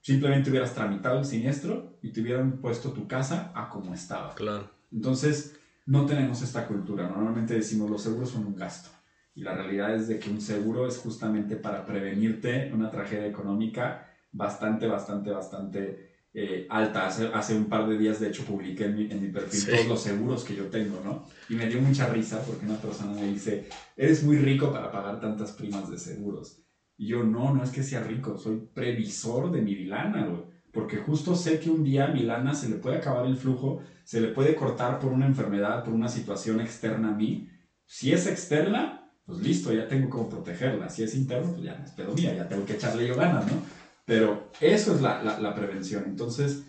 simplemente 0.00 0.50
hubieras 0.50 0.74
tramitado 0.74 1.18
el 1.18 1.24
siniestro 1.24 1.96
y 2.02 2.10
te 2.10 2.20
hubieran 2.20 2.60
puesto 2.60 2.90
tu 2.90 3.06
casa 3.06 3.52
a 3.54 3.68
como 3.68 3.94
estaba. 3.94 4.34
Claro. 4.34 4.68
Entonces, 4.90 5.54
no 5.86 6.04
tenemos 6.04 6.42
esta 6.42 6.66
cultura. 6.66 7.06
Normalmente 7.06 7.54
decimos 7.54 7.88
los 7.88 8.02
seguros 8.02 8.30
son 8.30 8.44
un 8.44 8.56
gasto. 8.56 8.90
Y 9.34 9.42
la 9.42 9.54
realidad 9.54 9.94
es 9.94 10.08
de 10.08 10.18
que 10.18 10.30
un 10.30 10.40
seguro 10.40 10.88
es 10.88 10.98
justamente 10.98 11.54
para 11.54 11.84
prevenirte 11.84 12.70
una 12.74 12.90
tragedia 12.90 13.26
económica 13.26 14.04
bastante, 14.32 14.88
bastante, 14.88 15.30
bastante 15.30 16.17
eh, 16.34 16.66
alta. 16.68 17.06
Hace, 17.06 17.26
hace, 17.28 17.56
un 17.56 17.66
par 17.66 17.88
de 17.88 17.98
días, 17.98 18.20
de 18.20 18.28
hecho, 18.28 18.44
publiqué 18.44 18.84
en 18.84 18.96
mi, 18.96 19.10
en 19.10 19.22
mi 19.22 19.28
perfil 19.28 19.66
todos 19.66 19.86
los 19.86 20.02
seguros 20.02 20.44
que 20.44 20.54
yo 20.54 20.66
tengo, 20.66 21.00
¿no? 21.04 21.26
Y 21.48 21.54
me 21.54 21.66
dio 21.66 21.80
mucha 21.80 22.08
risa 22.08 22.42
porque 22.42 22.66
una 22.66 22.80
persona 22.80 23.12
me 23.12 23.26
dice, 23.26 23.68
eres 23.96 24.22
muy 24.22 24.38
rico 24.38 24.72
para 24.72 24.90
pagar 24.90 25.20
tantas 25.20 25.52
primas 25.52 25.90
de 25.90 25.98
seguros. 25.98 26.62
Y 26.96 27.08
yo, 27.08 27.22
no, 27.22 27.54
no 27.54 27.62
es 27.62 27.70
que 27.70 27.82
sea 27.82 28.02
rico, 28.02 28.36
soy 28.36 28.68
previsor 28.74 29.52
de 29.52 29.62
mi 29.62 29.84
lana, 29.84 30.26
güey. 30.26 30.42
Porque 30.72 30.98
justo 30.98 31.34
sé 31.34 31.58
que 31.58 31.70
un 31.70 31.82
día 31.82 32.08
mi 32.08 32.22
lana 32.22 32.54
se 32.54 32.68
le 32.68 32.76
puede 32.76 32.98
acabar 32.98 33.26
el 33.26 33.36
flujo, 33.36 33.80
se 34.04 34.20
le 34.20 34.28
puede 34.28 34.54
cortar 34.54 34.98
por 34.98 35.12
una 35.12 35.26
enfermedad, 35.26 35.82
por 35.82 35.94
una 35.94 36.08
situación 36.08 36.60
externa 36.60 37.08
a 37.08 37.16
mí. 37.16 37.48
Si 37.86 38.12
es 38.12 38.26
externa, 38.26 39.10
pues 39.24 39.40
listo, 39.40 39.72
ya 39.72 39.88
tengo 39.88 40.10
cómo 40.10 40.28
protegerla. 40.28 40.88
Si 40.88 41.02
es 41.02 41.14
interno, 41.14 41.52
pues 41.52 41.62
ya 41.62 41.76
no 41.76 41.84
es 41.84 41.92
pedo 41.92 42.14
mía, 42.14 42.34
ya 42.34 42.48
tengo 42.48 42.64
que 42.64 42.74
echarle 42.74 43.08
yo 43.08 43.14
ganas, 43.14 43.46
¿no? 43.46 43.62
Pero 44.08 44.50
eso 44.62 44.94
es 44.94 45.02
la, 45.02 45.22
la, 45.22 45.54
prevención. 45.54 46.04
Entonces, 46.06 46.62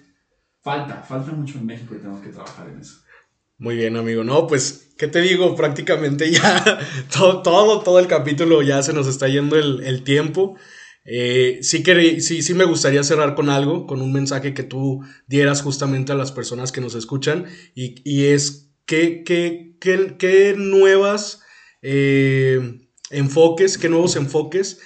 falta, 0.61 1.03
falta 1.03 1.31
mucho 1.31 1.57
en 1.57 1.67
México 1.67 1.95
y 1.95 1.99
tenemos 1.99 2.21
que 2.21 2.31
trabajar 2.31 2.67
en 2.67 2.81
eso. 2.81 2.97
Muy 3.57 3.77
bien, 3.77 3.95
amigo. 3.95 4.25
No, 4.25 4.45
pues, 4.45 4.89
¿qué 4.97 5.07
te 5.07 5.21
digo? 5.21 5.55
Prácticamente 5.55 6.29
ya 6.29 6.79
todo, 7.17 7.41
todo, 7.41 7.79
todo 7.79 7.99
el 7.99 8.07
capítulo 8.07 8.61
ya 8.61 8.83
se 8.83 8.91
nos 8.91 9.07
está 9.07 9.29
yendo 9.29 9.55
el, 9.55 9.81
el 9.85 10.03
tiempo. 10.03 10.57
Eh, 11.05 11.59
sí, 11.61 11.81
que, 11.81 12.19
sí, 12.19 12.41
sí 12.41 12.53
me 12.53 12.65
gustaría 12.65 13.03
cerrar 13.03 13.35
con 13.35 13.49
algo, 13.49 13.87
con 13.87 14.01
un 14.01 14.11
mensaje 14.11 14.53
que 14.53 14.63
tú 14.63 14.99
dieras 15.25 15.61
justamente 15.61 16.11
a 16.11 16.15
las 16.15 16.33
personas 16.33 16.73
que 16.73 16.81
nos 16.81 16.93
escuchan 16.93 17.45
y, 17.73 18.01
y 18.03 18.25
es 18.25 18.73
qué, 18.85 19.23
qué, 19.23 19.77
qué, 19.79 20.17
qué 20.19 20.55
nuevas 20.57 21.41
eh, 21.81 22.81
enfoques, 23.11 23.77
qué 23.77 23.87
nuevos 23.87 24.17
enfoques 24.17 24.81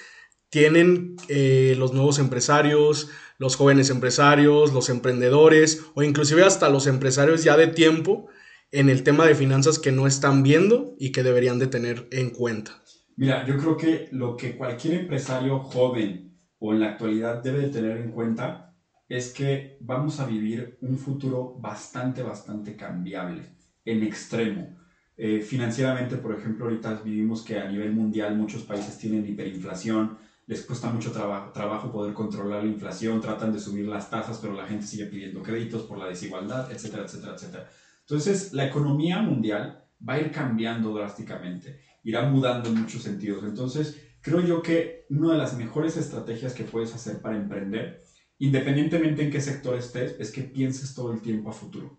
tienen 0.54 1.16
eh, 1.28 1.74
los 1.78 1.94
nuevos 1.94 2.20
empresarios, 2.20 3.10
los 3.38 3.56
jóvenes 3.56 3.90
empresarios, 3.90 4.72
los 4.72 4.88
emprendedores 4.88 5.84
o 5.96 6.04
inclusive 6.04 6.44
hasta 6.44 6.68
los 6.68 6.86
empresarios 6.86 7.42
ya 7.42 7.56
de 7.56 7.66
tiempo 7.66 8.28
en 8.70 8.88
el 8.88 9.02
tema 9.02 9.26
de 9.26 9.34
finanzas 9.34 9.80
que 9.80 9.90
no 9.90 10.06
están 10.06 10.44
viendo 10.44 10.94
y 10.96 11.10
que 11.10 11.24
deberían 11.24 11.58
de 11.58 11.66
tener 11.66 12.06
en 12.12 12.30
cuenta. 12.30 12.70
Mira, 13.16 13.44
yo 13.44 13.58
creo 13.58 13.76
que 13.76 14.08
lo 14.12 14.36
que 14.36 14.56
cualquier 14.56 15.00
empresario 15.00 15.58
joven 15.58 16.38
o 16.60 16.72
en 16.72 16.78
la 16.78 16.90
actualidad 16.90 17.42
debe 17.42 17.62
de 17.62 17.70
tener 17.70 17.96
en 17.96 18.12
cuenta 18.12 18.76
es 19.08 19.34
que 19.34 19.76
vamos 19.80 20.20
a 20.20 20.26
vivir 20.26 20.78
un 20.82 20.96
futuro 20.98 21.56
bastante, 21.58 22.22
bastante 22.22 22.76
cambiable, 22.76 23.42
en 23.84 24.04
extremo. 24.04 24.76
Eh, 25.16 25.40
financieramente, 25.40 26.16
por 26.16 26.32
ejemplo, 26.38 26.66
ahorita 26.66 27.02
vivimos 27.04 27.42
que 27.42 27.58
a 27.58 27.68
nivel 27.68 27.90
mundial 27.90 28.36
muchos 28.36 28.62
países 28.62 28.96
tienen 28.98 29.26
hiperinflación, 29.26 30.22
les 30.46 30.64
cuesta 30.64 30.90
mucho 30.90 31.10
trabajo, 31.10 31.52
trabajo 31.52 31.90
poder 31.90 32.12
controlar 32.12 32.62
la 32.62 32.68
inflación, 32.68 33.20
tratan 33.20 33.52
de 33.52 33.58
subir 33.58 33.86
las 33.86 34.10
tasas, 34.10 34.38
pero 34.38 34.52
la 34.54 34.66
gente 34.66 34.86
sigue 34.86 35.06
pidiendo 35.06 35.42
créditos 35.42 35.82
por 35.82 35.98
la 35.98 36.06
desigualdad, 36.06 36.70
etcétera, 36.70 37.04
etcétera, 37.04 37.34
etcétera. 37.34 37.68
Entonces, 38.00 38.52
la 38.52 38.66
economía 38.66 39.22
mundial 39.22 39.84
va 40.06 40.14
a 40.14 40.20
ir 40.20 40.30
cambiando 40.30 40.92
drásticamente, 40.92 41.80
irá 42.02 42.28
mudando 42.28 42.68
en 42.68 42.80
muchos 42.80 43.02
sentidos. 43.02 43.44
Entonces, 43.44 43.96
creo 44.20 44.40
yo 44.40 44.62
que 44.62 45.06
una 45.08 45.32
de 45.32 45.38
las 45.38 45.56
mejores 45.56 45.96
estrategias 45.96 46.52
que 46.52 46.64
puedes 46.64 46.94
hacer 46.94 47.20
para 47.20 47.36
emprender, 47.36 48.02
independientemente 48.38 49.22
en 49.22 49.30
qué 49.30 49.40
sector 49.40 49.76
estés, 49.76 50.16
es 50.18 50.30
que 50.30 50.42
pienses 50.42 50.94
todo 50.94 51.12
el 51.12 51.22
tiempo 51.22 51.50
a 51.50 51.52
futuro 51.52 51.98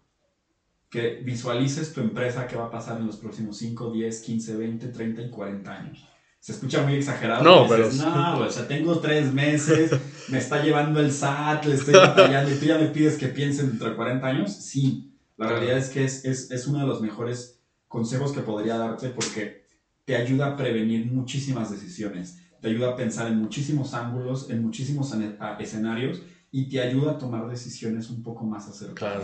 que 0.96 1.16
visualices 1.16 1.92
tu 1.94 2.00
empresa, 2.00 2.48
qué 2.48 2.56
va 2.56 2.68
a 2.68 2.72
pasar 2.72 3.00
en 3.02 3.08
los 3.08 3.18
próximos 3.18 3.58
5, 3.58 3.92
10, 3.92 4.22
15, 4.22 4.56
20, 4.56 4.88
30 4.88 5.22
y 5.24 5.30
40 5.30 5.72
años. 5.74 6.08
Se 6.46 6.52
escucha 6.52 6.84
muy 6.84 6.94
exagerado. 6.94 7.44
No, 7.44 7.68
pero... 7.68 7.92
no, 7.92 8.42
o 8.42 8.50
sea, 8.52 8.68
tengo 8.68 9.00
tres 9.00 9.34
meses, 9.34 9.90
me 10.30 10.38
está 10.38 10.64
llevando 10.64 11.00
el 11.00 11.12
SAT, 11.12 11.66
le 11.66 11.74
estoy 11.74 11.96
batallando 11.96 12.54
y 12.54 12.60
tú 12.60 12.66
ya 12.66 12.78
me 12.78 12.86
pides 12.86 13.18
que 13.18 13.30
piense 13.30 13.64
dentro 13.64 13.90
de 13.90 13.96
40 13.96 14.28
años. 14.28 14.54
Sí, 14.54 15.12
la 15.38 15.48
realidad 15.48 15.80
es 15.80 15.90
que 15.90 16.04
es, 16.04 16.24
es, 16.24 16.52
es 16.52 16.68
uno 16.68 16.82
de 16.82 16.86
los 16.86 17.02
mejores 17.02 17.64
consejos 17.88 18.32
que 18.32 18.42
podría 18.42 18.78
darte 18.78 19.10
porque 19.10 19.66
te 20.06 20.16
ayuda 20.16 20.50
a 20.50 20.56
prevenir 20.56 21.12
muchísimas 21.12 21.72
decisiones, 21.72 22.38
te 22.62 22.68
ayuda 22.68 22.92
a 22.92 22.96
pensar 22.96 23.26
en 23.26 23.40
muchísimos 23.42 23.96
ángulos, 23.96 24.52
en 24.52 24.62
muchísimos 24.62 25.16
escenarios 25.60 26.22
y 26.52 26.70
te 26.70 26.80
ayuda 26.80 27.14
a 27.14 27.18
tomar 27.18 27.50
decisiones 27.50 28.12
un 28.12 28.22
poco 28.22 28.46
más 28.46 28.68
acertadas. 28.68 29.24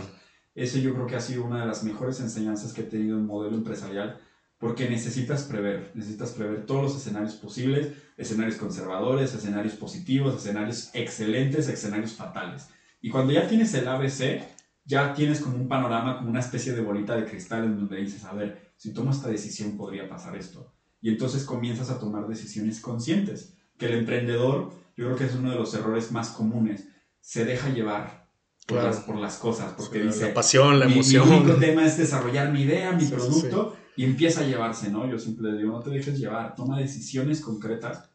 Ese 0.56 0.82
yo 0.82 0.92
creo 0.92 1.06
que 1.06 1.14
ha 1.14 1.20
sido 1.20 1.44
una 1.44 1.60
de 1.60 1.66
las 1.66 1.84
mejores 1.84 2.18
enseñanzas 2.18 2.72
que 2.72 2.80
he 2.80 2.84
tenido 2.84 3.16
en 3.16 3.26
modelo 3.26 3.54
empresarial, 3.54 4.18
porque 4.62 4.88
necesitas 4.88 5.42
prever, 5.42 5.90
necesitas 5.92 6.30
prever 6.30 6.66
todos 6.66 6.84
los 6.84 6.96
escenarios 6.96 7.34
posibles, 7.34 7.94
escenarios 8.16 8.58
conservadores, 8.58 9.34
escenarios 9.34 9.74
positivos, 9.74 10.36
escenarios 10.36 10.90
excelentes, 10.94 11.66
escenarios 11.66 12.12
fatales. 12.12 12.68
Y 13.00 13.10
cuando 13.10 13.32
ya 13.32 13.48
tienes 13.48 13.74
el 13.74 13.88
ABC, 13.88 14.40
ya 14.84 15.14
tienes 15.14 15.40
como 15.40 15.56
un 15.56 15.66
panorama, 15.66 16.16
como 16.16 16.30
una 16.30 16.38
especie 16.38 16.74
de 16.74 16.80
bolita 16.80 17.16
de 17.16 17.24
cristal 17.24 17.64
en 17.64 17.76
donde 17.76 17.96
dices, 17.96 18.22
a 18.22 18.34
ver, 18.34 18.72
si 18.76 18.92
tomo 18.92 19.10
esta 19.10 19.28
decisión 19.28 19.76
podría 19.76 20.08
pasar 20.08 20.36
esto. 20.36 20.72
Y 21.00 21.08
entonces 21.08 21.42
comienzas 21.42 21.90
a 21.90 21.98
tomar 21.98 22.28
decisiones 22.28 22.78
conscientes, 22.78 23.58
que 23.76 23.86
el 23.86 23.94
emprendedor, 23.94 24.72
yo 24.96 25.06
creo 25.06 25.16
que 25.16 25.24
es 25.24 25.34
uno 25.34 25.50
de 25.50 25.56
los 25.56 25.74
errores 25.74 26.12
más 26.12 26.28
comunes, 26.28 26.86
se 27.18 27.44
deja 27.44 27.70
llevar 27.70 28.21
por, 28.66 28.82
las, 28.82 29.00
por 29.00 29.16
las 29.16 29.36
cosas, 29.36 29.72
porque 29.76 30.02
dice... 30.02 30.28
La 30.28 30.34
pasión, 30.34 30.78
la 30.78 30.86
emoción. 30.86 31.28
Mi 31.28 31.36
único 31.36 31.54
tema 31.56 31.84
es 31.84 31.98
desarrollar 31.98 32.52
mi 32.52 32.62
idea, 32.62 32.92
mi 32.92 33.04
producto, 33.06 33.76
y 33.96 34.04
empieza 34.04 34.40
a 34.40 34.44
llevarse, 34.44 34.90
¿no? 34.90 35.10
Yo 35.10 35.18
siempre 35.18 35.56
digo, 35.56 35.72
no 35.72 35.80
te 35.80 35.90
dejes 35.90 36.18
llevar, 36.18 36.54
toma 36.54 36.78
decisiones 36.78 37.40
concretas. 37.40 38.10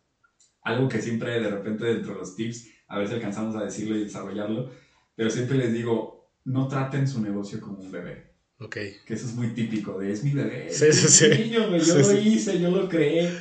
Algo 0.62 0.90
que 0.90 1.02
siempre 1.02 1.40
de 1.40 1.50
repente 1.50 1.86
dentro 1.86 2.14
de 2.14 2.20
los 2.20 2.36
tips 2.36 2.68
a 2.88 2.98
ver 2.98 3.08
si 3.08 3.16
alcanzamos 3.16 3.56
a 3.56 3.64
decirlo 3.64 3.98
y 3.98 4.04
desarrollarlo, 4.04 4.72
pero 5.16 5.30
siempre 5.30 5.58
les 5.58 5.74
digo, 5.74 6.32
no 6.46 6.68
traten 6.68 7.08
su 7.08 7.22
negocio 7.22 7.60
como 7.60 7.80
un 7.80 7.92
bebé. 7.92 8.34
Ok. 8.60 8.78
Que 9.06 9.14
eso 9.14 9.28
es 9.28 9.36
muy 9.36 9.50
típico 9.50 10.00
de 10.00 10.12
es 10.12 10.24
mi 10.24 10.32
bebé, 10.32 10.70
Sí, 10.70 10.86
es 10.86 10.96
sí, 10.98 11.28
niño, 11.30 11.76
yo 11.78 11.98
lo 11.98 12.18
hice, 12.18 12.60
yo 12.60 12.72
lo 12.72 12.88
creé. 12.88 13.32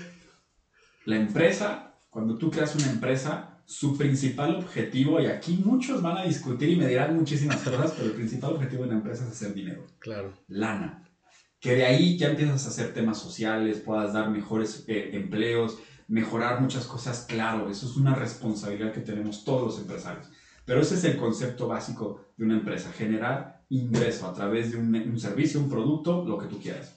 La 1.04 1.16
empresa, 1.16 1.94
cuando 2.11 2.36
tú 2.36 2.50
creas 2.50 2.74
una 2.74 2.90
empresa, 2.90 3.55
su 3.66 3.96
principal 3.98 4.54
objetivo, 4.56 5.20
y 5.20 5.26
aquí 5.26 5.60
muchos 5.64 6.00
van 6.00 6.18
a 6.18 6.22
discutir 6.24 6.70
y 6.70 6.76
me 6.76 6.86
dirán 6.86 7.16
muchísimas 7.16 7.62
cosas, 7.62 7.92
pero 7.96 8.06
el 8.08 8.14
principal 8.14 8.52
objetivo 8.54 8.82
de 8.82 8.88
una 8.90 8.98
empresa 8.98 9.24
es 9.24 9.32
hacer 9.32 9.54
dinero 9.54 9.86
Claro. 9.98 10.32
lana. 10.48 11.02
Que 11.58 11.74
de 11.74 11.84
ahí 11.84 12.16
ya 12.16 12.28
empiezas 12.28 12.64
a 12.64 12.68
hacer 12.68 12.92
temas 12.92 13.18
sociales, 13.18 13.80
puedas 13.80 14.12
dar 14.12 14.30
mejores 14.30 14.84
eh, 14.86 15.10
empleos, 15.14 15.78
mejorar 16.06 16.60
muchas 16.60 16.86
cosas, 16.86 17.26
claro, 17.28 17.68
eso 17.68 17.86
es 17.86 17.96
una 17.96 18.14
responsabilidad 18.14 18.92
que 18.92 19.00
tenemos 19.00 19.42
todos 19.44 19.62
los 19.62 19.78
empresarios. 19.80 20.28
Pero 20.64 20.80
ese 20.80 20.94
es 20.94 21.04
el 21.04 21.16
concepto 21.16 21.66
básico 21.66 22.20
de 22.36 22.44
una 22.44 22.54
empresa, 22.58 22.92
generar 22.92 23.64
ingreso 23.68 24.28
a 24.28 24.32
través 24.32 24.70
de 24.70 24.78
un, 24.78 24.94
un 24.94 25.18
servicio, 25.18 25.60
un 25.60 25.68
producto, 25.68 26.24
lo 26.24 26.38
que 26.38 26.46
tú 26.46 26.60
quieras. 26.60 26.96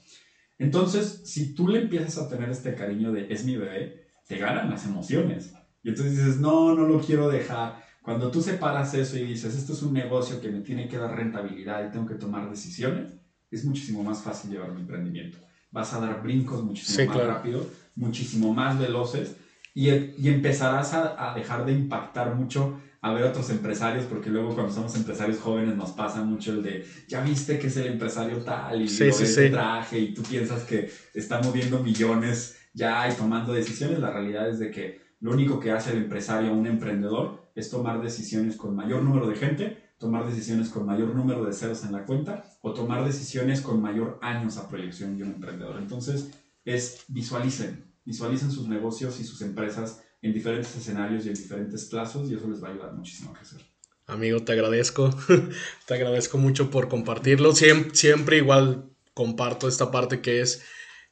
Entonces, 0.59 1.21
si 1.25 1.53
tú 1.55 1.67
le 1.67 1.79
empiezas 1.81 2.17
a 2.17 2.29
tener 2.29 2.49
este 2.49 2.75
cariño 2.75 3.11
de 3.11 3.31
es 3.33 3.45
mi 3.45 3.55
bebé, 3.55 4.07
te 4.27 4.37
ganan 4.37 4.69
las 4.69 4.85
emociones. 4.85 5.53
Y 5.83 5.89
entonces 5.89 6.17
dices, 6.17 6.39
no, 6.39 6.73
no 6.75 6.85
lo 6.85 6.99
quiero 6.99 7.29
dejar. 7.29 7.83
Cuando 8.01 8.31
tú 8.31 8.41
separas 8.41 8.93
eso 8.93 9.17
y 9.17 9.23
dices, 9.23 9.55
esto 9.55 9.73
es 9.73 9.81
un 9.81 9.93
negocio 9.93 10.41
que 10.41 10.49
me 10.49 10.61
tiene 10.61 10.87
que 10.87 10.97
dar 10.97 11.15
rentabilidad 11.15 11.87
y 11.87 11.91
tengo 11.91 12.05
que 12.05 12.15
tomar 12.15 12.49
decisiones, 12.49 13.13
es 13.51 13.65
muchísimo 13.65 14.03
más 14.03 14.21
fácil 14.21 14.51
llevar 14.51 14.71
mi 14.71 14.81
emprendimiento. 14.81 15.37
Vas 15.71 15.93
a 15.93 15.99
dar 15.99 16.21
brincos 16.23 16.63
muchísimo 16.63 16.97
Sí, 16.99 17.05
más 17.07 17.15
claro. 17.17 17.31
rápido, 17.33 17.65
muchísimo 17.95 18.53
más 18.53 18.79
veloces 18.79 19.35
y, 19.73 19.89
y 19.89 20.29
empezarás 20.29 20.93
a, 20.93 21.31
a 21.31 21.35
dejar 21.35 21.65
de 21.65 21.73
impactar 21.73 22.35
mucho 22.35 22.79
a 23.01 23.13
ver 23.13 23.23
otros 23.23 23.49
empresarios, 23.49 24.05
porque 24.05 24.29
luego 24.29 24.53
cuando 24.53 24.73
somos 24.73 24.93
empresarios 24.97 25.39
jóvenes 25.39 25.75
nos 25.75 25.91
pasa 25.91 26.21
mucho 26.21 26.51
el 26.53 26.63
de, 26.63 26.85
ya 27.07 27.21
viste 27.21 27.57
que 27.57 27.67
es 27.67 27.77
el 27.77 27.87
empresario 27.87 28.39
tal 28.39 28.81
y 28.81 28.89
Sí, 28.89 29.05
lo 29.05 29.13
sí, 29.13 29.25
sí. 29.25 29.49
traje 29.49 29.99
y 29.99 30.13
tú 30.13 30.21
piensas 30.23 30.63
que 30.63 30.91
está 31.13 31.41
moviendo 31.41 31.79
millones 31.81 32.57
ya 32.73 33.07
y 33.09 33.13
tomando 33.13 33.53
decisiones. 33.53 33.99
La 33.99 34.11
realidad 34.11 34.49
es 34.49 34.59
de 34.59 34.69
que 34.71 34.99
lo 35.19 35.31
único 35.31 35.59
que 35.59 35.71
hace 35.71 35.91
el 35.91 36.03
empresario, 36.03 36.53
un 36.53 36.67
emprendedor, 36.67 37.51
es 37.55 37.69
tomar 37.69 38.01
decisiones 38.01 38.55
con 38.55 38.75
mayor 38.75 39.03
número 39.03 39.27
de 39.27 39.35
gente, 39.35 39.77
tomar 39.97 40.25
decisiones 40.25 40.69
con 40.69 40.85
mayor 40.85 41.13
número 41.13 41.43
de 41.43 41.53
ceros 41.53 41.83
en 41.83 41.91
la 41.91 42.05
cuenta 42.05 42.45
o 42.61 42.73
tomar 42.73 43.05
decisiones 43.05 43.61
con 43.61 43.81
mayor 43.81 44.17
años 44.21 44.57
a 44.57 44.69
proyección 44.69 45.17
de 45.17 45.23
un 45.23 45.31
emprendedor. 45.31 45.77
Entonces, 45.77 46.31
es 46.63 47.03
visualicen, 47.09 47.93
visualicen 48.05 48.51
sus 48.51 48.67
negocios 48.67 49.19
y 49.19 49.25
sus 49.25 49.41
empresas 49.41 50.01
en 50.21 50.33
diferentes 50.33 50.75
escenarios 50.75 51.25
y 51.25 51.29
en 51.29 51.35
diferentes 51.35 51.85
plazos 51.85 52.29
y 52.29 52.35
eso 52.35 52.47
les 52.49 52.63
va 52.63 52.69
a 52.69 52.71
ayudar 52.71 52.93
muchísimo 52.93 53.31
a 53.31 53.33
crecer. 53.33 53.61
Amigo, 54.07 54.43
te 54.43 54.53
agradezco. 54.53 55.09
te 55.85 55.93
agradezco 55.93 56.37
mucho 56.37 56.71
por 56.71 56.87
compartirlo. 56.87 57.53
Siempre, 57.53 57.95
siempre 57.95 58.37
igual 58.37 58.89
comparto 59.13 59.67
esta 59.67 59.91
parte 59.91 60.21
que 60.21 60.41
es 60.41 60.63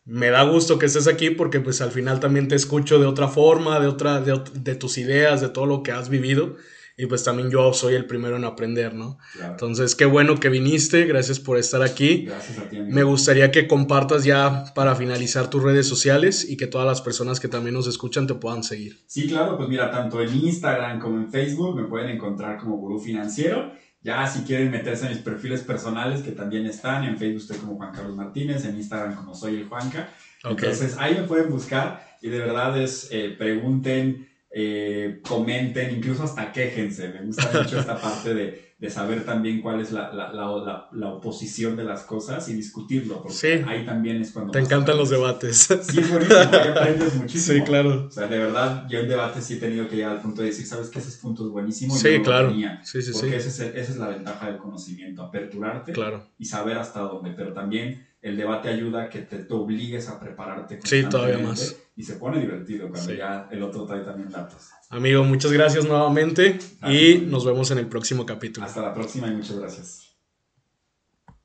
me 0.08 0.30
da 0.30 0.44
gusto 0.44 0.80
que 0.80 0.88
estés 0.88 1.08
aquí 1.08 1.30
porque 1.30 1.60
pues 1.60 1.82
al 1.82 1.92
final 1.92 2.20
también 2.20 2.48
te 2.48 2.56
escucho 2.56 2.98
de 2.98 3.06
otra 3.06 3.28
forma, 3.28 3.80
de 3.80 3.88
otra 3.88 4.22
de, 4.22 4.42
de 4.54 4.76
tus 4.76 4.98
ideas, 4.98 5.42
de 5.42 5.50
todo 5.50 5.66
lo 5.66 5.84
que 5.84 5.92
has 5.92 6.10
vivido 6.10 6.56
y 7.00 7.06
pues 7.06 7.24
también 7.24 7.52
yo 7.52 7.74
soy 7.74 7.94
el 7.94 8.06
primero 8.06 8.38
en 8.38 8.44
aprender, 8.44 8.96
¿no? 8.96 9.20
Claro. 9.34 9.52
Entonces, 9.52 9.94
qué 9.94 10.06
bueno 10.06 10.40
que 10.40 10.50
viniste, 10.50 11.06
gracias 11.06 11.40
por 11.40 11.60
estar 11.60 11.84
aquí. 11.84 12.26
Gracias 12.26 12.58
a 12.58 12.68
ti, 12.68 12.78
amigo. 12.78 12.96
Me 12.96 13.04
gustaría 13.04 13.52
que 13.52 13.68
compartas 13.68 14.24
ya 14.24 14.74
para 14.74 14.96
finalizar 14.96 15.48
tus 15.48 15.62
redes 15.62 15.88
sociales 15.88 16.50
y 16.50 16.58
que 16.58 16.66
todas 16.66 16.88
las 16.88 17.02
personas 17.02 17.40
que 17.40 17.48
también 17.48 17.76
nos 17.76 17.86
escuchan 17.86 18.26
te 18.26 18.34
puedan 18.34 18.64
seguir. 18.64 18.98
Sí, 19.06 19.28
claro, 19.28 19.58
pues 19.58 19.70
mira, 19.70 19.92
tanto 19.92 20.20
en 20.20 20.34
Instagram 20.34 21.00
como 21.00 21.18
en 21.20 21.30
Facebook 21.30 21.76
me 21.76 21.84
pueden 21.84 22.10
encontrar 22.10 22.58
como 22.58 22.78
Gurú 22.78 23.00
Financiero. 23.00 23.72
Ya 24.02 24.26
si 24.28 24.44
quieren 24.44 24.72
meterse 24.72 25.06
en 25.06 25.14
mis 25.14 25.22
perfiles 25.22 25.62
personales, 25.62 26.22
que 26.22 26.32
también 26.32 26.66
están, 26.66 27.04
en 27.04 27.18
Facebook 27.18 27.42
estoy 27.42 27.58
como 27.58 27.76
Juan 27.76 27.94
Carlos 27.94 28.16
Martínez, 28.16 28.66
en 28.66 28.76
Instagram 28.78 29.16
como 29.16 29.36
soy 29.36 29.56
el 29.58 29.68
Juanca. 29.68 30.10
Entonces 30.44 30.96
ahí 30.98 31.16
me 31.16 31.24
pueden 31.24 31.50
buscar 31.50 32.18
y 32.22 32.30
de 32.30 32.40
verdad 32.40 32.80
es, 32.82 33.10
eh, 33.12 33.36
pregunten, 33.38 34.28
eh, 34.50 35.22
comenten, 35.28 35.96
incluso 35.96 36.24
hasta 36.24 36.52
quéjense. 36.52 37.10
Me 37.10 37.22
gusta 37.22 37.52
mucho 37.52 37.80
esta 37.80 38.00
parte 38.00 38.34
de, 38.34 38.67
de 38.80 38.92
saber 38.92 39.26
también 39.26 39.60
cuál 39.62 39.80
es 39.82 39.92
la, 39.92 40.14
la, 40.14 40.32
la, 40.92 41.08
oposición 41.10 41.76
de 41.76 41.84
las 41.84 42.04
cosas 42.04 42.48
y 42.48 42.54
discutirlo, 42.54 43.24
porque 43.24 43.34
Sí. 43.36 43.48
ahí 43.68 43.84
también 43.84 44.22
es 44.22 44.32
cuando... 44.32 44.52
Te 44.52 44.60
encantan 44.60 44.98
los 44.98 45.10
debates. 45.10 45.68
Sí, 45.82 46.00
es 46.00 46.12
buenísimo, 46.12 46.40
aprendes 46.42 47.16
muchísimo. 47.16 47.58
Sí, 47.58 47.64
claro. 47.64 48.06
O 48.08 48.12
sea, 48.12 48.28
de 48.28 48.38
verdad, 48.38 48.88
yo 48.88 49.00
en 49.00 49.08
debate 49.10 49.42
sí 49.42 49.56
he 49.56 49.58
tenido 49.58 49.88
que 49.88 49.96
llegar 49.96 50.12
al 50.12 50.22
punto 50.22 50.42
de 50.44 50.50
decir, 50.50 50.68
¿sabes 50.68 50.90
qué? 50.90 51.00
Ese 51.00 51.18
punto 51.20 51.44
es 51.46 51.52
buenísimo. 51.52 51.96
y 51.96 51.98
Sí, 51.98 52.04
yo 52.06 52.12
no 52.12 52.18
lo 52.20 52.24
claro. 52.26 52.50
tenía". 52.50 52.82
Sí, 52.84 53.02
sí, 53.02 53.12
Porque 53.14 53.30
sí. 53.30 53.36
ese 53.36 53.50
es 53.50 53.60
esa 53.76 53.92
es 53.94 53.98
la 53.98 54.10
ventaja 54.10 54.46
del 54.46 54.58
conocimiento, 54.58 55.24
aperturarte 55.24 55.92
Claro. 55.94 56.28
y 56.38 56.46
saber 56.46 56.78
hasta 56.78 57.00
dónde. 57.00 57.32
Pero 57.32 57.54
también 57.54 58.06
el 58.22 58.36
debate 58.38 58.70
ayuda 58.70 59.04
a 59.04 59.10
que 59.10 59.20
te, 59.20 59.38
te 59.40 59.54
obligues 59.54 60.10
a 60.10 60.20
prepararte. 60.20 60.80
Sí, 60.84 61.04
todavía 61.10 61.38
más. 61.40 61.76
Y 61.96 62.04
se 62.04 62.14
pone 62.16 62.40
divertido 62.40 62.90
cuando 62.90 63.10
Sí. 63.12 63.18
ya 63.18 63.48
el 63.52 63.64
otro 63.64 63.86
trae 63.86 64.02
también 64.02 64.30
datos. 64.30 64.70
Amigo, 64.90 65.24
muchas 65.24 65.52
gracias 65.52 65.86
nuevamente 65.86 66.60
y 66.88 67.14
Gracias. 67.14 67.22
nos 67.24 67.46
vemos 67.46 67.72
en 67.72 67.78
el 67.80 67.88
próximo 67.88 68.26
capítulo. 68.26 68.66
Hasta 68.66 68.82
la 68.82 68.94
próxima 68.94 69.28
y 69.28 69.32
muchas 69.32 69.60
gracias. 69.60 70.07